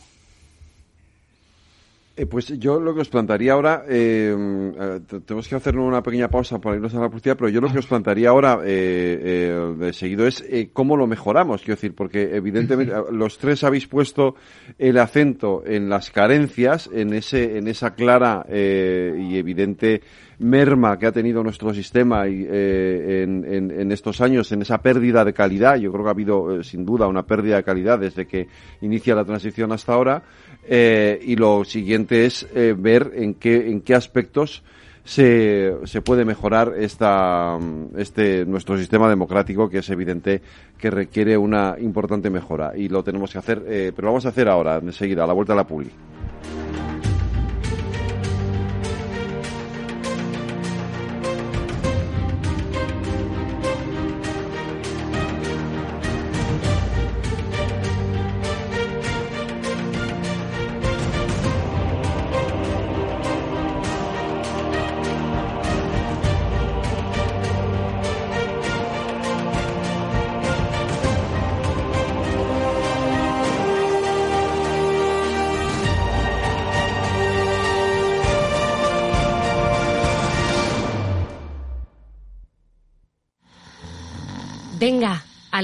Eh, 2.20 2.26
pues 2.26 2.48
yo 2.58 2.78
lo 2.78 2.94
que 2.94 3.00
os 3.00 3.08
plantearía 3.08 3.54
ahora, 3.54 3.84
eh, 3.88 4.36
eh, 4.78 5.00
tenemos 5.24 5.48
que 5.48 5.54
hacer 5.54 5.78
una 5.78 6.02
pequeña 6.02 6.28
pausa 6.28 6.58
para 6.58 6.76
irnos 6.76 6.94
a 6.94 7.00
la 7.00 7.08
publicidad, 7.08 7.34
pero 7.34 7.48
yo 7.48 7.62
lo 7.62 7.72
que 7.72 7.78
os 7.78 7.86
plantearía 7.86 8.28
ahora 8.28 8.58
de 8.58 9.90
seguido 9.94 10.26
es 10.26 10.44
cómo 10.74 10.98
lo 10.98 11.06
mejoramos. 11.06 11.62
Quiero 11.62 11.76
decir, 11.76 11.94
porque 11.94 12.36
evidentemente 12.36 12.92
los 13.10 13.38
tres 13.38 13.64
habéis 13.64 13.86
puesto 13.86 14.34
el 14.78 14.98
acento 14.98 15.62
en 15.64 15.88
las 15.88 16.10
carencias, 16.10 16.90
en 16.92 17.14
ese, 17.14 17.56
en 17.56 17.68
esa 17.68 17.94
clara 17.94 18.44
y 18.50 19.38
evidente 19.38 20.02
merma 20.40 20.98
que 20.98 21.06
ha 21.06 21.12
tenido 21.12 21.42
nuestro 21.42 21.72
sistema 21.72 22.26
y, 22.28 22.46
en, 22.50 23.44
en, 23.44 23.92
estos 23.92 24.20
años, 24.20 24.52
en 24.52 24.60
esa 24.62 24.78
pérdida 24.78 25.24
de 25.24 25.32
calidad. 25.32 25.76
Yo 25.76 25.90
creo 25.90 26.04
que 26.04 26.08
ha 26.08 26.12
habido, 26.12 26.62
sin 26.62 26.84
duda, 26.84 27.06
una 27.06 27.24
pérdida 27.24 27.56
de 27.56 27.62
calidad 27.62 27.98
desde 27.98 28.26
que 28.26 28.48
inicia 28.82 29.14
la 29.14 29.24
transición 29.24 29.72
hasta 29.72 29.94
ahora. 29.94 30.22
Eh, 30.66 31.20
y 31.22 31.36
lo 31.36 31.64
siguiente 31.64 32.26
es 32.26 32.46
eh, 32.54 32.74
ver 32.76 33.12
en 33.14 33.34
qué, 33.34 33.70
en 33.70 33.80
qué 33.80 33.94
aspectos 33.94 34.62
se, 35.04 35.74
se 35.84 36.02
puede 36.02 36.24
mejorar 36.24 36.74
esta, 36.76 37.58
este, 37.96 38.44
nuestro 38.44 38.76
sistema 38.78 39.08
democrático, 39.08 39.68
que 39.68 39.78
es 39.78 39.90
evidente 39.90 40.42
que 40.78 40.90
requiere 40.90 41.36
una 41.36 41.76
importante 41.80 42.30
mejora. 42.30 42.72
Y 42.76 42.88
lo 42.88 43.02
tenemos 43.02 43.32
que 43.32 43.38
hacer, 43.38 43.64
eh, 43.66 43.92
pero 43.94 44.06
lo 44.06 44.12
vamos 44.12 44.26
a 44.26 44.30
hacer 44.30 44.48
ahora, 44.48 44.76
enseguida, 44.76 45.24
a 45.24 45.26
la 45.26 45.32
vuelta 45.32 45.52
a 45.52 45.56
la 45.56 45.66
publi. 45.66 45.90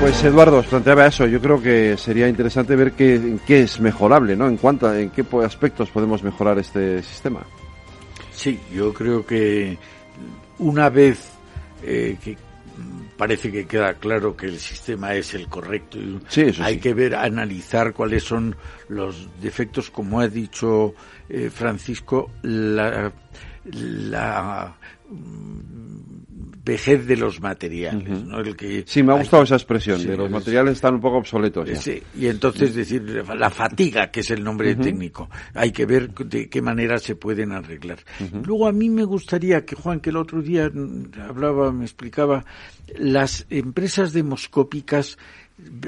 Pues 0.00 0.22
Eduardo, 0.22 0.58
os 0.58 0.66
planteaba 0.66 1.06
eso. 1.06 1.26
Yo 1.26 1.40
creo 1.40 1.60
que 1.60 1.96
sería 1.96 2.28
interesante 2.28 2.76
ver 2.76 2.92
qué, 2.92 3.16
en 3.16 3.40
qué 3.40 3.62
es 3.62 3.80
mejorable, 3.80 4.36
¿no? 4.36 4.46
En 4.46 4.56
cuanto, 4.56 4.94
en 4.94 5.10
qué 5.10 5.24
aspectos 5.44 5.90
podemos 5.90 6.22
mejorar 6.22 6.56
este 6.58 7.02
sistema. 7.02 7.40
Sí, 8.30 8.60
yo 8.72 8.94
creo 8.94 9.26
que 9.26 9.76
una 10.58 10.88
vez 10.88 11.32
eh, 11.82 12.16
que 12.22 12.36
parece 13.16 13.50
que 13.50 13.66
queda 13.66 13.94
claro 13.94 14.36
que 14.36 14.46
el 14.46 14.60
sistema 14.60 15.14
es 15.14 15.34
el 15.34 15.48
correcto, 15.48 15.98
hay 16.60 16.78
que 16.78 16.94
ver, 16.94 17.16
analizar 17.16 17.92
cuáles 17.92 18.22
son 18.22 18.54
los 18.88 19.28
defectos, 19.42 19.90
como 19.90 20.20
ha 20.20 20.28
dicho 20.28 20.94
eh, 21.28 21.50
Francisco, 21.52 22.30
la, 22.42 23.12
la 23.64 24.76
vejez 26.68 27.06
de 27.06 27.16
los 27.16 27.40
materiales. 27.40 28.24
¿no? 28.26 28.40
El 28.40 28.54
que 28.54 28.84
sí, 28.86 29.02
me 29.02 29.14
ha 29.14 29.16
gustado 29.16 29.42
esa 29.42 29.56
expresión, 29.56 30.06
de 30.06 30.16
los 30.16 30.30
materiales 30.30 30.74
están 30.74 30.96
un 30.96 31.00
poco 31.00 31.16
obsoletos. 31.16 31.66
Sí, 31.78 32.02
y 32.14 32.26
entonces 32.26 32.74
decir 32.74 33.02
la 33.02 33.48
fatiga, 33.48 34.10
que 34.10 34.20
es 34.20 34.30
el 34.30 34.44
nombre 34.44 34.74
técnico, 34.76 35.30
hay 35.54 35.72
que 35.72 35.86
ver 35.86 36.12
de 36.12 36.50
qué 36.50 36.60
manera 36.60 36.98
se 36.98 37.16
pueden 37.16 37.52
arreglar. 37.52 38.00
Luego 38.44 38.68
a 38.68 38.72
mí 38.72 38.90
me 38.90 39.04
gustaría 39.04 39.64
que 39.64 39.76
Juan, 39.76 40.00
que 40.00 40.10
el 40.10 40.18
otro 40.18 40.42
día 40.42 40.70
hablaba, 41.26 41.72
me 41.72 41.86
explicaba, 41.86 42.44
las 42.98 43.46
empresas 43.48 44.12
demoscópicas 44.12 45.16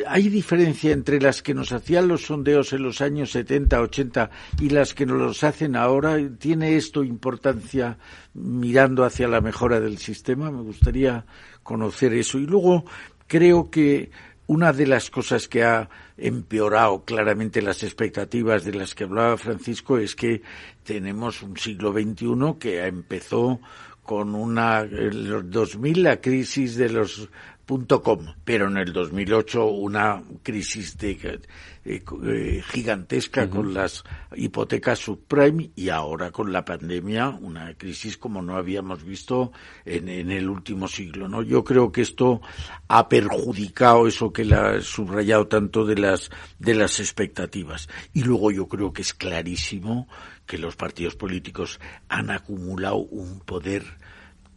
hay 0.07 0.29
diferencia 0.29 0.93
entre 0.93 1.21
las 1.21 1.43
que 1.43 1.55
nos 1.55 1.73
hacían 1.73 2.09
los 2.09 2.27
sondeos 2.27 2.73
en 2.73 2.83
los 2.83 3.01
años 3.01 3.31
70, 3.31 3.81
80 3.81 4.31
y 4.61 4.71
las 4.71 4.95
que 4.95 5.07
nos 5.07 5.19
los 5.19 5.45
hacen 5.45 5.77
ahora. 5.77 6.19
¿Tiene 6.39 6.77
esto 6.77 7.05
importancia 7.05 7.97
mirando 8.35 9.05
hacia 9.05 9.29
la 9.29 9.41
mejora 9.41 9.81
del 9.81 9.99
sistema? 9.99 10.51
Me 10.51 10.63
gustaría 10.63 11.25
conocer 11.63 12.13
eso. 12.15 12.39
Y 12.39 12.47
luego 12.47 12.85
creo 13.29 13.71
que 13.71 14.11
una 14.49 14.73
de 14.73 14.89
las 14.89 15.11
cosas 15.11 15.47
que 15.47 15.63
ha 15.63 15.89
empeorado 16.17 17.05
claramente 17.05 17.63
las 17.63 17.85
expectativas 17.85 18.65
de 18.65 18.75
las 18.75 18.97
que 18.97 19.05
hablaba 19.05 19.37
Francisco 19.37 19.99
es 19.99 20.17
que 20.17 20.43
tenemos 20.83 21.43
un 21.43 21.57
siglo 21.57 21.93
XXI 21.93 22.59
que 22.59 22.85
empezó 22.85 23.61
con 24.03 24.35
una, 24.35 24.81
en 24.81 25.31
los 25.31 25.49
2000 25.49 26.03
la 26.03 26.21
crisis 26.21 26.75
de 26.75 26.89
los 26.89 27.29
.com, 27.71 28.35
pero 28.45 28.67
en 28.67 28.79
el 28.79 28.93
2008 28.93 29.65
una 29.67 30.23
crisis 30.43 30.99
de, 30.99 31.41
eh, 31.85 32.03
eh, 32.25 32.63
gigantesca 32.69 33.49
con 33.49 33.73
las 33.73 34.03
hipotecas 34.35 34.99
subprime 34.99 35.71
y 35.77 35.89
ahora 35.89 36.33
con 36.33 36.53
la 36.53 36.65
pandemia 36.65 37.29
una 37.29 37.75
crisis 37.75 38.19
como 38.19 38.43
no 38.43 38.57
habíamos 38.57 39.05
visto 39.05 39.53
en, 39.85 40.09
en, 40.09 40.33
el 40.33 40.49
último 40.49 40.89
siglo. 40.89 41.29
¿no? 41.29 41.43
Yo 41.43 41.63
creo 41.63 41.93
que 41.93 42.03
esto 42.03 42.41
ha 42.89 43.09
perjudicado 43.09 44.09
eso 44.09 44.33
que 44.33 44.45
la 44.45 44.71
ha 44.71 44.81
subrayado 44.81 45.47
tanto 45.47 45.85
de 45.85 45.97
las, 45.97 46.31
de 46.59 46.75
las 46.75 46.99
expectativas. 46.99 47.89
Y 48.13 48.25
luego 48.25 48.51
yo 48.51 48.67
creo 48.67 48.93
que 48.93 49.03
es 49.03 49.15
clarísimo 49.15 50.09
que 50.45 50.59
los 50.59 50.75
partidos 50.75 51.15
políticos 51.15 51.79
han 52.09 52.31
acumulado 52.31 52.97
un 52.97 53.39
poder 53.39 53.85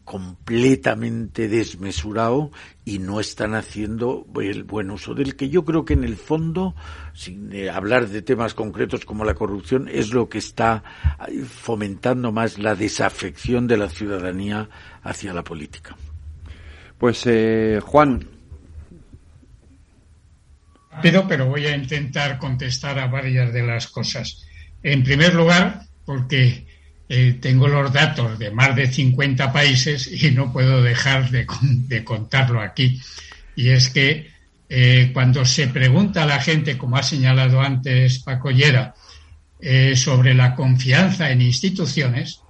completamente 0.03 1.47
desmesurado 1.47 2.51
y 2.83 2.99
no 2.99 3.19
están 3.19 3.55
haciendo 3.55 4.25
el 4.41 4.63
buen 4.63 4.91
uso 4.91 5.13
del 5.13 5.35
que 5.35 5.49
yo 5.49 5.63
creo 5.63 5.85
que 5.85 5.93
en 5.93 6.03
el 6.03 6.17
fondo, 6.17 6.75
sin 7.13 7.53
eh, 7.53 7.69
hablar 7.69 8.09
de 8.09 8.21
temas 8.21 8.53
concretos 8.53 9.05
como 9.05 9.23
la 9.23 9.33
corrupción, 9.33 9.89
es 9.91 10.13
lo 10.13 10.27
que 10.27 10.39
está 10.39 10.83
eh, 11.27 11.43
fomentando 11.43 12.31
más 12.31 12.57
la 12.57 12.75
desafección 12.75 13.67
de 13.67 13.77
la 13.77 13.89
ciudadanía 13.89 14.69
hacia 15.03 15.33
la 15.33 15.43
política. 15.43 15.95
Pues 16.97 17.23
eh, 17.25 17.79
Juan. 17.81 18.27
Pero, 21.01 21.27
pero 21.27 21.47
voy 21.47 21.65
a 21.65 21.75
intentar 21.75 22.37
contestar 22.37 22.99
a 22.99 23.07
varias 23.07 23.51
de 23.53 23.63
las 23.63 23.87
cosas. 23.87 24.45
En 24.83 25.03
primer 25.03 25.33
lugar, 25.33 25.85
porque 26.05 26.67
eh, 27.15 27.37
tengo 27.39 27.67
los 27.67 27.93
datos 27.93 28.39
de 28.39 28.49
más 28.49 28.75
de 28.75 28.91
50 28.91 29.53
países 29.53 30.09
y 30.11 30.31
no 30.31 30.51
puedo 30.51 30.81
dejar 30.81 31.29
de, 31.29 31.45
contarlo 32.03 32.59
aquí. 32.59 32.99
Y 33.55 33.69
es 33.69 33.91
que 33.91 34.31
eh, 34.67 35.11
cuando 35.13 35.45
se 35.45 35.67
pregunta 35.67 36.23
a 36.23 36.25
la 36.25 36.41
gente, 36.41 36.75
como 36.75 36.97
ha 36.97 37.03
señalado 37.03 37.61
antes 37.61 38.17
Paco 38.17 38.49
Llera, 38.49 38.95
eh, 39.59 39.95
sobre 39.95 40.33
la 40.33 40.55
confianza 40.55 41.29
en 41.29 41.43
instituciones, 41.43 42.41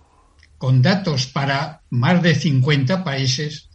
con 0.57 0.81
datos 0.81 1.27
para 1.27 1.81
más 1.89 2.23
de 2.23 2.33
50 2.33 3.03
países, 3.03 3.67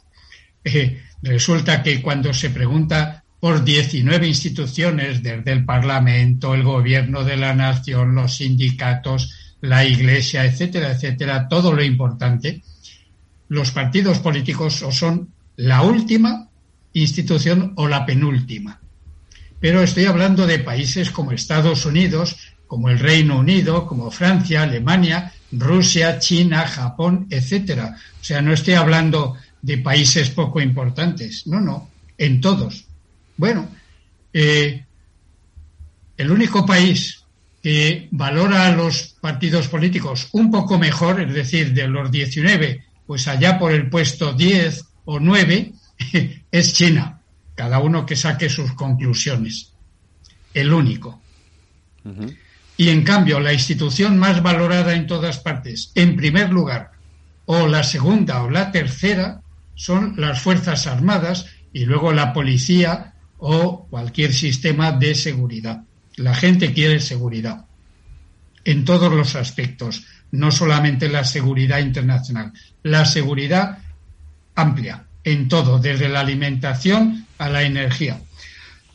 resulta 1.20 1.82
que 1.82 2.00
cuando 2.00 2.32
se 2.32 2.48
pregunta 2.48 3.24
por 3.40 3.62
19 3.62 4.26
instituciones, 4.26 5.22
desde 5.22 5.52
el 5.52 5.66
Parlamento, 5.66 6.54
el 6.54 6.62
Gobierno 6.62 7.24
de 7.24 7.36
la 7.36 7.52
Nación, 7.52 8.14
los 8.14 8.36
sindicatos, 8.36 9.37
la 9.60 9.84
Iglesia, 9.84 10.44
etcétera, 10.44 10.92
etcétera, 10.92 11.48
todo 11.48 11.72
lo 11.72 11.82
importante, 11.82 12.62
los 13.48 13.70
partidos 13.70 14.18
políticos 14.18 14.82
o 14.82 14.92
son 14.92 15.28
la 15.56 15.82
última 15.82 16.48
institución 16.92 17.72
o 17.76 17.88
la 17.88 18.06
penúltima. 18.06 18.80
Pero 19.60 19.82
estoy 19.82 20.04
hablando 20.04 20.46
de 20.46 20.60
países 20.60 21.10
como 21.10 21.32
Estados 21.32 21.84
Unidos, 21.84 22.36
como 22.66 22.88
el 22.90 22.98
Reino 22.98 23.38
Unido, 23.38 23.86
como 23.86 24.10
Francia, 24.10 24.62
Alemania, 24.62 25.32
Rusia, 25.50 26.18
China, 26.18 26.66
Japón, 26.66 27.26
etcétera. 27.30 27.96
O 28.20 28.24
sea, 28.24 28.40
no 28.40 28.52
estoy 28.52 28.74
hablando 28.74 29.36
de 29.62 29.78
países 29.78 30.30
poco 30.30 30.60
importantes, 30.60 31.46
no, 31.46 31.60
no, 31.60 31.90
en 32.16 32.40
todos. 32.40 32.84
Bueno, 33.36 33.68
eh, 34.32 34.84
el 36.16 36.30
único 36.30 36.64
país 36.64 37.17
que 37.68 38.08
valora 38.12 38.66
a 38.66 38.74
los 38.74 39.14
partidos 39.20 39.68
políticos 39.68 40.30
un 40.32 40.50
poco 40.50 40.78
mejor, 40.78 41.20
es 41.20 41.34
decir, 41.34 41.74
de 41.74 41.86
los 41.86 42.10
19, 42.10 42.82
pues 43.06 43.28
allá 43.28 43.58
por 43.58 43.72
el 43.72 43.90
puesto 43.90 44.32
10 44.32 44.86
o 45.04 45.20
9, 45.20 45.72
es 46.50 46.72
China. 46.72 47.20
Cada 47.54 47.78
uno 47.80 48.06
que 48.06 48.16
saque 48.16 48.48
sus 48.48 48.72
conclusiones. 48.72 49.74
El 50.54 50.72
único. 50.72 51.20
Y 52.78 52.88
en 52.88 53.04
cambio, 53.04 53.38
la 53.38 53.52
institución 53.52 54.16
más 54.16 54.42
valorada 54.42 54.94
en 54.94 55.06
todas 55.06 55.38
partes, 55.38 55.92
en 55.94 56.16
primer 56.16 56.48
lugar, 56.48 56.92
o 57.44 57.66
la 57.66 57.82
segunda 57.82 58.44
o 58.44 58.48
la 58.48 58.72
tercera, 58.72 59.42
son 59.74 60.14
las 60.16 60.40
Fuerzas 60.40 60.86
Armadas 60.86 61.44
y 61.74 61.84
luego 61.84 62.14
la 62.14 62.32
policía 62.32 63.12
o 63.36 63.86
cualquier 63.90 64.32
sistema 64.32 64.90
de 64.90 65.14
seguridad. 65.14 65.82
La 66.18 66.34
gente 66.34 66.72
quiere 66.72 67.00
seguridad 67.00 67.64
en 68.64 68.84
todos 68.84 69.12
los 69.12 69.34
aspectos, 69.34 70.04
no 70.32 70.50
solamente 70.50 71.08
la 71.08 71.24
seguridad 71.24 71.78
internacional, 71.78 72.52
la 72.82 73.04
seguridad 73.04 73.78
amplia, 74.54 75.04
en 75.24 75.48
todo, 75.48 75.78
desde 75.78 76.08
la 76.08 76.20
alimentación 76.20 77.26
a 77.38 77.48
la 77.48 77.62
energía. 77.62 78.20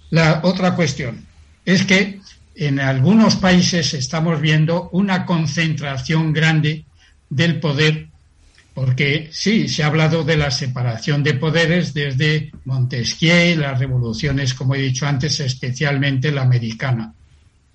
La 0.10 0.42
otra 0.44 0.76
cuestión 0.76 1.26
es 1.66 1.86
que 1.86 2.20
en 2.56 2.80
algunos 2.80 3.36
países 3.38 3.94
estamos 3.94 4.40
viendo 4.40 4.90
una 4.92 5.26
concentración 5.26 6.34
grande 6.34 6.86
del 7.30 7.60
poder, 7.60 8.10
porque 8.74 9.30
sí, 9.32 9.68
se 9.68 9.84
ha 9.84 9.88
hablado 9.88 10.24
de 10.24 10.36
la 10.36 10.50
separación 10.50 11.24
de 11.24 11.36
poderes 11.36 11.94
desde 11.94 12.52
Montesquieu 12.66 13.52
y 13.52 13.56
las 13.56 13.78
revoluciones, 13.78 14.54
como 14.54 14.76
he 14.76 14.82
dicho 14.82 15.06
antes, 15.06 15.40
especialmente 15.40 16.32
la 16.32 16.42
americana. 16.42 17.14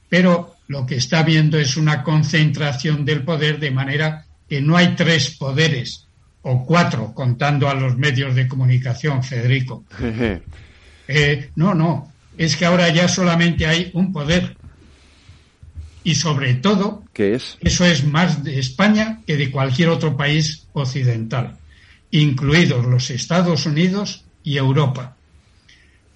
Pero 0.08 0.56
lo 0.66 0.84
que 0.84 0.96
está 0.96 1.22
viendo 1.22 1.58
es 1.58 1.76
una 1.76 2.02
concentración 2.02 3.04
del 3.04 3.22
poder 3.22 3.60
de 3.60 3.70
manera 3.70 4.24
que 4.48 4.60
no 4.60 4.76
hay 4.76 4.94
tres 4.96 5.30
poderes 5.30 6.06
o 6.42 6.64
cuatro, 6.64 7.12
contando 7.14 7.68
a 7.68 7.74
los 7.74 7.96
medios 7.96 8.34
de 8.34 8.48
comunicación, 8.48 9.22
Federico. 9.22 9.84
Eh, 11.10 11.52
no, 11.56 11.72
no, 11.72 12.12
es 12.36 12.54
que 12.54 12.66
ahora 12.66 12.90
ya 12.90 13.08
solamente 13.08 13.66
hay 13.66 13.90
un 13.94 14.12
poder. 14.12 14.57
Y 16.08 16.14
sobre 16.14 16.54
todo, 16.54 17.04
¿Qué 17.12 17.34
es? 17.34 17.58
eso 17.60 17.84
es 17.84 18.04
más 18.04 18.42
de 18.42 18.58
España 18.58 19.20
que 19.26 19.36
de 19.36 19.50
cualquier 19.50 19.90
otro 19.90 20.16
país 20.16 20.66
occidental, 20.72 21.58
incluidos 22.10 22.86
los 22.86 23.10
Estados 23.10 23.66
Unidos 23.66 24.24
y 24.42 24.56
Europa. 24.56 25.16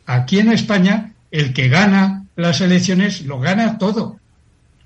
Aquí 0.07 0.39
en 0.39 0.53
España, 0.53 1.13
el 1.31 1.53
que 1.53 1.69
gana 1.69 2.25
las 2.37 2.61
elecciones 2.61 3.23
lo 3.27 3.39
gana 3.39 3.79
todo 3.79 4.19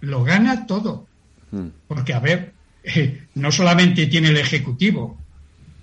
lo 0.00 0.24
gana 0.24 0.66
todo. 0.66 1.06
Hmm. 1.50 1.68
Porque, 1.86 2.14
a 2.14 2.20
ver, 2.20 2.52
eh, 2.82 3.26
no 3.34 3.52
solamente 3.52 4.06
tiene 4.06 4.28
el 4.28 4.36
Ejecutivo 4.36 5.18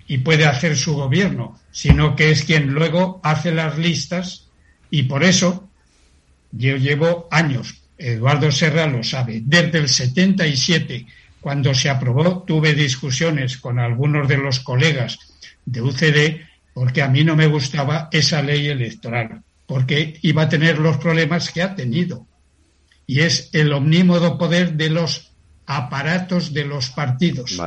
y 0.06 0.18
puede 0.18 0.46
hacer 0.46 0.76
su 0.76 0.94
gobierno, 0.94 1.58
sino 1.70 2.14
que 2.14 2.30
es 2.30 2.44
quien 2.44 2.72
luego 2.72 3.20
hace 3.22 3.52
las 3.52 3.78
listas 3.78 4.48
y 4.90 5.04
por 5.04 5.24
eso 5.24 5.68
yo 6.52 6.76
llevo 6.76 7.26
años, 7.30 7.80
Eduardo 7.96 8.50
Serra 8.50 8.86
lo 8.86 9.02
sabe, 9.02 9.42
desde 9.44 9.78
el 9.78 9.88
77, 9.88 11.06
cuando 11.40 11.74
se 11.74 11.90
aprobó, 11.90 12.42
tuve 12.42 12.74
discusiones 12.74 13.58
con 13.58 13.78
algunos 13.78 14.26
de 14.28 14.38
los 14.38 14.60
colegas 14.60 15.18
de 15.64 15.82
UCD 15.82 16.40
porque 16.74 17.02
a 17.02 17.08
mí 17.08 17.24
no 17.24 17.36
me 17.36 17.46
gustaba 17.46 18.08
esa 18.10 18.42
ley 18.42 18.66
electoral, 18.66 19.42
porque 19.66 20.18
iba 20.22 20.42
a 20.42 20.48
tener 20.48 20.78
los 20.78 20.98
problemas 20.98 21.50
que 21.50 21.62
ha 21.62 21.74
tenido 21.74 22.26
y 23.06 23.20
es 23.20 23.48
el 23.52 23.72
omnímodo 23.72 24.36
poder 24.36 24.74
de 24.74 24.90
los 24.90 25.30
aparatos 25.66 26.52
de 26.52 26.64
los 26.64 26.90
partidos. 26.90 27.58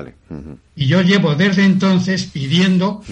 Y 0.76 0.88
yo 0.88 1.02
llevo 1.02 1.36
desde 1.36 1.64
entonces 1.64 2.26
pidiendo, 2.26 3.04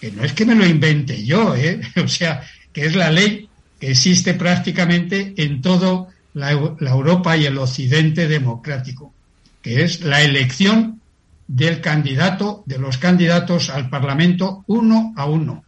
que 0.00 0.12
no 0.12 0.22
es 0.22 0.32
que 0.34 0.44
me 0.44 0.54
lo 0.54 0.66
invente 0.66 1.24
yo, 1.24 1.56
¿eh? 1.56 1.80
o 2.04 2.08
sea, 2.08 2.42
que 2.72 2.86
es 2.86 2.94
la 2.94 3.10
ley 3.10 3.48
que 3.80 3.90
existe 3.90 4.34
prácticamente 4.34 5.34
en 5.36 5.62
toda 5.62 6.08
la, 6.36 6.52
Europa 6.52 7.36
y 7.36 7.46
el 7.46 7.56
Occidente 7.56 8.28
democrático, 8.28 9.14
que 9.62 9.84
es 9.84 10.02
la 10.02 10.20
elección 10.20 11.00
del 11.48 11.80
candidato, 11.80 12.62
de 12.66 12.78
los 12.78 12.98
candidatos 12.98 13.70
al 13.70 13.88
Parlamento 13.88 14.62
uno 14.66 15.14
a 15.16 15.24
uno. 15.24 15.64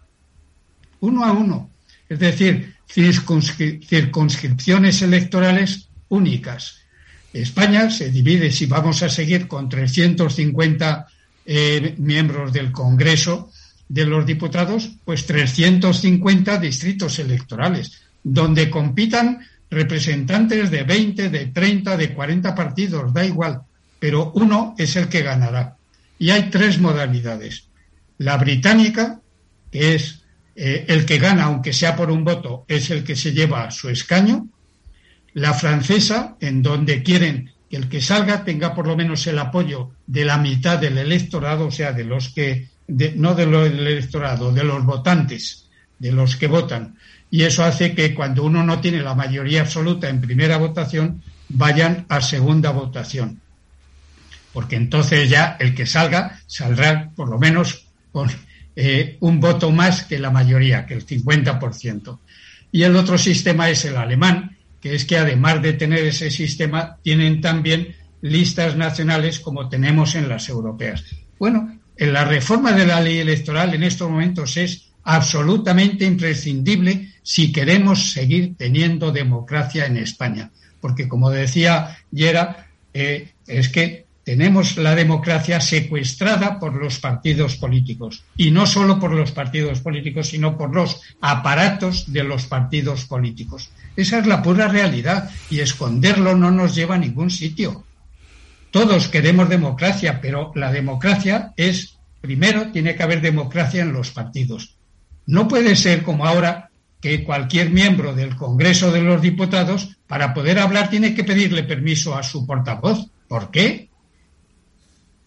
Uno 1.01 1.25
a 1.25 1.33
uno. 1.33 1.71
Es 2.07 2.19
decir, 2.19 2.75
circunscripciones 2.87 5.01
electorales 5.01 5.89
únicas. 6.11 6.81
España 7.33 7.89
se 7.91 8.11
divide, 8.11 8.53
si 8.53 8.66
vamos 8.66 9.03
a 9.03 9.09
seguir 9.09 9.49
con 9.49 9.71
350 9.71 11.07
eh, 11.47 11.95
miembros 11.97 12.53
del 12.53 12.73
Congreso 12.73 13.51
de 13.89 14.05
los 14.05 14.27
Diputados, 14.27 14.91
pues 15.03 15.25
350 15.25 16.59
distritos 16.59 17.19
electorales. 17.19 18.03
donde 18.23 18.69
compitan 18.69 19.39
representantes 19.71 20.71
de 20.71 20.83
20, 20.83 21.29
de 21.29 21.47
30, 21.47 21.97
de 21.97 22.14
40 22.14 22.55
partidos, 22.55 23.12
da 23.12 23.25
igual, 23.25 23.62
pero 23.99 24.33
uno 24.35 24.75
es 24.79 24.97
el 24.97 25.09
que 25.09 25.23
ganará. 25.23 25.77
Y 26.19 26.31
hay 26.31 26.51
tres 26.51 26.79
modalidades. 26.79 27.69
La 28.19 28.37
británica, 28.37 29.21
que 29.71 29.95
es 29.95 30.25
eh, 30.57 30.87
el 30.89 31.07
que 31.07 31.19
gana, 31.19 31.45
aunque 31.45 31.73
sea 31.73 31.95
por 31.95 32.11
un 32.11 32.25
voto, 32.25 32.64
es 32.66 32.91
el 32.91 33.05
que 33.05 33.14
se 33.14 33.33
lleva 33.33 33.71
su 33.71 33.89
escaño. 33.89 34.49
La 35.35 35.55
francesa, 35.55 36.37
en 36.41 36.62
donde 36.62 37.03
quieren 37.03 37.53
que 37.71 37.77
el 37.77 37.89
que 37.89 38.01
salga 38.01 38.45
tenga 38.45 38.75
por 38.75 38.87
lo 38.87 38.97
menos 38.97 39.27
el 39.27 39.39
apoyo 39.39 39.91
de 40.07 40.25
la 40.25 40.39
mitad 40.39 40.79
del 40.79 40.99
electorado, 40.99 41.66
o 41.66 41.71
sea, 41.71 41.93
de 41.93 42.05
los 42.05 42.31
que, 42.31 42.69
no 42.89 43.35
del 43.35 43.55
electorado, 43.55 44.53
de 44.53 44.64
los 44.64 44.85
votantes, 44.85 45.69
de 45.99 46.12
los 46.12 46.37
que 46.37 46.47
votan. 46.47 46.97
Y 47.31 47.43
eso 47.43 47.64
hace 47.64 47.95
que 47.95 48.14
cuando 48.14 48.45
uno 48.45 48.64
no 48.64 48.81
tiene 48.81 49.03
la 49.03 49.14
mayoría 49.14 49.61
absoluta 49.61 50.09
en 50.09 50.20
primera 50.20 50.57
votación, 50.57 51.22
vayan 51.49 52.07
a 52.09 52.20
segunda 52.20 52.70
votación. 52.70 53.41
Porque 54.53 54.76
entonces 54.76 55.29
ya 55.29 55.57
el 55.61 55.74
que 55.74 55.87
salga 55.87 56.41
saldrá 56.47 57.11
por 57.14 57.29
lo 57.29 57.39
menos 57.39 57.87
con 58.12 58.31
eh, 58.76 59.16
un 59.20 59.41
voto 59.41 59.70
más 59.70 60.05
que 60.05 60.18
la 60.18 60.31
mayoría, 60.31 60.87
que 60.87 60.95
el 60.95 61.07
50%. 61.07 62.18
Y 62.72 62.83
el 62.83 62.97
otro 62.97 63.18
sistema 63.18 63.68
es 63.68 63.85
el 63.85 63.97
alemán, 63.97 64.57
que 64.81 64.95
es 64.95 65.05
que 65.05 65.18
además 65.18 65.62
de 65.62 65.74
tener 65.74 66.05
ese 66.05 66.31
sistema, 66.31 66.97
tienen 67.03 67.41
también 67.41 67.95
listas 68.20 68.76
nacionales 68.76 69.41
como 69.41 69.68
tenemos 69.68 70.14
en 70.14 70.29
las 70.29 70.49
europeas. 70.49 71.05
Bueno, 71.39 71.79
en 71.97 72.12
la 72.12 72.24
reforma 72.24 72.72
de 72.72 72.87
la 72.87 73.01
ley 73.01 73.18
electoral 73.18 73.74
en 73.74 73.83
estos 73.83 74.11
momentos 74.11 74.57
es 74.57 74.88
absolutamente 75.09 76.04
imprescindible 76.04 77.14
si 77.22 77.50
queremos 77.50 78.12
seguir 78.12 78.56
teniendo 78.59 79.11
democracia 79.11 79.86
en 79.86 79.96
España. 79.96 80.50
Porque, 80.82 81.09
como 81.09 81.30
decía 81.30 81.96
Yera, 82.11 82.68
eh, 82.92 83.32
es 83.46 83.70
que 83.70 84.04
tenemos 84.22 84.76
la 84.76 84.94
democracia 84.94 85.62
secuestrada 85.62 86.61
por 86.61 86.74
los 86.74 86.98
partidos 86.98 87.56
políticos. 87.56 88.22
Y 88.36 88.50
no 88.50 88.66
solo 88.66 89.00
por 89.00 89.12
los 89.12 89.32
partidos 89.32 89.80
políticos, 89.80 90.28
sino 90.28 90.59
por 90.59 90.74
los 90.74 91.00
aparatos 91.22 92.12
de 92.12 92.24
los 92.24 92.44
partidos 92.44 93.06
políticos. 93.06 93.70
Esa 93.96 94.18
es 94.18 94.26
la 94.26 94.42
pura 94.42 94.68
realidad 94.68 95.30
y 95.48 95.61
esconderlo 95.61 96.36
no 96.36 96.50
nos 96.50 96.74
lleva 96.74 96.96
a 96.96 96.98
ningún 96.98 97.30
sitio. 97.30 97.84
Todos 98.70 99.09
queremos 99.09 99.48
democracia, 99.48 100.20
pero 100.20 100.52
la 100.54 100.70
democracia 100.70 101.54
es, 101.56 101.96
primero, 102.20 102.70
tiene 102.72 102.94
que 102.94 103.02
haber 103.02 103.22
democracia 103.22 103.80
en 103.80 103.94
los 103.94 104.11
partidos. 104.11 104.78
No 105.29 105.47
puede 105.47 105.76
ser 105.76 106.05
como 106.05 106.26
ahora 106.26 106.70
que 107.03 107.22
cualquier 107.22 107.68
miembro 107.68 108.14
del 108.14 108.35
Congreso 108.35 108.91
de 108.91 109.03
los 109.03 109.20
Diputados, 109.20 109.99
para 110.07 110.33
poder 110.33 110.59
hablar, 110.59 110.89
tiene 110.89 111.14
que 111.14 111.22
pedirle 111.22 111.64
permiso 111.64 112.16
a 112.16 112.22
su 112.22 112.47
portavoz. 112.47 113.11
¿Por 113.29 113.51
qué? 113.51 113.91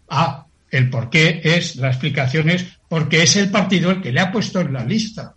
Ah, 0.09 0.47
el 0.71 0.89
por 0.89 1.11
qué 1.11 1.41
es, 1.43 1.75
la 1.75 1.89
explicación 1.89 2.49
es 2.49 2.65
porque 2.89 3.21
es 3.21 3.35
el 3.35 3.51
partido 3.51 3.91
el 3.91 4.01
que 4.01 4.11
le 4.11 4.21
ha 4.21 4.31
puesto 4.31 4.59
en 4.59 4.73
la 4.73 4.83
lista. 4.83 5.35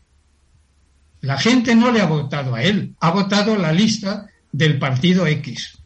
La 1.20 1.36
gente 1.36 1.74
no 1.74 1.92
le 1.92 2.00
ha 2.00 2.06
votado 2.06 2.54
a 2.54 2.62
él, 2.62 2.94
ha 3.00 3.10
votado 3.10 3.56
la 3.56 3.70
lista 3.70 4.30
del 4.50 4.78
partido 4.78 5.26
X. 5.26 5.78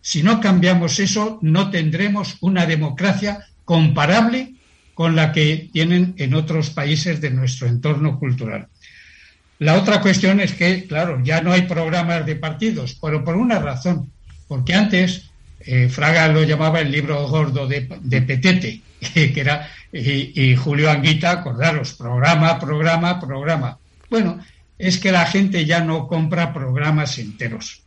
Si 0.00 0.24
no 0.24 0.40
cambiamos 0.40 0.98
eso, 0.98 1.38
no 1.42 1.70
tendremos 1.70 2.38
una 2.40 2.66
democracia 2.66 3.46
comparable 3.64 4.56
con 5.00 5.16
la 5.16 5.32
que 5.32 5.70
tienen 5.72 6.12
en 6.18 6.34
otros 6.34 6.68
países 6.68 7.22
de 7.22 7.30
nuestro 7.30 7.66
entorno 7.66 8.18
cultural. 8.18 8.68
La 9.58 9.78
otra 9.78 10.02
cuestión 10.02 10.40
es 10.40 10.52
que, 10.52 10.86
claro, 10.86 11.22
ya 11.24 11.40
no 11.40 11.52
hay 11.52 11.62
programas 11.62 12.26
de 12.26 12.36
partidos, 12.36 12.98
pero 13.00 13.24
por 13.24 13.34
una 13.34 13.58
razón, 13.60 14.12
porque 14.46 14.74
antes 14.74 15.30
eh, 15.60 15.88
Fraga 15.88 16.28
lo 16.28 16.42
llamaba 16.42 16.80
el 16.80 16.92
libro 16.92 17.26
gordo 17.28 17.66
de, 17.66 17.80
Petete, 17.80 18.82
que 19.14 19.32
era, 19.34 19.70
y, 19.90 20.38
y 20.38 20.54
Julio 20.54 20.90
Anguita, 20.90 21.30
acordaros, 21.30 21.94
programa, 21.94 22.58
programa, 22.58 23.18
programa. 23.18 23.78
Bueno, 24.10 24.38
es 24.76 24.98
que 24.98 25.12
la 25.12 25.24
gente 25.24 25.64
ya 25.64 25.80
no 25.80 26.08
compra 26.08 26.52
programas 26.52 27.18
enteros. 27.18 27.84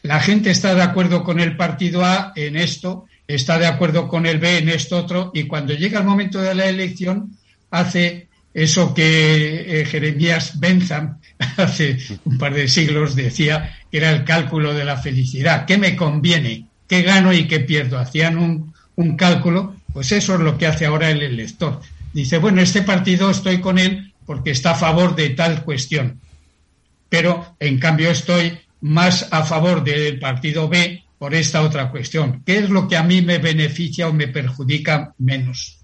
La 0.00 0.18
gente 0.18 0.50
está 0.50 0.74
de 0.74 0.80
acuerdo 0.80 1.24
con 1.24 1.40
el 1.40 1.58
partido 1.58 2.06
A 2.06 2.32
en 2.36 2.56
esto, 2.56 3.04
está 3.28 3.58
de 3.58 3.66
acuerdo 3.66 4.08
con 4.08 4.26
el 4.26 4.38
B 4.38 4.58
en 4.58 4.70
esto 4.70 4.96
otro, 4.96 5.30
y 5.34 5.44
cuando 5.44 5.74
llega 5.74 6.00
el 6.00 6.06
momento 6.06 6.40
de 6.40 6.54
la 6.54 6.66
elección 6.66 7.36
hace 7.70 8.28
eso 8.54 8.94
que 8.94 9.80
eh, 9.80 9.84
Jeremías 9.84 10.58
Bentham 10.58 11.18
hace 11.58 11.98
un 12.24 12.38
par 12.38 12.54
de 12.54 12.66
siglos 12.66 13.14
decía 13.14 13.78
que 13.90 13.98
era 13.98 14.10
el 14.10 14.24
cálculo 14.24 14.74
de 14.74 14.84
la 14.84 14.96
felicidad. 14.96 15.66
¿Qué 15.66 15.76
me 15.76 15.94
conviene? 15.94 16.66
¿Qué 16.88 17.02
gano 17.02 17.32
y 17.32 17.46
qué 17.46 17.60
pierdo? 17.60 17.98
Hacían 17.98 18.38
un, 18.38 18.72
un 18.96 19.16
cálculo, 19.16 19.76
pues 19.92 20.10
eso 20.12 20.34
es 20.34 20.40
lo 20.40 20.56
que 20.56 20.66
hace 20.66 20.86
ahora 20.86 21.10
el 21.10 21.22
elector. 21.22 21.80
Dice, 22.14 22.38
bueno, 22.38 22.62
este 22.62 22.82
partido 22.82 23.30
estoy 23.30 23.60
con 23.60 23.78
él 23.78 24.14
porque 24.24 24.50
está 24.50 24.70
a 24.70 24.74
favor 24.74 25.14
de 25.14 25.30
tal 25.30 25.62
cuestión. 25.64 26.20
Pero, 27.10 27.56
en 27.60 27.78
cambio, 27.78 28.10
estoy 28.10 28.58
más 28.80 29.28
a 29.30 29.44
favor 29.44 29.84
del 29.84 30.18
partido 30.18 30.68
B 30.68 31.04
por 31.18 31.34
esta 31.34 31.62
otra 31.62 31.90
cuestión. 31.90 32.42
¿Qué 32.44 32.58
es 32.58 32.70
lo 32.70 32.88
que 32.88 32.96
a 32.96 33.02
mí 33.02 33.22
me 33.22 33.38
beneficia 33.38 34.08
o 34.08 34.12
me 34.12 34.28
perjudica 34.28 35.14
menos? 35.18 35.80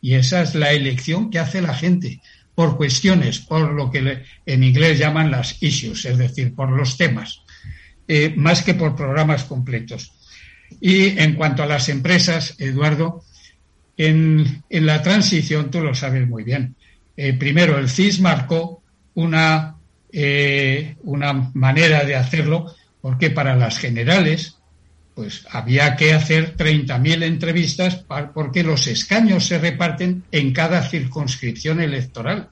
Y 0.00 0.14
esa 0.14 0.42
es 0.42 0.54
la 0.54 0.72
elección 0.72 1.30
que 1.30 1.38
hace 1.38 1.60
la 1.60 1.74
gente 1.74 2.20
por 2.54 2.76
cuestiones, 2.76 3.38
por 3.38 3.72
lo 3.72 3.90
que 3.90 4.24
en 4.44 4.64
inglés 4.64 4.98
llaman 4.98 5.30
las 5.30 5.62
issues, 5.62 6.04
es 6.04 6.18
decir, 6.18 6.54
por 6.54 6.70
los 6.70 6.96
temas, 6.96 7.42
eh, 8.06 8.34
más 8.36 8.62
que 8.62 8.74
por 8.74 8.96
programas 8.96 9.44
completos. 9.44 10.12
Y 10.80 11.18
en 11.18 11.34
cuanto 11.34 11.62
a 11.62 11.66
las 11.66 11.88
empresas, 11.88 12.56
Eduardo, 12.58 13.22
en, 13.96 14.64
en 14.68 14.86
la 14.86 15.02
transición, 15.02 15.70
tú 15.70 15.80
lo 15.80 15.94
sabes 15.94 16.28
muy 16.28 16.42
bien, 16.42 16.74
eh, 17.20 17.32
primero, 17.32 17.76
el 17.78 17.88
CIS 17.88 18.20
marcó 18.20 18.84
una, 19.14 19.76
eh, 20.12 20.94
una 21.02 21.50
manera 21.54 22.04
de 22.04 22.14
hacerlo, 22.14 22.72
porque 23.00 23.30
para 23.30 23.56
las 23.56 23.78
generales, 23.78 24.57
pues 25.18 25.44
había 25.50 25.96
que 25.96 26.14
hacer 26.14 26.56
30.000 26.56 27.24
entrevistas 27.24 28.04
porque 28.32 28.62
los 28.62 28.86
escaños 28.86 29.46
se 29.48 29.58
reparten 29.58 30.22
en 30.30 30.52
cada 30.52 30.80
circunscripción 30.80 31.80
electoral. 31.80 32.50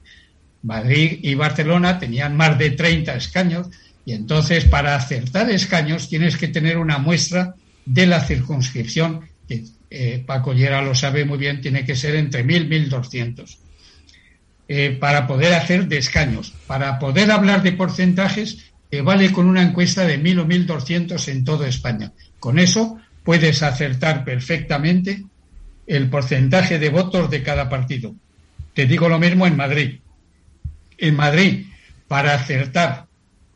Madrid 0.63 1.17
y 1.21 1.33
Barcelona 1.35 1.97
tenían 1.97 2.35
más 2.35 2.59
de 2.59 2.71
30 2.71 3.15
escaños 3.15 3.67
y 4.03 4.11
entonces 4.11 4.65
para 4.65 4.97
acertar 4.97 5.49
escaños 5.49 6.09
tienes 6.09 6.35
que 6.35 6.49
tener 6.49 6.77
una 6.77 6.97
muestra 6.97 7.55
de 7.85 8.05
la 8.05 8.19
circunscripción 8.19 9.21
que 9.47 9.63
eh, 9.89 10.21
Paco 10.27 10.51
Llera 10.51 10.81
lo 10.81 10.93
sabe 10.93 11.23
muy 11.23 11.37
bien, 11.37 11.61
tiene 11.61 11.85
que 11.85 11.95
ser 11.95 12.17
entre 12.17 12.45
1.000 12.45 12.65
y 12.65 12.89
1.200. 12.89 13.57
Eh, 14.67 14.97
para 14.99 15.25
poder 15.25 15.53
hacer 15.53 15.87
de 15.87 15.99
escaños. 15.99 16.53
Para 16.67 16.99
poder 16.99 17.31
hablar 17.31 17.63
de 17.63 17.71
porcentajes, 17.71 18.73
que 18.91 19.01
vale 19.01 19.31
con 19.31 19.47
una 19.47 19.61
encuesta 19.61 20.05
de 20.05 20.21
1.000 20.21 20.39
o 20.41 20.45
1.200 20.45 21.27
en 21.29 21.45
toda 21.45 21.69
España. 21.69 22.11
Con 22.39 22.59
eso 22.59 22.99
puedes 23.23 23.63
acertar 23.63 24.23
perfectamente 24.23 25.23
el 25.85 26.09
porcentaje 26.09 26.79
de 26.79 26.89
votos 26.89 27.29
de 27.29 27.43
cada 27.43 27.69
partido. 27.69 28.15
Te 28.73 28.85
digo 28.85 29.09
lo 29.09 29.19
mismo 29.19 29.47
en 29.47 29.57
Madrid. 29.57 29.99
En 30.97 31.15
Madrid, 31.15 31.65
para 32.07 32.33
acertar 32.33 33.05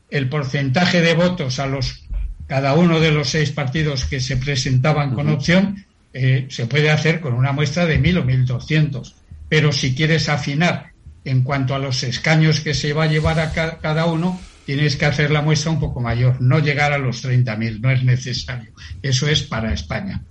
el 0.09 0.29
porcentaje 0.29 1.01
de 1.01 1.13
votos 1.13 1.59
a 1.59 1.67
los 1.67 2.03
cada 2.47 2.73
uno 2.73 2.99
de 2.99 3.11
los 3.11 3.29
seis 3.29 3.51
partidos 3.51 4.03
que 4.03 4.19
se 4.19 4.35
presentaban 4.35 5.13
con 5.13 5.29
opción, 5.29 5.85
eh, 6.11 6.47
se 6.49 6.65
puede 6.65 6.91
hacer 6.91 7.21
con 7.21 7.33
una 7.33 7.53
muestra 7.53 7.85
de 7.85 7.97
1.000 7.97 8.17
o 8.17 8.25
1.200. 8.25 9.13
Pero 9.47 9.71
si 9.71 9.95
quieres 9.95 10.27
afinar 10.27 10.91
en 11.23 11.43
cuanto 11.43 11.75
a 11.75 11.79
los 11.79 12.03
escaños 12.03 12.59
que 12.59 12.73
se 12.73 12.91
va 12.91 13.05
a 13.05 13.07
llevar 13.07 13.39
a 13.39 13.53
cada 13.53 14.05
uno, 14.05 14.37
tienes 14.73 14.95
que 14.95 15.05
hacer 15.05 15.31
la 15.31 15.41
muestra 15.41 15.69
un 15.69 15.81
poco 15.81 15.99
mayor, 15.99 16.39
no 16.39 16.59
llegar 16.59 16.93
a 16.93 16.97
los 16.97 17.25
30.000, 17.25 17.81
no 17.81 17.91
es 17.91 18.05
necesario. 18.05 18.71
Eso 19.01 19.27
es 19.27 19.41
para 19.41 19.73
España. 19.73 20.21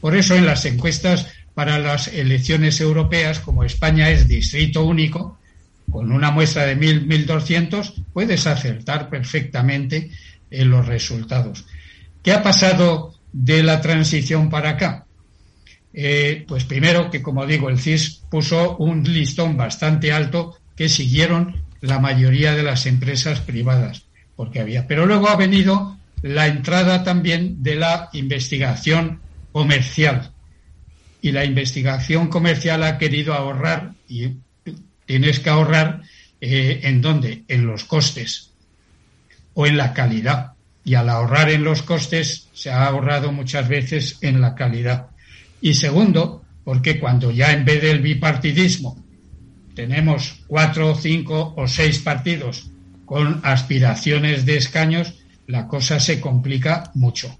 Por 0.00 0.14
eso 0.14 0.36
en 0.36 0.46
las 0.46 0.64
encuestas 0.66 1.26
para 1.52 1.80
las 1.80 2.06
elecciones 2.06 2.80
europeas, 2.80 3.40
como 3.40 3.64
España 3.64 4.08
es 4.08 4.28
distrito 4.28 4.84
único, 4.84 5.36
con 5.90 6.12
una 6.12 6.30
muestra 6.30 6.64
de 6.64 6.78
1.000, 6.78 7.26
1.200, 7.26 8.04
puedes 8.12 8.46
acertar 8.46 9.10
perfectamente 9.10 10.12
en 10.48 10.70
los 10.70 10.86
resultados. 10.86 11.64
¿Qué 12.22 12.30
ha 12.30 12.40
pasado 12.40 13.16
de 13.32 13.64
la 13.64 13.80
transición 13.80 14.48
para 14.48 14.70
acá? 14.70 15.06
Eh, 15.92 16.44
pues 16.46 16.62
primero 16.62 17.10
que, 17.10 17.20
como 17.20 17.46
digo, 17.46 17.68
el 17.68 17.80
CIS 17.80 18.22
puso 18.30 18.76
un 18.76 19.02
listón 19.02 19.56
bastante 19.56 20.12
alto 20.12 20.56
que 20.76 20.88
siguieron 20.88 21.61
la 21.82 21.98
mayoría 21.98 22.54
de 22.54 22.62
las 22.62 22.86
empresas 22.86 23.40
privadas, 23.40 24.04
porque 24.36 24.60
había. 24.60 24.86
Pero 24.86 25.04
luego 25.04 25.28
ha 25.28 25.36
venido 25.36 25.98
la 26.22 26.46
entrada 26.46 27.04
también 27.04 27.62
de 27.62 27.74
la 27.74 28.08
investigación 28.12 29.20
comercial. 29.50 30.30
Y 31.20 31.32
la 31.32 31.44
investigación 31.44 32.28
comercial 32.28 32.82
ha 32.84 32.98
querido 32.98 33.34
ahorrar, 33.34 33.92
y 34.08 34.36
tienes 35.06 35.40
que 35.40 35.50
ahorrar, 35.50 36.02
eh, 36.40 36.80
¿en 36.84 37.02
dónde? 37.02 37.42
En 37.48 37.66
los 37.66 37.84
costes. 37.84 38.48
o 39.54 39.66
en 39.66 39.76
la 39.76 39.92
calidad. 39.92 40.52
Y 40.82 40.94
al 40.94 41.10
ahorrar 41.10 41.50
en 41.50 41.62
los 41.62 41.82
costes, 41.82 42.48
se 42.54 42.70
ha 42.70 42.86
ahorrado 42.86 43.32
muchas 43.32 43.68
veces 43.68 44.16
en 44.22 44.40
la 44.40 44.54
calidad. 44.54 45.08
Y 45.60 45.74
segundo, 45.74 46.42
porque 46.64 46.98
cuando 46.98 47.30
ya 47.30 47.52
en 47.52 47.66
vez 47.66 47.82
del 47.82 48.00
bipartidismo 48.00 49.01
tenemos 49.74 50.42
cuatro, 50.46 50.94
cinco 50.94 51.54
o 51.56 51.66
seis 51.66 51.98
partidos 51.98 52.70
con 53.04 53.40
aspiraciones 53.42 54.46
de 54.46 54.56
escaños, 54.56 55.14
la 55.46 55.66
cosa 55.66 56.00
se 56.00 56.20
complica 56.20 56.90
mucho. 56.94 57.36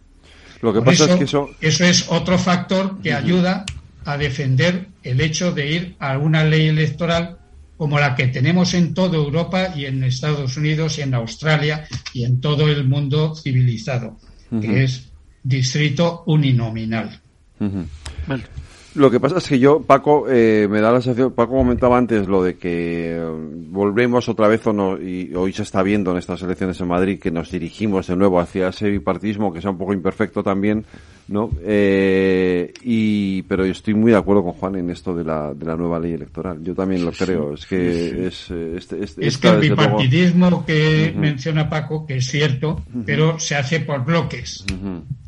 Lo 0.60 0.72
que 0.72 0.82
pasa 0.82 1.12
es 1.12 1.16
que 1.16 1.24
eso... 1.24 1.50
eso 1.60 1.84
es 1.84 2.06
otro 2.08 2.38
factor 2.38 3.00
que 3.00 3.14
ayuda 3.14 3.64
a 4.04 4.16
defender 4.16 4.88
el 5.02 5.20
hecho 5.20 5.52
de 5.52 5.70
ir 5.70 5.96
a 5.98 6.18
una 6.18 6.44
ley 6.44 6.68
electoral 6.68 7.38
como 7.76 7.98
la 7.98 8.14
que 8.14 8.28
tenemos 8.28 8.74
en 8.74 8.94
toda 8.94 9.16
Europa 9.16 9.72
y 9.74 9.86
en 9.86 10.04
Estados 10.04 10.56
Unidos 10.56 10.98
y 10.98 11.02
en 11.02 11.14
Australia 11.14 11.86
y 12.12 12.24
en 12.24 12.40
todo 12.40 12.68
el 12.68 12.84
mundo 12.84 13.34
civilizado, 13.34 14.18
que 14.60 14.84
es 14.84 15.10
distrito 15.42 16.22
uninominal. 16.26 17.20
Lo 18.94 19.10
que 19.10 19.20
pasa 19.20 19.38
es 19.38 19.48
que 19.48 19.58
yo, 19.58 19.80
Paco, 19.80 20.26
eh, 20.28 20.68
me 20.70 20.82
da 20.82 20.92
la 20.92 21.00
sensación, 21.00 21.32
Paco 21.32 21.56
comentaba 21.56 21.96
antes 21.96 22.28
lo 22.28 22.42
de 22.42 22.56
que 22.56 23.16
eh, 23.16 23.22
volvemos 23.70 24.28
otra 24.28 24.48
vez 24.48 24.66
o 24.66 24.72
no, 24.74 25.00
y 25.00 25.32
hoy 25.34 25.54
se 25.54 25.62
está 25.62 25.82
viendo 25.82 26.10
en 26.10 26.18
estas 26.18 26.42
elecciones 26.42 26.78
en 26.78 26.88
Madrid 26.88 27.18
que 27.18 27.30
nos 27.30 27.50
dirigimos 27.50 28.06
de 28.08 28.16
nuevo 28.16 28.38
hacia 28.38 28.68
ese 28.68 28.90
bipartismo 28.90 29.50
que 29.50 29.62
sea 29.62 29.70
un 29.70 29.78
poco 29.78 29.94
imperfecto 29.94 30.42
también, 30.42 30.84
¿no? 31.28 31.48
Eh, 31.64 32.74
y, 32.82 33.40
pero 33.42 33.64
yo 33.64 33.72
estoy 33.72 33.94
muy 33.94 34.12
de 34.12 34.18
acuerdo 34.18 34.44
con 34.44 34.52
Juan 34.52 34.76
en 34.76 34.90
esto 34.90 35.14
de 35.14 35.24
la, 35.24 35.54
de 35.54 35.64
la 35.64 35.76
nueva 35.76 35.98
ley 35.98 36.12
electoral. 36.12 36.62
Yo 36.62 36.74
también 36.74 37.02
lo 37.02 37.12
creo. 37.12 37.54
es 37.54 37.64
que 37.64 38.26
es, 38.26 38.50
este, 38.50 39.02
este, 39.02 39.26
es 39.26 39.38
que 39.38 39.48
el 39.48 39.60
bipartidismo 39.60 40.66
que 40.66 41.14
menciona 41.16 41.70
Paco, 41.70 42.04
que 42.04 42.16
es 42.16 42.26
cierto, 42.26 42.82
pero 43.06 43.38
se 43.38 43.56
hace 43.56 43.80
por 43.80 44.04
bloques. 44.04 44.66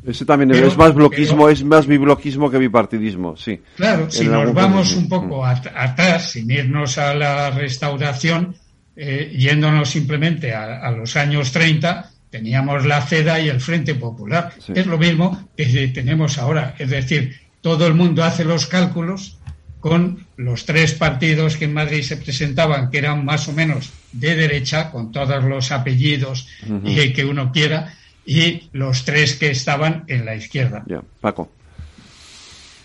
Ese 0.06 0.24
también 0.24 0.50
es 0.50 0.76
más 0.76 0.94
bloquismo, 0.94 1.48
es 1.48 1.64
más 1.64 1.86
bibloquismo 1.86 2.50
que 2.50 2.58
bipartidismo, 2.58 3.36
sí. 3.36 3.60
Claro, 3.76 4.10
si 4.10 4.26
nos 4.26 4.52
vamos 4.52 4.94
un 4.94 5.08
poco 5.08 5.44
atrás, 5.44 6.32
sin 6.32 6.50
irnos 6.50 6.98
a 6.98 7.14
la 7.14 7.50
restauración, 7.50 8.54
eh, 8.96 9.34
yéndonos 9.36 9.88
simplemente 9.88 10.52
a, 10.52 10.90
los 10.90 11.16
años 11.16 11.52
30, 11.52 12.10
teníamos 12.28 12.84
la 12.84 13.00
CEDA 13.00 13.40
y 13.40 13.48
el 13.48 13.60
Frente 13.60 13.94
Popular. 13.94 14.52
Es 14.74 14.86
lo 14.86 14.98
mismo 14.98 15.48
que 15.56 15.88
tenemos 15.88 16.38
ahora. 16.38 16.74
Es 16.78 16.90
decir, 16.90 17.34
todo 17.60 17.86
el 17.86 17.94
mundo 17.94 18.22
hace 18.24 18.44
los 18.44 18.66
cálculos 18.66 19.38
con 19.80 20.26
los 20.36 20.64
tres 20.64 20.94
partidos 20.94 21.56
que 21.56 21.64
en 21.64 21.74
Madrid 21.74 22.02
se 22.02 22.16
presentaban, 22.16 22.90
que 22.90 22.98
eran 22.98 23.24
más 23.24 23.48
o 23.48 23.52
menos 23.52 23.90
de 24.12 24.34
derecha, 24.34 24.90
con 24.90 25.12
todos 25.12 25.44
los 25.44 25.72
apellidos 25.72 26.48
y 26.84 27.12
que 27.12 27.24
uno 27.24 27.52
quiera, 27.52 27.94
y 28.26 28.68
los 28.72 29.04
tres 29.04 29.34
que 29.34 29.50
estaban 29.50 30.04
en 30.06 30.24
la 30.24 30.34
izquierda. 30.34 30.82
Ya, 30.86 31.02
Paco. 31.20 31.50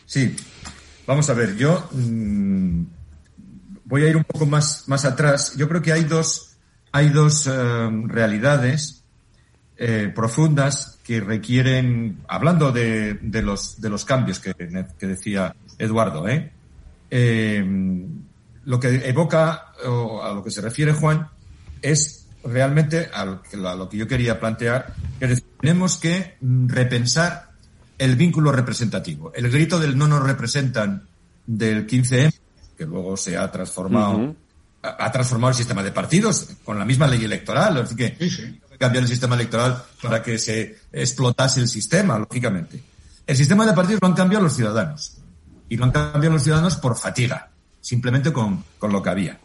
Sí, 0.06 0.36
vamos 1.06 1.30
a 1.30 1.34
ver, 1.34 1.56
yo 1.56 1.88
mm, 1.92 2.84
voy 3.86 4.04
a 4.04 4.10
ir 4.10 4.18
un 4.18 4.24
poco 4.24 4.46
más, 4.46 4.84
más 4.88 5.06
atrás. 5.06 5.56
Yo 5.56 5.70
creo 5.70 5.82
que 5.82 5.94
hay 5.94 6.04
dos, 6.04 6.56
hay 6.92 7.10
dos 7.10 7.48
eh, 7.48 7.52
realidades 8.06 9.04
eh, 9.78 10.12
profundas 10.14 11.00
que 11.04 11.22
requieren, 11.22 12.20
hablando 12.28 12.72
de, 12.72 13.16
de, 13.16 13.42
los, 13.42 13.80
de 13.80 13.90
los 13.90 14.06
cambios 14.06 14.40
que, 14.40 14.54
que 14.54 15.08
decía 15.08 15.56
Eduardo, 15.78 16.28
¿eh? 16.28 16.52
lo 18.66 18.80
que 18.80 19.10
evoca 19.10 19.74
o 19.84 20.22
a 20.22 20.32
lo 20.32 20.44
que 20.44 20.52
se 20.52 20.62
refiere 20.62 20.94
Juan 20.94 21.28
es 21.82 22.29
realmente 22.44 23.10
a 23.14 23.26
lo, 23.26 23.90
que 23.90 23.98
yo 23.98 24.08
quería 24.08 24.40
plantear, 24.40 24.94
que 25.20 25.42
tenemos 25.60 25.98
que 25.98 26.38
repensar 26.42 27.52
el 27.98 28.16
vínculo 28.16 28.52
representativo. 28.52 29.34
El 29.34 29.50
grito 29.50 29.80
del 29.80 29.98
no 29.98 30.08
nos 30.08 30.24
representan 30.24 31.08
del 31.46 31.86
15M, 31.86 32.34
que 32.78 32.86
luego 32.86 33.18
se 33.18 33.38
ha 33.38 33.52
transformado, 33.52 34.36
ha, 34.82 35.12
transformado 35.12 35.52
el 35.52 35.58
sistema 35.58 35.84
de 35.84 35.92
partidos 35.92 36.50
con 36.64 36.80
la 36.80 36.86
misma 36.86 37.08
ley 37.08 37.24
electoral. 37.26 37.78
Así 37.78 37.96
que 37.96 38.18
cambiar 38.78 39.04
el 39.04 39.10
sistema 39.10 39.36
electoral 39.36 39.84
para 40.02 40.24
que 40.24 40.40
se 40.40 40.80
explotase 40.94 41.60
el 41.60 41.68
sistema, 41.68 42.18
lógicamente. 42.18 42.82
El 43.28 43.36
sistema 43.36 43.66
de 43.66 43.74
partidos 43.74 44.02
lo 44.02 44.08
han 44.08 44.14
cambiado 44.16 44.46
los 44.46 44.56
ciudadanos. 44.56 45.18
Y 45.68 45.78
lo 45.78 45.86
han 45.86 45.92
cambiado 45.92 46.34
los 46.34 46.44
ciudadanos 46.44 46.78
por 46.78 46.98
fatiga, 46.98 47.52
simplemente 47.82 48.34
con, 48.34 48.64
con 48.80 48.92
lo 48.92 49.04
que 49.04 49.10
había. 49.10 49.40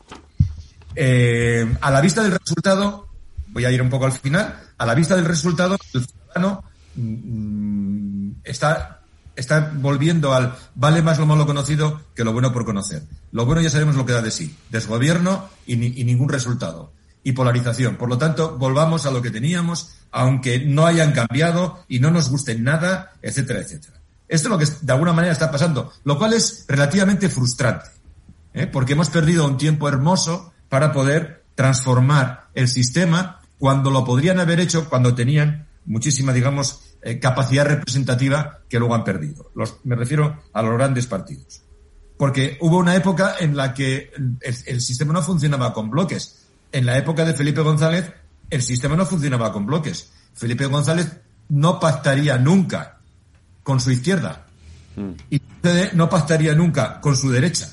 Eh, 0.96 1.76
a 1.80 1.90
la 1.90 2.00
vista 2.00 2.22
del 2.22 2.32
resultado, 2.32 3.08
voy 3.48 3.64
a 3.64 3.70
ir 3.70 3.82
un 3.82 3.90
poco 3.90 4.06
al 4.06 4.12
final, 4.12 4.60
a 4.76 4.86
la 4.86 4.94
vista 4.94 5.16
del 5.16 5.24
resultado, 5.24 5.76
el 5.92 6.06
ciudadano 6.06 6.64
mm, 6.96 8.30
está, 8.44 9.00
está 9.36 9.72
volviendo 9.74 10.34
al 10.34 10.56
vale 10.74 11.02
más 11.02 11.18
lo 11.18 11.26
malo 11.26 11.46
conocido 11.46 12.02
que 12.14 12.24
lo 12.24 12.32
bueno 12.32 12.52
por 12.52 12.64
conocer. 12.64 13.02
Lo 13.32 13.46
bueno 13.46 13.62
ya 13.62 13.70
sabemos 13.70 13.96
lo 13.96 14.06
que 14.06 14.12
da 14.12 14.22
de 14.22 14.30
sí, 14.30 14.56
desgobierno 14.70 15.48
y, 15.66 16.00
y 16.00 16.04
ningún 16.04 16.28
resultado. 16.28 16.92
Y 17.22 17.32
polarización. 17.32 17.96
Por 17.96 18.10
lo 18.10 18.18
tanto, 18.18 18.58
volvamos 18.58 19.06
a 19.06 19.10
lo 19.10 19.22
que 19.22 19.30
teníamos, 19.30 19.94
aunque 20.10 20.60
no 20.60 20.84
hayan 20.84 21.12
cambiado 21.12 21.82
y 21.88 21.98
no 21.98 22.10
nos 22.10 22.28
gusten 22.28 22.62
nada, 22.62 23.14
etcétera, 23.22 23.60
etcétera. 23.60 23.94
Esto 24.28 24.48
es 24.48 24.50
lo 24.50 24.58
que 24.58 24.66
de 24.86 24.92
alguna 24.92 25.12
manera 25.12 25.32
está 25.32 25.50
pasando, 25.50 25.92
lo 26.04 26.18
cual 26.18 26.32
es 26.32 26.64
relativamente 26.66 27.28
frustrante, 27.28 27.90
¿eh? 28.54 28.66
porque 28.66 28.94
hemos 28.94 29.10
perdido 29.10 29.46
un 29.46 29.58
tiempo 29.58 29.88
hermoso 29.88 30.53
para 30.68 30.92
poder 30.92 31.44
transformar 31.54 32.48
el 32.54 32.68
sistema 32.68 33.40
cuando 33.58 33.90
lo 33.90 34.04
podrían 34.04 34.40
haber 34.40 34.60
hecho 34.60 34.88
cuando 34.88 35.14
tenían 35.14 35.66
muchísima, 35.86 36.32
digamos, 36.32 36.80
eh, 37.02 37.18
capacidad 37.18 37.66
representativa 37.66 38.60
que 38.68 38.78
luego 38.78 38.94
han 38.94 39.04
perdido. 39.04 39.50
Los, 39.54 39.76
me 39.84 39.96
refiero 39.96 40.42
a 40.52 40.62
los 40.62 40.74
grandes 40.74 41.06
partidos. 41.06 41.62
Porque 42.16 42.58
hubo 42.60 42.78
una 42.78 42.94
época 42.94 43.36
en 43.40 43.56
la 43.56 43.74
que 43.74 44.10
el, 44.40 44.80
sistema 44.80 45.12
no 45.12 45.22
funcionaba 45.22 45.72
con 45.72 45.90
bloques. 45.90 46.46
En 46.72 46.86
la 46.86 46.96
época 46.96 47.24
de 47.24 47.34
Felipe 47.34 47.60
González, 47.60 48.12
el 48.50 48.62
sistema 48.62 48.96
no 48.96 49.04
funcionaba 49.04 49.52
con 49.52 49.66
bloques. 49.66 50.10
Felipe 50.34 50.66
González 50.66 51.10
no 51.48 51.80
pactaría 51.80 52.38
nunca 52.38 52.98
con 53.62 53.80
su 53.80 53.90
izquierda. 53.90 54.46
Mm. 54.96 55.10
Y 55.30 55.42
no 55.94 56.08
pactaría 56.08 56.54
nunca 56.54 57.00
con 57.00 57.16
su 57.16 57.30
derecha. 57.30 57.68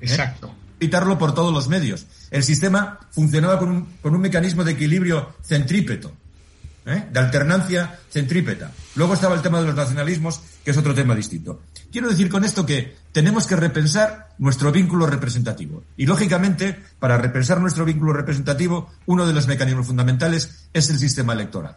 Exacto 0.00 0.55
evitarlo 0.80 1.18
por 1.18 1.34
todos 1.34 1.52
los 1.52 1.68
medios. 1.68 2.06
El 2.30 2.42
sistema 2.42 3.00
funcionaba 3.10 3.58
con 3.58 3.70
un, 3.70 3.84
con 4.02 4.14
un 4.14 4.20
mecanismo 4.20 4.64
de 4.64 4.72
equilibrio 4.72 5.34
centrípeto, 5.42 6.12
¿eh? 6.86 7.06
de 7.10 7.18
alternancia 7.18 7.98
centrípeta. 8.10 8.72
Luego 8.94 9.14
estaba 9.14 9.34
el 9.34 9.42
tema 9.42 9.60
de 9.60 9.66
los 9.66 9.74
nacionalismos, 9.74 10.40
que 10.64 10.70
es 10.70 10.76
otro 10.76 10.94
tema 10.94 11.14
distinto. 11.14 11.60
Quiero 11.90 12.08
decir 12.08 12.28
con 12.28 12.44
esto 12.44 12.66
que 12.66 12.96
tenemos 13.12 13.46
que 13.46 13.56
repensar 13.56 14.34
nuestro 14.38 14.72
vínculo 14.72 15.06
representativo. 15.06 15.82
Y 15.96 16.06
lógicamente, 16.06 16.78
para 16.98 17.16
repensar 17.18 17.60
nuestro 17.60 17.84
vínculo 17.84 18.12
representativo, 18.12 18.90
uno 19.06 19.26
de 19.26 19.32
los 19.32 19.46
mecanismos 19.46 19.86
fundamentales 19.86 20.68
es 20.72 20.90
el 20.90 20.98
sistema 20.98 21.32
electoral. 21.32 21.76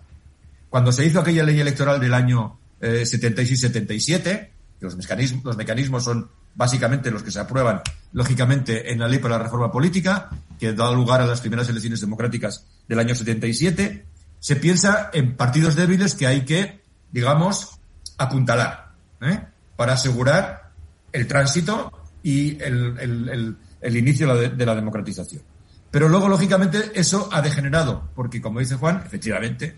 Cuando 0.69 0.91
se 0.91 1.05
hizo 1.05 1.19
aquella 1.19 1.43
ley 1.43 1.59
electoral 1.59 1.99
del 1.99 2.13
año 2.13 2.59
eh, 2.81 3.03
76-77, 3.05 4.49
los 4.81 4.95
mecanismos, 4.95 5.43
los 5.43 5.57
mecanismos 5.57 6.03
son 6.03 6.29
básicamente 6.59 7.09
los 7.09 7.23
que 7.23 7.31
se 7.31 7.39
aprueban, 7.39 7.81
lógicamente, 8.11 8.91
en 8.91 8.99
la 8.99 9.07
ley 9.07 9.19
para 9.19 9.37
la 9.37 9.43
reforma 9.45 9.71
política, 9.71 10.29
que 10.59 10.73
da 10.73 10.91
lugar 10.91 11.21
a 11.21 11.25
las 11.25 11.39
primeras 11.39 11.69
elecciones 11.69 12.01
democráticas 12.01 12.65
del 12.85 12.99
año 12.99 13.15
77, 13.15 14.05
se 14.41 14.55
piensa 14.57 15.09
en 15.13 15.37
partidos 15.37 15.77
débiles 15.77 16.15
que 16.15 16.27
hay 16.27 16.43
que, 16.43 16.81
digamos, 17.13 17.79
apuntalar, 18.17 18.91
¿eh? 19.21 19.39
para 19.77 19.93
asegurar 19.93 20.73
el 21.13 21.27
tránsito 21.27 21.93
y 22.23 22.61
el, 22.61 23.55
inicio 23.81 24.35
de 24.35 24.65
la 24.65 24.75
democratización. 24.75 25.41
Pero 25.89 26.09
luego, 26.09 26.27
lógicamente, 26.27 26.91
eso 26.93 27.29
ha 27.31 27.41
degenerado, 27.41 28.09
porque, 28.15 28.41
como 28.41 28.59
dice 28.59 28.75
Juan, 28.75 29.01
efectivamente, 29.05 29.77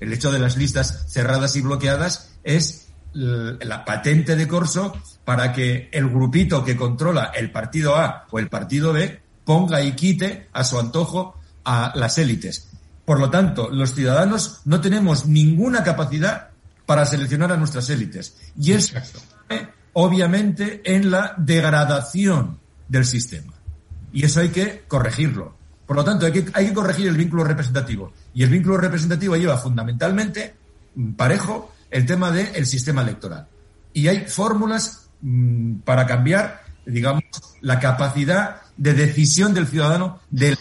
el 0.00 0.10
hecho 0.10 0.32
de 0.32 0.38
las 0.38 0.56
listas 0.56 1.04
cerradas 1.12 1.56
y 1.56 1.60
bloqueadas 1.60 2.30
es 2.42 2.81
la 3.14 3.84
patente 3.84 4.36
de 4.36 4.48
corso 4.48 4.96
para 5.24 5.52
que 5.52 5.88
el 5.92 6.08
grupito 6.08 6.64
que 6.64 6.76
controla 6.76 7.32
el 7.34 7.50
partido 7.50 7.96
A 7.96 8.26
o 8.30 8.38
el 8.38 8.48
partido 8.48 8.92
B 8.92 9.20
ponga 9.44 9.82
y 9.82 9.92
quite 9.92 10.48
a 10.52 10.64
su 10.64 10.78
antojo 10.78 11.38
a 11.64 11.92
las 11.94 12.18
élites. 12.18 12.68
Por 13.04 13.20
lo 13.20 13.30
tanto, 13.30 13.68
los 13.70 13.94
ciudadanos 13.94 14.60
no 14.64 14.80
tenemos 14.80 15.26
ninguna 15.26 15.82
capacidad 15.82 16.50
para 16.86 17.06
seleccionar 17.06 17.52
a 17.52 17.56
nuestras 17.56 17.90
élites. 17.90 18.36
Y 18.58 18.72
es 18.72 18.92
obviamente 19.92 20.82
en 20.84 21.10
la 21.10 21.34
degradación 21.36 22.58
del 22.88 23.04
sistema. 23.04 23.52
Y 24.12 24.24
eso 24.24 24.40
hay 24.40 24.50
que 24.50 24.84
corregirlo. 24.86 25.56
Por 25.86 25.96
lo 25.96 26.04
tanto, 26.04 26.26
hay 26.26 26.32
que, 26.32 26.46
hay 26.54 26.68
que 26.68 26.74
corregir 26.74 27.08
el 27.08 27.16
vínculo 27.16 27.44
representativo. 27.44 28.12
Y 28.34 28.42
el 28.44 28.50
vínculo 28.50 28.76
representativo 28.78 29.36
lleva 29.36 29.56
fundamentalmente, 29.56 30.54
parejo, 31.16 31.71
el 31.92 32.06
tema 32.06 32.32
del 32.32 32.66
sistema 32.66 33.02
electoral. 33.02 33.46
Y 33.92 34.08
hay 34.08 34.24
fórmulas 34.26 35.10
mm, 35.20 35.80
para 35.84 36.06
cambiar, 36.06 36.62
digamos, 36.86 37.22
la 37.60 37.78
capacidad 37.78 38.62
de 38.76 38.94
decisión 38.94 39.54
del 39.54 39.68
ciudadano, 39.68 40.20
del 40.30 40.58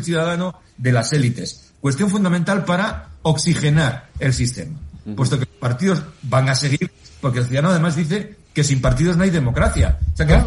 ciudadano 0.00 0.60
de 0.76 0.92
las 0.92 1.12
élites. 1.12 1.72
Cuestión 1.80 2.10
fundamental 2.10 2.64
para 2.64 3.08
oxigenar 3.22 4.10
el 4.18 4.32
sistema, 4.34 4.78
puesto 5.16 5.38
que 5.38 5.46
los 5.46 5.56
partidos 5.58 6.02
van 6.22 6.48
a 6.48 6.54
seguir, 6.54 6.90
porque 7.20 7.40
el 7.40 7.46
ciudadano 7.46 7.70
además 7.70 7.96
dice 7.96 8.36
que 8.52 8.62
sin 8.62 8.80
partidos 8.80 9.16
no 9.16 9.24
hay 9.24 9.30
democracia. 9.30 9.98
O 10.12 10.16
sea 10.16 10.26
que 10.26 10.42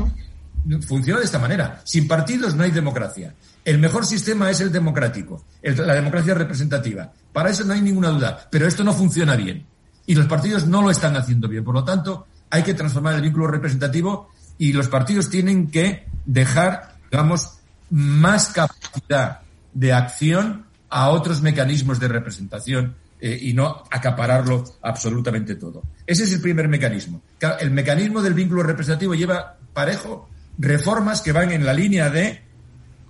funciona 0.85 1.19
de 1.19 1.25
esta 1.25 1.39
manera. 1.39 1.81
Sin 1.85 2.07
partidos 2.07 2.55
no 2.55 2.63
hay 2.63 2.71
democracia. 2.71 3.33
El 3.65 3.79
mejor 3.79 4.05
sistema 4.05 4.49
es 4.49 4.61
el 4.61 4.71
democrático, 4.71 5.45
la 5.61 5.93
democracia 5.95 6.33
representativa. 6.33 7.11
Para 7.33 7.49
eso 7.49 7.63
no 7.63 7.73
hay 7.73 7.81
ninguna 7.81 8.09
duda. 8.09 8.47
Pero 8.51 8.67
esto 8.67 8.83
no 8.83 8.93
funciona 8.93 9.35
bien. 9.35 9.65
Y 10.09 10.15
los 10.15 10.25
partidos 10.25 10.65
no 10.65 10.81
lo 10.81 10.89
están 10.89 11.15
haciendo 11.15 11.47
bien. 11.47 11.63
Por 11.63 11.75
lo 11.75 11.83
tanto, 11.83 12.25
hay 12.49 12.63
que 12.63 12.73
transformar 12.73 13.13
el 13.13 13.21
vínculo 13.21 13.45
representativo 13.45 14.31
y 14.57 14.73
los 14.73 14.87
partidos 14.87 15.29
tienen 15.29 15.69
que 15.69 16.07
dejar, 16.25 16.95
digamos, 17.11 17.59
más 17.91 18.47
capacidad 18.47 19.41
de 19.71 19.93
acción 19.93 20.65
a 20.89 21.09
otros 21.09 21.43
mecanismos 21.43 21.99
de 21.99 22.07
representación 22.07 22.95
eh, 23.21 23.37
y 23.39 23.53
no 23.53 23.83
acapararlo 23.91 24.63
absolutamente 24.81 25.53
todo. 25.53 25.83
Ese 26.07 26.23
es 26.23 26.33
el 26.33 26.41
primer 26.41 26.67
mecanismo. 26.67 27.21
El 27.59 27.69
mecanismo 27.69 28.23
del 28.23 28.33
vínculo 28.33 28.63
representativo 28.63 29.13
lleva 29.13 29.57
parejo 29.73 30.27
reformas 30.57 31.21
que 31.21 31.33
van 31.33 31.51
en 31.51 31.63
la 31.63 31.73
línea 31.73 32.09
de 32.09 32.41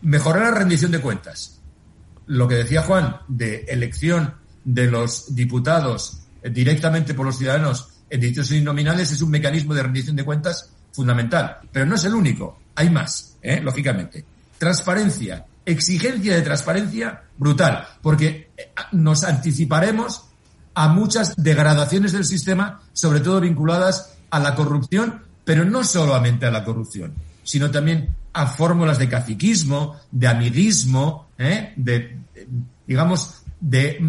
mejorar 0.01 0.51
la 0.51 0.59
rendición 0.59 0.91
de 0.91 0.99
cuentas. 0.99 1.61
Lo 2.25 2.45
que 2.49 2.55
decía 2.55 2.81
Juan 2.81 3.19
de 3.29 3.63
elección 3.69 4.33
de 4.65 4.91
los 4.91 5.33
diputados 5.33 6.25
directamente 6.43 7.13
por 7.13 7.25
los 7.25 7.37
ciudadanos 7.37 7.89
en 8.09 8.19
distritos 8.19 8.51
nominales 8.63 9.11
es 9.11 9.21
un 9.21 9.29
mecanismo 9.29 9.73
de 9.73 9.83
rendición 9.83 10.15
de 10.15 10.25
cuentas 10.25 10.71
fundamental, 10.91 11.59
pero 11.71 11.85
no 11.85 11.95
es 11.95 12.03
el 12.05 12.13
único, 12.13 12.59
hay 12.75 12.89
más, 12.89 13.37
¿eh? 13.41 13.61
lógicamente. 13.61 14.25
Transparencia, 14.57 15.45
exigencia 15.65 16.35
de 16.35 16.41
transparencia 16.41 17.23
brutal, 17.37 17.87
porque 18.01 18.51
eh, 18.57 18.71
nos 18.93 19.23
anticiparemos 19.23 20.23
a 20.73 20.87
muchas 20.87 21.35
degradaciones 21.35 22.11
del 22.11 22.25
sistema, 22.25 22.81
sobre 22.93 23.19
todo 23.19 23.41
vinculadas 23.41 24.17
a 24.29 24.39
la 24.39 24.55
corrupción, 24.55 25.21
pero 25.43 25.65
no 25.65 25.83
solamente 25.83 26.45
a 26.45 26.51
la 26.51 26.63
corrupción, 26.63 27.13
sino 27.43 27.71
también 27.71 28.15
a 28.33 28.47
fórmulas 28.47 28.99
de 28.99 29.09
caciquismo, 29.09 29.97
de 30.11 30.27
amiguismo, 30.27 31.29
¿eh? 31.37 31.73
de, 31.75 32.17
digamos, 32.85 33.43
de, 33.59 33.99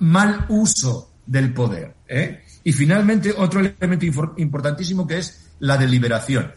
mal 0.00 0.46
uso 0.48 1.07
del 1.28 1.52
poder. 1.52 1.94
¿eh? 2.08 2.42
Y 2.64 2.72
finalmente, 2.72 3.34
otro 3.36 3.60
elemento 3.60 4.06
importantísimo 4.38 5.06
que 5.06 5.18
es 5.18 5.50
la 5.60 5.76
deliberación. 5.76 6.52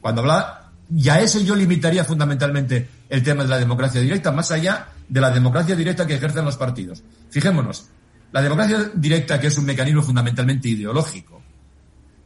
Cuando 0.00 0.22
habla, 0.22 0.72
ya 0.88 1.20
eso 1.20 1.40
yo 1.40 1.54
limitaría 1.54 2.04
fundamentalmente 2.04 2.88
el 3.08 3.22
tema 3.22 3.44
de 3.44 3.48
la 3.48 3.58
democracia 3.58 4.00
directa, 4.00 4.32
más 4.32 4.50
allá 4.50 4.88
de 5.08 5.20
la 5.20 5.30
democracia 5.30 5.76
directa 5.76 6.06
que 6.06 6.14
ejercen 6.14 6.44
los 6.44 6.56
partidos. 6.56 7.02
Fijémonos, 7.30 7.86
la 8.32 8.42
democracia 8.42 8.90
directa, 8.94 9.40
que 9.40 9.46
es 9.46 9.56
un 9.56 9.66
mecanismo 9.66 10.02
fundamentalmente 10.02 10.68
ideológico, 10.68 11.40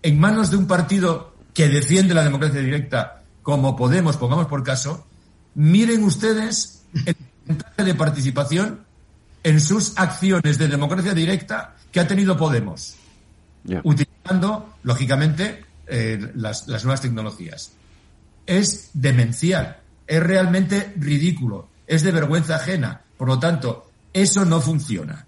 en 0.02 0.18
manos 0.18 0.50
de 0.50 0.56
un 0.56 0.66
partido 0.66 1.36
que 1.52 1.68
defiende 1.68 2.14
la 2.14 2.24
democracia 2.24 2.60
directa 2.60 3.22
como 3.42 3.76
Podemos, 3.76 4.16
pongamos 4.16 4.46
por 4.46 4.62
caso, 4.62 5.06
miren 5.54 6.02
ustedes 6.04 6.84
el 7.04 7.14
porcentaje 7.14 7.84
de 7.84 7.94
participación 7.94 8.85
en 9.46 9.60
sus 9.60 9.92
acciones 9.96 10.58
de 10.58 10.66
democracia 10.66 11.14
directa 11.14 11.76
que 11.92 12.00
ha 12.00 12.08
tenido 12.08 12.36
Podemos, 12.36 12.96
utilizando, 13.84 14.74
lógicamente, 14.82 15.64
eh, 15.86 16.32
las, 16.34 16.66
las 16.66 16.84
nuevas 16.84 17.00
tecnologías. 17.00 17.70
Es 18.44 18.90
demencial, 18.92 19.76
es 20.04 20.20
realmente 20.20 20.92
ridículo, 20.96 21.68
es 21.86 22.02
de 22.02 22.10
vergüenza 22.10 22.56
ajena. 22.56 23.02
Por 23.16 23.28
lo 23.28 23.38
tanto, 23.38 23.88
eso 24.12 24.44
no 24.44 24.60
funciona. 24.60 25.24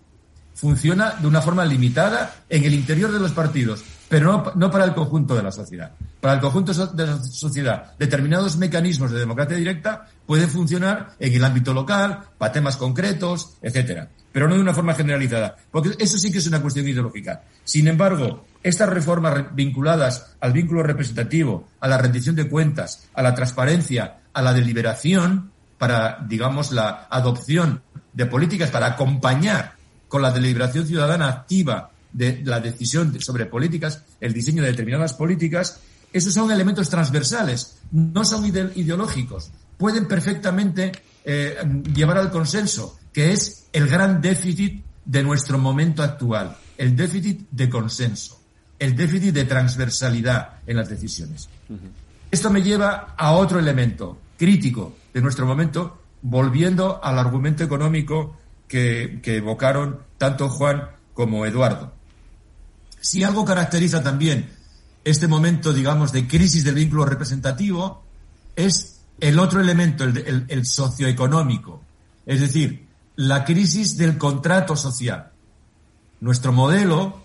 Funciona 0.53 1.13
de 1.13 1.29
una 1.29 1.41
forma 1.41 1.65
limitada 1.65 2.43
en 2.49 2.65
el 2.65 2.75
interior 2.75 3.13
de 3.13 3.21
los 3.21 3.31
partidos, 3.31 3.85
pero 4.09 4.53
no, 4.57 4.69
para 4.69 4.85
el 4.85 4.95
conjunto 4.95 5.37
de 5.37 5.45
la 5.45 5.53
sociedad. 5.53 5.93
Para 6.21 6.35
el 6.35 6.41
conjunto 6.41 6.73
de 6.73 7.07
la 7.07 7.23
sociedad, 7.23 7.93
determinados 7.97 8.57
mecanismos 8.57 9.13
de 9.13 9.21
democracia 9.21 9.57
directa 9.57 10.07
pueden 10.27 10.49
funcionar 10.49 11.15
en 11.21 11.33
el 11.33 11.45
ámbito 11.45 11.73
local, 11.73 12.25
para 12.37 12.53
temas 12.53 12.77
concretos, 12.77 13.55
etcétera, 13.63 14.09
pero 14.33 14.49
no 14.49 14.57
de 14.57 14.61
una 14.61 14.75
forma 14.75 14.95
generalizada, 14.95 15.57
porque 15.71 15.95
eso 15.99 16.19
sí 16.19 16.33
que 16.33 16.39
es 16.39 16.47
una 16.49 16.61
cuestión 16.61 16.89
ideológica. 16.89 17.43
Sin 17.63 17.87
embargo, 17.87 18.45
estas 18.63 18.89
reformas 18.89 19.55
vinculadas 19.55 20.35
al 20.41 20.53
vínculo 20.53 20.83
representativo, 20.83 21.69
a 21.81 21.87
la 21.87 21.99
rendición 21.99 22.35
de 22.35 22.49
cuentas, 22.49 23.09
a 23.15 23.23
la 23.23 23.35
transparencia, 23.35 24.19
a 24.33 24.43
la 24.43 24.53
deliberación, 24.53 25.53
para, 25.79 26.19
digamos, 26.29 26.73
la 26.73 27.07
adopción 27.09 27.83
de 28.13 28.27
políticas 28.27 28.71
para 28.71 28.87
acompañar 28.87 29.75
con 30.09 30.23
la 30.23 30.33
deliberación 30.33 30.87
ciudadana 30.87 31.29
activa 31.29 31.91
de 32.13 32.43
la 32.45 32.59
decisión 32.59 33.21
sobre 33.21 33.47
políticas, 33.47 34.03
el 34.21 34.33
diseño 34.33 34.63
de 34.63 34.71
determinadas 34.71 35.15
políticas, 35.15 35.81
esos 36.13 36.35
son 36.35 36.51
elementos 36.51 36.89
transversales, 36.89 37.79
no 37.93 38.25
son 38.25 38.47
ideológicos. 38.47 39.51
Pueden 39.77 40.09
perfectamente 40.09 40.93
eh, 41.25 41.57
llevar 41.95 42.19
al 42.19 42.31
consenso, 42.31 42.99
que 43.13 43.33
es 43.33 43.67
el 43.73 43.89
gran 43.89 44.21
déficit 44.21 44.85
de 45.05 45.23
nuestro 45.23 45.59
momento 45.59 46.03
actual, 46.03 46.57
el 46.77 46.97
déficit 46.97 47.49
de 47.51 47.69
consenso, 47.69 48.41
el 48.79 48.97
déficit 48.97 49.35
de 49.35 49.45
transversalidad 49.45 50.59
en 50.67 50.77
las 50.77 50.89
decisiones. 50.89 51.49
Esto 52.31 52.51
me 52.51 52.63
lleva 52.63 53.15
a 53.17 53.33
otro 53.33 53.59
elemento 53.59 54.19
crítico 54.37 54.97
de 55.13 55.21
nuestro 55.21 55.47
momento, 55.47 56.03
volviendo 56.23 57.03
al 57.03 57.19
argumento 57.19 57.65
económico 57.65 58.37
que 58.67 59.21
evocaron 59.25 60.01
tanto 60.19 60.49
Juan 60.49 60.89
como 61.15 61.47
Eduardo. 61.47 61.93
Si 63.01 63.23
algo 63.25 63.45
caracteriza 63.45 64.03
también 64.03 64.58
este 65.05 65.29
momento, 65.29 65.73
digamos, 65.73 66.13
de 66.13 66.27
crisis 66.27 66.65
del 66.65 66.75
vínculo 66.75 67.05
representativo, 67.05 68.03
es 68.57 69.01
el 69.21 69.39
otro 69.39 69.61
elemento, 69.61 70.05
el, 70.05 70.67
socioeconómico, 70.67 71.83
es 72.27 72.41
decir, 72.41 72.87
la 73.17 73.45
crisis 73.45 73.97
del 73.97 74.19
contrato 74.19 74.77
social. 74.77 75.31
Nuestro 76.21 76.53
modelo, 76.53 77.23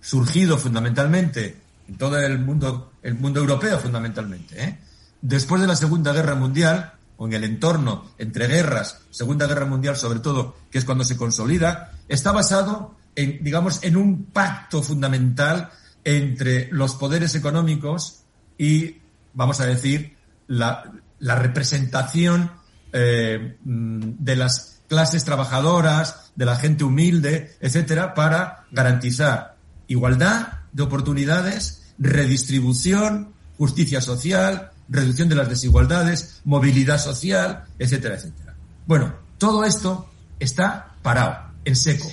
surgido 0.00 0.56
fundamentalmente 0.56 1.60
en 1.88 1.96
todo 1.96 2.18
el 2.18 2.38
mundo, 2.38 2.92
el 3.02 3.14
mundo 3.14 3.40
europeo 3.40 3.78
fundamentalmente, 3.78 4.64
¿eh? 4.64 4.78
después 5.20 5.60
de 5.60 5.66
la 5.66 5.76
Segunda 5.76 6.12
Guerra 6.12 6.34
Mundial, 6.34 6.94
o 7.16 7.26
en 7.26 7.34
el 7.34 7.44
entorno 7.44 8.06
entre 8.16 8.46
guerras, 8.46 9.00
Segunda 9.10 9.46
Guerra 9.46 9.66
Mundial 9.66 9.96
sobre 9.96 10.20
todo, 10.20 10.56
que 10.70 10.78
es 10.78 10.86
cuando 10.86 11.04
se 11.04 11.18
consolida, 11.18 11.92
está 12.08 12.32
basado 12.32 12.96
en, 13.14 13.44
digamos, 13.44 13.82
en 13.82 13.96
un 13.96 14.24
pacto 14.24 14.82
fundamental 14.82 15.70
entre 16.04 16.68
los 16.72 16.94
poderes 16.94 17.34
económicos 17.34 18.22
y, 18.58 18.96
vamos 19.34 19.60
a 19.60 19.66
decir, 19.66 20.16
la, 20.46 20.92
representación 21.20 22.50
eh, 22.92 23.56
mm, 23.64 24.00
de 24.18 24.36
las 24.36 24.80
clases 24.88 25.24
trabajadoras, 25.24 26.32
de 26.34 26.44
la 26.44 26.56
gente 26.56 26.84
humilde, 26.84 27.56
etcétera, 27.60 28.14
para 28.14 28.64
garantizar 28.72 29.56
igualdad 29.86 30.48
de 30.72 30.82
oportunidades, 30.82 31.92
redistribución, 31.98 33.32
justicia 33.58 34.00
social, 34.00 34.70
reducción 34.88 35.28
de 35.28 35.36
las 35.36 35.48
desigualdades, 35.48 36.40
movilidad 36.44 36.98
social, 36.98 37.64
etcétera, 37.78 38.16
etcétera. 38.16 38.54
Bueno, 38.86 39.14
todo 39.38 39.64
esto 39.64 40.10
está 40.38 40.94
parado, 41.02 41.52
en 41.64 41.76
seco 41.76 42.08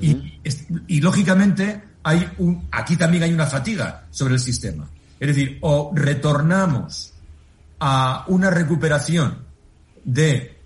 y, 0.00 1.00
lógicamente 1.00 1.82
hay 2.04 2.30
un, 2.38 2.68
aquí 2.70 2.96
también 2.96 3.24
hay 3.24 3.32
una 3.32 3.46
fatiga 3.46 4.06
sobre 4.10 4.34
el 4.34 4.40
sistema. 4.40 4.88
Es 5.18 5.28
decir, 5.28 5.58
o 5.62 5.90
retornamos 5.94 7.14
a 7.80 8.24
una 8.28 8.50
recuperación 8.50 9.38
de, 10.04 10.58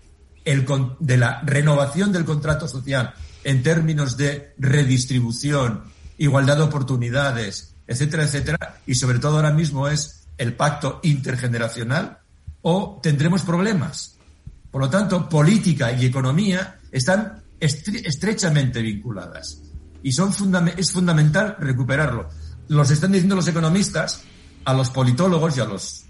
la 0.45 1.41
renovación 1.45 2.13
del 2.13 2.25
contrato 2.25 2.67
social 2.67 3.15
en 3.45 3.63
términos 3.63 4.17
de 4.17 4.55
redistribución, 4.59 5.85
igualdad 6.19 6.57
de 6.57 6.65
oportunidades, 6.65 7.75
etcétera, 7.87 8.25
etcétera, 8.25 8.81
y 8.85 8.97
sobre 8.97 9.21
todo 9.21 9.37
ahora 9.37 9.53
mismo 9.53 9.89
es 9.89 10.27
el 10.37 10.55
pacto 10.55 11.01
intergeneracional, 11.05 12.19
o 12.63 12.99
tendremos 13.03 13.43
problemas. 13.43 14.17
Por 14.71 14.83
lo 14.83 14.91
tanto, 14.91 15.29
política 15.29 15.93
y 15.93 16.07
economía 16.07 16.79
están 16.91 17.43
estrechamente 17.61 18.83
vinculadas. 18.83 19.61
Y 20.03 20.13
son 20.13 20.33
es 20.77 20.93
fundamental 20.93 21.57
recuperarlo. 21.59 22.29
Los 22.69 22.91
están 22.91 23.13
diciendo 23.13 23.37
los 23.37 23.49
economistas 23.49 24.23
a 24.65 24.75
los 24.75 24.91
politólogos 24.91 25.57
y 25.57 25.61
a 25.61 25.65
los... 25.65 26.05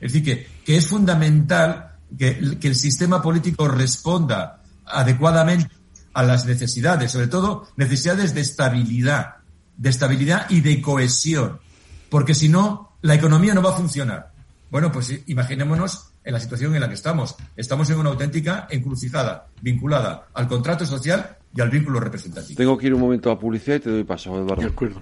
es 0.00 0.12
decir, 0.12 0.24
que, 0.24 0.48
que 0.64 0.76
es 0.76 0.88
fundamental 0.88 1.96
que, 2.18 2.58
que 2.60 2.68
el 2.68 2.74
sistema 2.74 3.22
político 3.22 3.68
responda 3.68 4.62
adecuadamente 4.84 5.70
a 6.12 6.22
las 6.22 6.46
necesidades, 6.46 7.12
sobre 7.12 7.28
todo 7.28 7.68
necesidades 7.76 8.34
de 8.34 8.40
estabilidad, 8.40 9.36
de 9.76 9.90
estabilidad 9.90 10.48
y 10.50 10.60
de 10.60 10.80
cohesión, 10.80 11.60
porque 12.08 12.34
si 12.34 12.48
no, 12.48 12.96
la 13.02 13.14
economía 13.14 13.54
no 13.54 13.62
va 13.62 13.70
a 13.70 13.76
funcionar. 13.76 14.32
Bueno, 14.70 14.90
pues 14.90 15.12
imaginémonos 15.26 16.10
en 16.24 16.32
la 16.32 16.40
situación 16.40 16.74
en 16.74 16.80
la 16.80 16.88
que 16.88 16.94
estamos. 16.94 17.36
Estamos 17.56 17.90
en 17.90 17.98
una 17.98 18.10
auténtica 18.10 18.66
encrucijada 18.70 19.48
vinculada 19.60 20.28
al 20.34 20.48
contrato 20.48 20.86
social 20.86 21.36
y 21.54 21.60
al 21.60 21.70
vínculo 21.70 22.00
representativo. 22.00 22.56
Tengo 22.56 22.76
que 22.76 22.86
ir 22.86 22.94
un 22.94 23.00
momento 23.00 23.30
a 23.30 23.38
publicidad 23.38 23.76
y 23.76 23.80
te 23.80 23.90
doy 23.90 24.04
paso, 24.04 24.36
Eduardo. 24.36 24.62
De 24.62 24.68
acuerdo. 24.68 25.00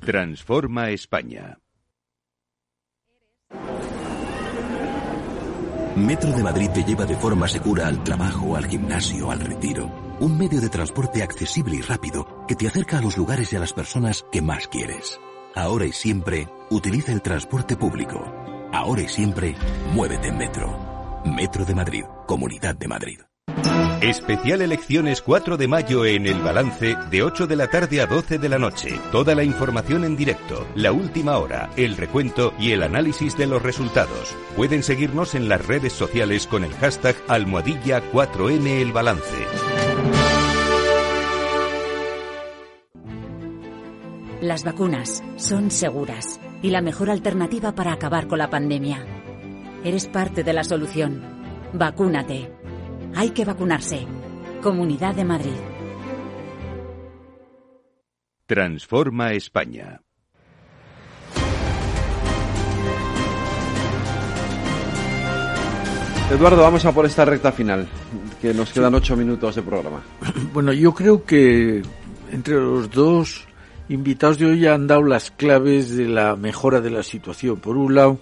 Transforma 0.00 0.90
España. 0.90 1.58
Metro 5.96 6.32
de 6.32 6.42
Madrid 6.42 6.70
te 6.72 6.84
lleva 6.84 7.04
de 7.04 7.16
forma 7.16 7.48
segura 7.48 7.88
al 7.88 8.02
trabajo, 8.04 8.56
al 8.56 8.66
gimnasio, 8.66 9.30
al 9.30 9.40
retiro. 9.40 9.90
Un 10.20 10.38
medio 10.38 10.60
de 10.60 10.68
transporte 10.68 11.22
accesible 11.22 11.76
y 11.76 11.82
rápido 11.82 12.46
que 12.46 12.54
te 12.54 12.68
acerca 12.68 12.98
a 12.98 13.02
los 13.02 13.16
lugares 13.18 13.52
y 13.52 13.56
a 13.56 13.60
las 13.60 13.72
personas 13.72 14.24
que 14.30 14.40
más 14.40 14.68
quieres. 14.68 15.20
Ahora 15.54 15.84
y 15.84 15.92
siempre, 15.92 16.48
utiliza 16.70 17.12
el 17.12 17.22
transporte 17.22 17.76
público. 17.76 18.24
Ahora 18.72 19.02
y 19.02 19.08
siempre, 19.08 19.56
muévete 19.92 20.28
en 20.28 20.38
Metro. 20.38 20.78
Metro 21.24 21.64
de 21.64 21.74
Madrid, 21.74 22.04
Comunidad 22.26 22.76
de 22.76 22.88
Madrid. 22.88 23.29
Especial 24.02 24.62
elecciones 24.62 25.20
4 25.20 25.58
de 25.58 25.68
mayo 25.68 26.06
en 26.06 26.26
El 26.26 26.40
Balance 26.40 26.96
de 27.10 27.22
8 27.22 27.46
de 27.46 27.54
la 27.54 27.68
tarde 27.68 28.00
a 28.00 28.06
12 28.06 28.38
de 28.38 28.48
la 28.48 28.58
noche. 28.58 28.98
Toda 29.12 29.34
la 29.34 29.44
información 29.44 30.04
en 30.04 30.16
directo, 30.16 30.66
la 30.74 30.90
última 30.90 31.36
hora, 31.36 31.68
el 31.76 31.98
recuento 31.98 32.54
y 32.58 32.72
el 32.72 32.82
análisis 32.82 33.36
de 33.36 33.46
los 33.46 33.62
resultados. 33.62 34.34
Pueden 34.56 34.82
seguirnos 34.82 35.34
en 35.34 35.50
las 35.50 35.66
redes 35.66 35.92
sociales 35.92 36.46
con 36.46 36.64
el 36.64 36.72
hashtag 36.76 37.14
almohadilla 37.28 38.02
4M 38.10 38.66
El 38.80 38.92
Balance. 38.92 39.36
Las 44.40 44.64
vacunas 44.64 45.22
son 45.36 45.70
seguras 45.70 46.40
y 46.62 46.70
la 46.70 46.80
mejor 46.80 47.10
alternativa 47.10 47.74
para 47.74 47.92
acabar 47.92 48.28
con 48.28 48.38
la 48.38 48.48
pandemia. 48.48 49.04
Eres 49.84 50.08
parte 50.08 50.42
de 50.42 50.54
la 50.54 50.64
solución. 50.64 51.22
Vacúnate. 51.74 52.59
Hay 53.14 53.30
que 53.30 53.44
vacunarse. 53.44 54.06
Comunidad 54.62 55.14
de 55.14 55.24
Madrid. 55.24 55.56
Transforma 58.46 59.32
España. 59.32 60.00
Eduardo, 66.30 66.62
vamos 66.62 66.84
a 66.84 66.92
por 66.92 67.06
esta 67.06 67.24
recta 67.24 67.50
final, 67.50 67.88
que 68.40 68.54
nos 68.54 68.72
quedan 68.72 68.94
ocho 68.94 69.16
minutos 69.16 69.56
de 69.56 69.62
programa. 69.62 70.02
Bueno, 70.52 70.72
yo 70.72 70.94
creo 70.94 71.24
que 71.24 71.82
entre 72.30 72.54
los 72.54 72.90
dos 72.90 73.48
invitados 73.88 74.38
de 74.38 74.46
hoy 74.46 74.66
han 74.66 74.86
dado 74.86 75.02
las 75.02 75.32
claves 75.32 75.96
de 75.96 76.06
la 76.06 76.36
mejora 76.36 76.80
de 76.80 76.90
la 76.90 77.02
situación. 77.02 77.58
Por 77.58 77.76
un 77.76 77.96
lado, 77.96 78.18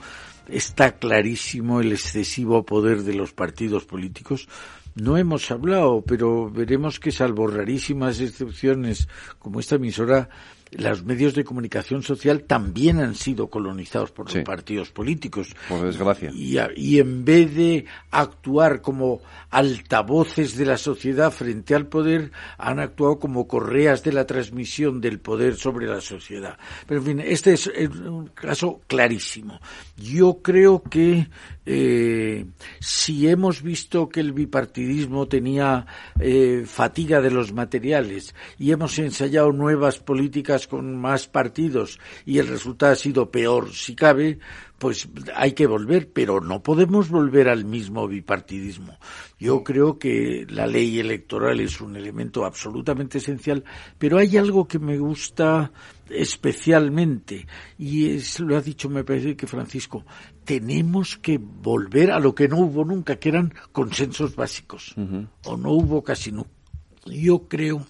está 0.49 0.99
clarísimo 0.99 1.81
el 1.81 1.93
excesivo 1.93 2.65
poder 2.65 3.03
de 3.03 3.15
los 3.15 3.33
partidos 3.33 3.85
políticos. 3.85 4.49
No 4.95 5.17
hemos 5.17 5.51
hablado, 5.51 6.03
pero 6.03 6.51
veremos 6.51 6.99
que 6.99 7.13
salvo 7.13 7.47
rarísimas 7.47 8.21
excepciones 8.21 9.09
como 9.39 9.61
esta 9.61 9.77
emisora, 9.77 10.29
los 10.73 11.05
medios 11.05 11.35
de 11.35 11.45
comunicación 11.45 12.03
social 12.03 12.43
también 12.45 12.99
han 13.01 13.15
sido 13.15 13.49
colonizados 13.49 14.11
por 14.11 14.33
los 14.33 14.45
partidos 14.45 14.91
políticos. 14.91 15.55
Por 15.69 15.85
desgracia. 15.85 16.31
Y, 16.33 16.59
y, 16.77 16.99
en 16.99 17.25
vez 17.25 17.55
de 17.55 17.87
actuar 18.11 18.81
como 18.81 19.21
altavoces 19.51 20.57
de 20.57 20.67
la 20.67 20.77
sociedad 20.77 21.31
frente 21.31 21.75
al 21.75 21.87
poder, 21.87 22.33
han 22.59 22.81
actuado 22.81 23.19
como 23.19 23.47
correas 23.47 24.03
de 24.03 24.13
la 24.13 24.27
transmisión 24.27 25.01
del 25.01 25.21
poder 25.21 25.57
sobre 25.57 25.87
la 25.87 26.01
sociedad. 26.01 26.59
Pero 26.87 27.01
en 27.01 27.07
fin, 27.07 27.21
este 27.21 27.53
es 27.53 27.67
un 27.67 28.29
caso 28.29 28.81
clarísimo. 28.87 29.61
Yo 29.97 30.41
creo 30.43 30.83
que 30.83 31.29
eh, 31.71 32.47
si 32.81 33.29
hemos 33.29 33.61
visto 33.63 34.09
que 34.09 34.21
el 34.21 34.33
bipartidismo 34.33 35.29
tenía 35.29 35.85
eh, 36.19 36.63
fatiga 36.65 37.21
de 37.21 37.31
los 37.31 37.53
materiales 37.53 38.35
y 38.59 38.73
hemos 38.73 38.99
ensayado 38.99 39.53
nuevas 39.53 39.99
políticas 39.99 40.67
con 40.67 40.97
más 40.97 41.29
partidos 41.29 42.01
y 42.25 42.39
el 42.39 42.49
resultado 42.49 42.93
ha 42.93 42.97
sido 42.97 43.31
peor, 43.31 43.71
si 43.75 43.95
cabe, 43.95 44.39
pues 44.79 45.09
hay 45.35 45.53
que 45.53 45.67
volver, 45.67 46.11
pero 46.11 46.41
no 46.41 46.63
podemos 46.63 47.11
volver 47.11 47.51
al 47.51 47.67
mismo 47.67 48.09
bipartidismo. 48.09 48.97
Yo 49.39 49.63
creo 49.63 49.99
que 49.99 50.47
la 50.49 50.67
ley 50.67 50.99
electoral 50.99 51.61
es 51.61 51.83
un 51.83 51.97
elemento 51.97 52.47
absolutamente 52.47 53.19
esencial, 53.19 53.63
pero 53.99 54.17
hay 54.17 54.39
algo 54.39 54.67
que 54.67 54.79
me 54.79 54.97
gusta 54.97 55.71
especialmente, 56.09 57.47
y 57.77 58.11
es, 58.11 58.41
lo 58.41 58.57
ha 58.57 58.63
dicho, 58.63 58.89
me 58.89 59.05
parece 59.05 59.37
que 59.37 59.47
Francisco, 59.47 60.07
tenemos 60.49 61.19
que 61.19 61.37
volver 61.37 62.11
a 62.11 62.19
lo 62.19 62.35
que 62.35 62.49
no 62.49 62.57
hubo 62.57 62.83
nunca, 62.83 63.17
que 63.17 63.29
eran 63.29 63.53
consensos 63.71 64.35
básicos, 64.35 64.95
o 65.45 65.59
no 65.59 65.73
hubo 65.73 66.03
casi 66.03 66.33
nunca. 66.33 66.49
Yo 67.05 67.49
creo 67.49 67.87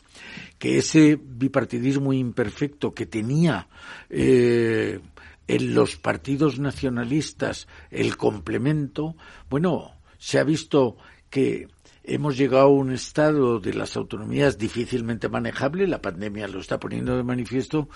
que 0.59 0.79
ese 0.79 1.21
bipartidismo 1.23 2.13
imperfecto 2.13 2.95
que 2.95 3.07
tenía 3.07 3.69
eh, 4.11 4.99
en 5.47 5.73
los 5.73 5.95
partidos 5.95 6.59
nacionalistas 6.59 7.69
el 7.93 8.17
complemento, 8.17 9.15
bueno, 9.49 9.93
se 10.19 10.41
ha 10.41 10.43
visto 10.43 10.97
que 11.31 11.69
hemos 12.09 12.37
llegado 12.37 12.65
a 12.65 12.69
un 12.69 12.91
estado 12.91 13.61
de 13.61 13.75
las 13.75 13.97
autonomías 13.97 14.59
difícilmente 14.59 15.29
manejable, 15.29 15.87
la 15.87 16.03
pandemia 16.03 16.49
lo 16.49 16.59
está 16.59 16.81
poniendo 16.81 17.17
de 17.17 17.23
manifiesto, 17.23 17.89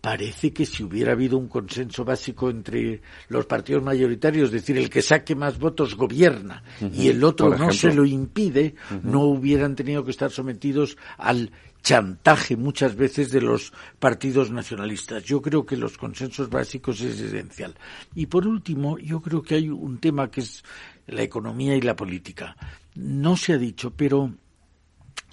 parece 0.00 0.52
que 0.52 0.64
si 0.64 0.82
hubiera 0.84 1.12
habido 1.12 1.36
un 1.38 1.48
consenso 1.48 2.04
básico 2.04 2.50
entre 2.50 3.00
los 3.28 3.46
partidos 3.46 3.82
mayoritarios, 3.82 4.46
es 4.46 4.52
decir, 4.52 4.78
el 4.78 4.90
que 4.90 5.02
saque 5.02 5.34
más 5.34 5.58
votos 5.58 5.96
gobierna 5.96 6.62
y 6.92 7.08
el 7.08 7.22
otro 7.24 7.56
no 7.56 7.72
se 7.72 7.92
lo 7.92 8.04
impide, 8.04 8.74
no 9.02 9.22
hubieran 9.24 9.74
tenido 9.74 10.04
que 10.04 10.12
estar 10.12 10.30
sometidos 10.30 10.96
al 11.16 11.50
chantaje 11.82 12.56
muchas 12.56 12.96
veces 12.96 13.30
de 13.30 13.40
los 13.40 13.72
partidos 13.98 14.50
nacionalistas. 14.50 15.24
Yo 15.24 15.40
creo 15.42 15.64
que 15.64 15.76
los 15.76 15.96
consensos 15.96 16.48
básicos 16.48 17.00
es 17.00 17.20
esencial. 17.20 17.74
Y 18.14 18.26
por 18.26 18.46
último, 18.46 18.98
yo 18.98 19.20
creo 19.20 19.42
que 19.42 19.56
hay 19.56 19.68
un 19.68 19.98
tema 19.98 20.30
que 20.30 20.40
es 20.40 20.64
la 21.06 21.22
economía 21.22 21.74
y 21.76 21.80
la 21.80 21.96
política. 21.96 22.56
No 22.94 23.36
se 23.36 23.54
ha 23.54 23.58
dicho, 23.58 23.92
pero 23.96 24.32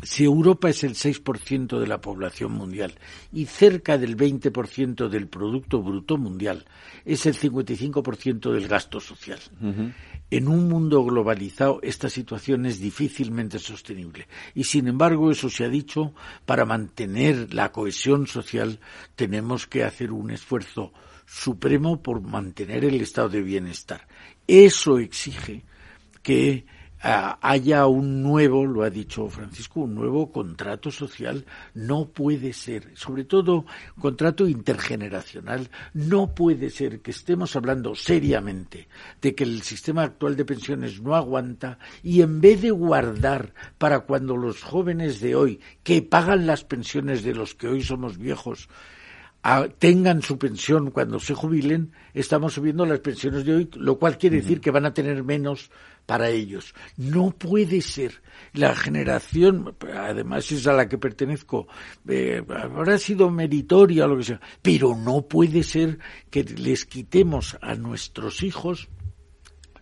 si 0.04 0.24
Europa 0.24 0.70
es 0.70 0.84
el 0.84 0.94
6% 0.94 1.80
de 1.80 1.88
la 1.88 2.02
población 2.02 2.52
mundial 2.52 2.94
y 3.32 3.46
cerca 3.46 3.98
del 3.98 4.18
20% 4.18 5.08
del 5.08 5.28
Producto 5.28 5.82
Bruto 5.82 6.18
Mundial, 6.18 6.66
es 7.06 7.26
el 7.26 7.36
55% 7.36 8.52
del 8.52 8.68
gasto 8.68 9.00
social. 9.00 9.40
En 10.30 10.48
un 10.48 10.68
mundo 10.68 11.04
globalizado 11.04 11.80
esta 11.82 12.10
situación 12.10 12.66
es 12.66 12.80
difícilmente 12.80 13.60
sostenible 13.60 14.28
y 14.54 14.66
sin 14.66 14.88
embargo 14.88 15.32
eso 15.32 15.50
se 15.50 15.64
ha 15.64 15.70
dicho, 15.70 16.14
para 16.46 16.66
mantener 16.66 17.54
la 17.54 17.72
cohesión 17.72 18.28
social 18.28 18.80
tenemos 19.16 19.66
que 19.66 19.84
hacer 19.84 20.12
un 20.12 20.32
esfuerzo 20.32 20.94
supremo 21.26 22.02
por 22.02 22.22
mantener 22.22 22.86
el 22.86 23.02
estado 23.02 23.30
de 23.30 23.42
bienestar. 23.42 24.08
Eso 24.48 25.00
exige 25.00 25.64
que 26.22 26.66
haya 27.00 27.86
un 27.88 28.24
nuevo, 28.24 28.66
lo 28.66 28.84
ha 28.84 28.90
dicho 28.90 29.28
Francisco, 29.30 29.82
un 29.82 29.96
nuevo 29.96 30.32
contrato 30.32 30.92
social. 30.92 31.46
No 31.74 32.10
puede 32.10 32.54
ser, 32.54 32.92
sobre 32.96 33.26
todo 33.26 33.66
contrato 34.00 34.48
intergeneracional, 34.48 35.70
no 35.94 36.34
puede 36.34 36.70
ser 36.70 37.02
que 37.02 37.12
estemos 37.12 37.56
hablando 37.56 37.96
seriamente 37.96 38.88
de 39.22 39.36
que 39.36 39.44
el 39.44 39.62
sistema 39.62 40.04
actual 40.04 40.36
de 40.36 40.46
pensiones 40.46 41.02
no 41.02 41.16
aguanta 41.16 41.80
y 42.02 42.22
en 42.22 42.42
vez 42.42 42.62
de 42.62 42.72
guardar 42.72 43.54
para 43.78 44.02
cuando 44.02 44.36
los 44.38 44.64
jóvenes 44.64 45.20
de 45.20 45.36
hoy, 45.36 45.60
que 45.84 46.02
pagan 46.02 46.48
las 46.48 46.64
pensiones 46.64 47.24
de 47.24 47.36
los 47.36 47.56
que 47.56 47.68
hoy 47.68 47.84
somos 47.84 48.18
viejos, 48.18 48.70
tengan 49.78 50.24
su 50.24 50.40
pensión 50.40 50.90
cuando 50.90 51.20
se 51.20 51.36
jubilen, 51.36 51.92
estamos 52.16 52.54
subiendo 52.54 52.84
las 52.86 53.00
pensiones 53.00 53.46
de 53.46 53.54
hoy, 53.54 53.70
lo 53.76 54.00
cual 54.00 54.18
quiere 54.18 54.38
decir 54.38 54.60
que 54.60 54.72
van 54.72 54.86
a 54.86 54.94
tener 54.94 55.24
menos 55.24 55.70
para 56.06 56.30
ellos. 56.30 56.74
No 56.98 57.32
puede 57.32 57.82
ser. 57.82 58.22
La 58.54 58.76
generación, 58.76 59.76
además 59.94 60.52
es 60.52 60.68
a 60.68 60.74
la 60.74 60.88
que 60.88 60.98
pertenezco, 60.98 61.68
eh, 62.08 62.44
habrá 62.50 62.98
sido 62.98 63.30
meritoria 63.30 64.08
lo 64.08 64.18
que 64.18 64.24
sea, 64.24 64.42
pero 64.62 64.96
no 64.96 65.24
puede 65.24 65.64
ser 65.64 66.00
que 66.30 66.44
les 66.44 66.86
quitemos 66.86 67.58
a 67.62 67.76
nuestros 67.76 68.44
hijos 68.44 68.90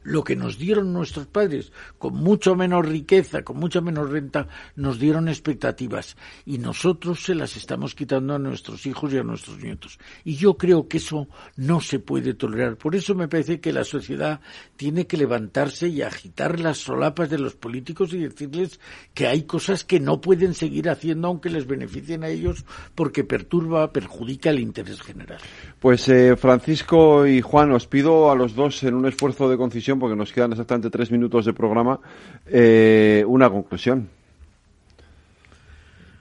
lo 0.04 0.24
que 0.24 0.36
nos 0.36 0.58
dieron 0.58 0.94
nuestros 0.94 1.28
padres, 1.28 1.72
con 1.98 2.16
mucho 2.16 2.56
menos 2.56 2.86
riqueza, 2.86 3.44
con 3.44 3.58
mucha 3.58 3.82
menos 3.82 4.10
renta, 4.10 4.48
nos 4.76 5.00
dieron 5.00 5.28
expectativas 5.28 6.18
y 6.46 6.58
nosotros 6.58 7.24
se 7.24 7.36
las 7.36 7.58
estamos 7.58 7.96
quitando 7.96 8.36
a 8.36 8.40
nuestros 8.40 8.86
hijos 8.86 9.14
y 9.14 9.18
a 9.18 9.24
nuestros 9.24 9.60
nietos. 9.60 10.00
Y 10.24 10.36
yo 10.36 10.58
creo 10.58 10.88
que 10.88 10.98
eso 10.98 11.28
no 11.56 11.82
se 11.82 12.00
puede 12.00 12.34
tolerar. 12.34 12.78
Por 12.78 12.96
eso 12.96 13.16
me 13.16 13.28
parece 13.28 13.60
que 13.60 13.74
la 13.74 13.84
sociedad 13.84 14.42
tiene 14.76 15.08
que 15.08 15.18
levantarse 15.18 15.88
y 15.88 16.02
agitar 16.02 16.60
las 16.60 16.78
solapas 16.78 17.30
de 17.30 17.40
los 17.40 17.56
políticos 17.56 18.14
y 18.14 18.20
decirles 18.20 18.80
que 19.14 19.28
hay 19.28 19.44
cosas 19.44 19.84
que 19.84 20.00
no 20.00 20.22
pueden 20.22 20.54
seguir 20.54 20.90
haciendo 20.90 21.28
aunque 21.28 21.50
les 21.50 21.68
beneficien 21.68 22.24
a 22.24 22.30
ellos 22.30 22.66
porque 22.96 23.24
perturba, 23.24 23.92
perjudica 23.92 24.50
el 24.50 24.60
interés 24.60 25.02
general. 25.02 25.40
Pues 25.80 26.08
eh, 26.10 26.36
Francisco 26.36 27.26
y 27.26 27.42
Juan, 27.42 27.72
os 27.72 27.88
pido 27.88 28.32
a 28.32 28.36
los 28.36 28.56
dos 28.56 28.84
en 28.84 28.96
un 28.96 29.06
esfuerzo 29.06 29.50
de 29.50 29.58
concisión 29.58 29.93
conclusión, 29.94 30.00
porque 30.00 30.16
nos 30.16 30.32
quedan 30.32 30.52
exactamente 30.52 30.90
tres 30.90 31.12
minutos 31.12 31.46
de 31.46 31.54
programa, 31.54 32.00
eh, 32.48 33.24
una 33.28 33.50
conclusión. 33.50 34.10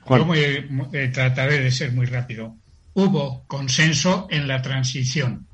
Yo 0.08 0.34
eh, 0.34 1.08
trataré 1.12 1.60
de 1.60 1.70
ser 1.70 1.92
muy 1.92 2.06
rápido. 2.06 2.56
Hubo 2.94 3.44
consenso 3.46 4.26
en 4.30 4.46
la 4.48 4.60
transición 4.60 5.46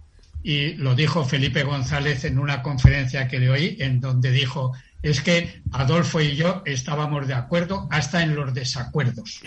y 0.42 0.74
lo 0.74 0.94
dijo 0.94 1.24
Felipe 1.24 1.62
González 1.62 2.24
en 2.24 2.38
una 2.38 2.62
conferencia 2.62 3.28
que 3.28 3.38
le 3.38 3.50
oí, 3.50 3.76
en 3.80 4.00
donde 4.00 4.30
dijo, 4.30 4.72
es 5.02 5.20
que 5.20 5.62
Adolfo 5.72 6.20
y 6.20 6.34
yo 6.34 6.62
estábamos 6.64 7.28
de 7.28 7.34
acuerdo 7.34 7.86
hasta 7.90 8.22
en 8.22 8.34
los 8.34 8.54
desacuerdos. 8.54 9.40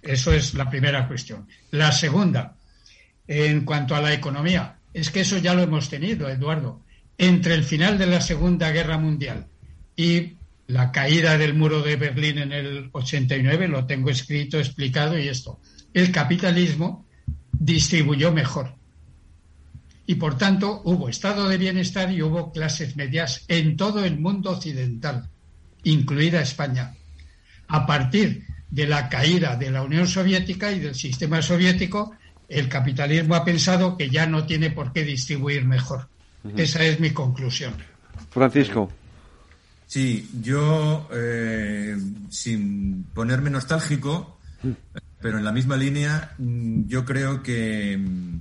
Eso 0.00 0.32
es 0.32 0.54
la 0.54 0.70
primera 0.70 1.06
cuestión. 1.08 1.46
La 1.72 1.92
segunda, 1.92 2.54
en 3.26 3.64
cuanto 3.64 3.94
a 3.94 4.00
la 4.00 4.12
economía, 4.12 4.76
es 4.94 5.10
que 5.10 5.20
eso 5.20 5.38
ya 5.38 5.54
lo 5.54 5.62
hemos 5.62 5.90
tenido, 5.90 6.28
Eduardo. 6.28 6.80
Entre 7.18 7.54
el 7.54 7.64
final 7.64 7.98
de 7.98 8.06
la 8.06 8.20
Segunda 8.20 8.70
Guerra 8.70 8.96
Mundial 8.96 9.48
y 9.96 10.34
la 10.68 10.92
caída 10.92 11.36
del 11.36 11.54
muro 11.54 11.82
de 11.82 11.96
Berlín 11.96 12.38
en 12.38 12.52
el 12.52 12.90
89, 12.92 13.66
lo 13.66 13.86
tengo 13.86 14.10
escrito, 14.10 14.58
explicado 14.58 15.18
y 15.18 15.26
esto. 15.26 15.58
El 15.92 16.12
capitalismo 16.12 17.06
distribuyó 17.52 18.32
mejor. 18.32 18.76
Y 20.06 20.14
por 20.14 20.38
tanto 20.38 20.80
hubo 20.84 21.08
estado 21.08 21.48
de 21.48 21.58
bienestar 21.58 22.12
y 22.12 22.22
hubo 22.22 22.52
clases 22.52 22.96
medias 22.96 23.44
en 23.48 23.76
todo 23.76 24.04
el 24.04 24.20
mundo 24.20 24.52
occidental, 24.52 25.28
incluida 25.82 26.40
España. 26.40 26.94
A 27.66 27.84
partir 27.84 28.44
de 28.70 28.86
la 28.86 29.08
caída 29.08 29.56
de 29.56 29.70
la 29.70 29.82
Unión 29.82 30.06
Soviética 30.06 30.70
y 30.70 30.78
del 30.78 30.94
sistema 30.94 31.42
soviético, 31.42 32.12
el 32.48 32.68
capitalismo 32.68 33.34
ha 33.34 33.44
pensado 33.44 33.96
que 33.96 34.08
ya 34.08 34.26
no 34.26 34.46
tiene 34.46 34.70
por 34.70 34.92
qué 34.92 35.04
distribuir 35.04 35.64
mejor. 35.64 36.08
Esa 36.56 36.84
es 36.84 37.00
mi 37.00 37.10
conclusión. 37.10 37.74
Francisco. 38.30 38.90
Sí, 39.86 40.30
yo, 40.42 41.08
eh, 41.12 41.96
sin 42.30 43.04
ponerme 43.14 43.48
nostálgico, 43.50 44.38
pero 45.20 45.38
en 45.38 45.44
la 45.44 45.52
misma 45.52 45.76
línea, 45.76 46.34
mm, 46.38 46.86
yo 46.86 47.04
creo 47.04 47.42
que 47.42 47.96
mm, 47.96 48.40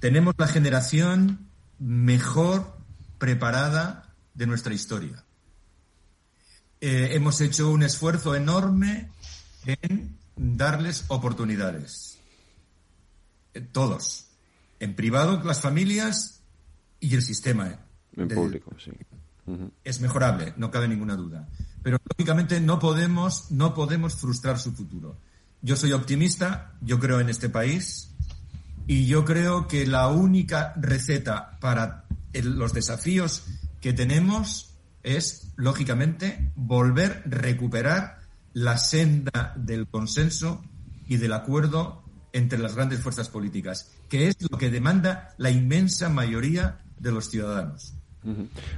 tenemos 0.00 0.34
la 0.36 0.48
generación 0.48 1.46
mejor 1.78 2.76
preparada 3.18 4.12
de 4.34 4.46
nuestra 4.46 4.74
historia. 4.74 5.24
Eh, 6.80 7.10
hemos 7.12 7.40
hecho 7.40 7.70
un 7.70 7.82
esfuerzo 7.82 8.34
enorme 8.34 9.08
en 9.66 10.16
darles 10.36 11.04
oportunidades. 11.08 12.18
Eh, 13.54 13.60
todos. 13.60 14.26
En 14.80 14.94
privado, 14.94 15.42
las 15.44 15.60
familias 15.60 16.37
y 17.00 17.14
el 17.14 17.22
sistema. 17.22 17.78
En 18.16 18.28
público, 18.28 18.72
sí. 18.82 18.90
Es 19.84 20.00
mejorable, 20.00 20.52
no 20.56 20.70
cabe 20.70 20.88
ninguna 20.88 21.16
duda. 21.16 21.48
Pero 21.82 21.98
lógicamente 22.10 22.60
no 22.60 22.78
podemos, 22.78 23.50
no 23.50 23.74
podemos 23.74 24.14
frustrar 24.14 24.58
su 24.58 24.72
futuro. 24.72 25.16
Yo 25.62 25.76
soy 25.76 25.92
optimista, 25.92 26.74
yo 26.80 26.98
creo 26.98 27.20
en 27.20 27.28
este 27.28 27.48
país 27.48 28.10
y 28.86 29.06
yo 29.06 29.24
creo 29.24 29.66
que 29.68 29.86
la 29.86 30.08
única 30.08 30.74
receta 30.76 31.58
para 31.60 32.04
los 32.32 32.72
desafíos 32.72 33.44
que 33.80 33.92
tenemos 33.92 34.74
es, 35.02 35.52
lógicamente, 35.56 36.52
volver, 36.56 37.22
a 37.24 37.28
recuperar 37.28 38.20
la 38.52 38.76
senda 38.76 39.54
del 39.56 39.86
consenso 39.86 40.62
y 41.06 41.16
del 41.16 41.32
acuerdo 41.32 42.02
entre 42.32 42.58
las 42.58 42.74
grandes 42.74 43.00
fuerzas 43.00 43.28
políticas, 43.28 43.90
que 44.08 44.28
es 44.28 44.36
lo 44.50 44.58
que 44.58 44.70
demanda 44.70 45.34
la 45.38 45.50
inmensa 45.50 46.08
mayoría 46.08 46.78
de 46.98 47.12
los 47.12 47.28
ciudadanos. 47.30 47.94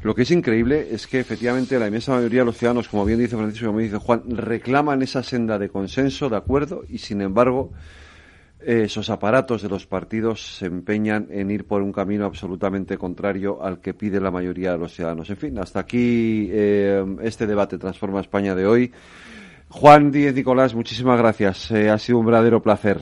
Lo 0.03 0.14
que 0.14 0.23
es 0.23 0.31
increíble 0.31 0.89
es 0.93 1.07
que 1.07 1.18
efectivamente 1.18 1.79
la 1.79 1.89
inmensa 1.89 2.12
mayoría 2.12 2.41
de 2.41 2.47
los 2.47 2.57
ciudadanos, 2.57 2.89
como 2.89 3.05
bien 3.05 3.18
dice 3.18 3.37
Francisco, 3.37 3.66
como 3.66 3.81
dice 3.81 3.97
Juan, 3.97 4.23
reclaman 4.29 5.03
esa 5.03 5.23
senda 5.23 5.59
de 5.59 5.71
consenso, 5.71 6.29
de 6.29 6.37
acuerdo, 6.37 6.85
y 6.89 6.99
sin 6.99 7.21
embargo 7.21 7.73
esos 8.64 9.09
aparatos 9.09 9.62
de 9.62 9.68
los 9.68 9.87
partidos 9.87 10.57
se 10.59 10.66
empeñan 10.66 11.29
en 11.31 11.51
ir 11.51 11.66
por 11.66 11.83
un 11.83 11.93
camino 11.93 12.27
absolutamente 12.27 12.99
contrario 12.99 13.62
al 13.62 13.81
que 13.81 13.95
pide 13.95 14.21
la 14.21 14.31
mayoría 14.31 14.73
de 14.73 14.79
los 14.79 14.95
ciudadanos. 14.95 15.31
En 15.31 15.37
fin, 15.37 15.59
hasta 15.59 15.81
aquí 15.81 16.49
eh, 16.51 17.05
este 17.23 17.47
debate 17.47 17.79
Transforma 17.79 18.21
España 18.21 18.55
de 18.55 18.66
hoy. 18.66 18.93
Juan 19.68 20.11
Díez 20.11 20.35
Nicolás, 20.35 20.75
muchísimas 20.75 21.18
gracias. 21.18 21.71
Eh, 21.71 21.89
ha 21.89 21.99
sido 21.99 22.18
un 22.18 22.27
verdadero 22.27 22.62
placer. 22.62 23.01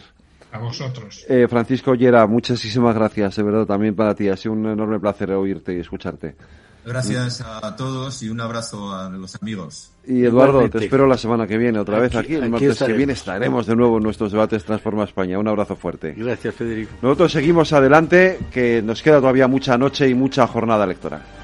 A 0.52 0.58
vosotros. 0.58 1.24
Eh, 1.28 1.46
Francisco 1.48 1.94
Llera, 1.94 2.26
muchísimas 2.26 2.94
gracias, 2.94 3.36
de 3.36 3.42
verdad, 3.42 3.66
también 3.66 3.94
para 3.94 4.14
ti. 4.14 4.28
Ha 4.28 4.36
sido 4.36 4.54
un 4.54 4.66
enorme 4.66 4.98
placer 4.98 5.30
oírte 5.32 5.74
y 5.74 5.80
escucharte. 5.80 6.36
Gracias 6.84 7.42
a 7.42 7.76
todos 7.76 8.22
y 8.22 8.30
un 8.30 8.40
abrazo 8.40 8.94
a 8.94 9.10
los 9.10 9.36
amigos. 9.42 9.92
Y 10.06 10.24
Eduardo, 10.24 10.70
te 10.70 10.78
espero 10.78 11.06
la 11.06 11.18
semana 11.18 11.46
que 11.46 11.58
viene 11.58 11.78
otra 11.78 11.98
vez 11.98 12.16
aquí. 12.16 12.34
El 12.34 12.48
martes 12.48 12.78
que 12.78 12.94
viene 12.94 13.12
estaremos 13.12 13.66
de 13.66 13.76
nuevo 13.76 13.98
en 13.98 14.04
nuestros 14.04 14.32
debates 14.32 14.64
Transforma 14.64 15.04
España. 15.04 15.38
Un 15.38 15.48
abrazo 15.48 15.76
fuerte. 15.76 16.14
Gracias, 16.16 16.54
Federico. 16.54 16.92
Nosotros 17.02 17.32
seguimos 17.32 17.74
adelante, 17.74 18.38
que 18.50 18.80
nos 18.80 19.02
queda 19.02 19.20
todavía 19.20 19.46
mucha 19.48 19.76
noche 19.76 20.08
y 20.08 20.14
mucha 20.14 20.46
jornada 20.46 20.84
electoral. 20.84 21.37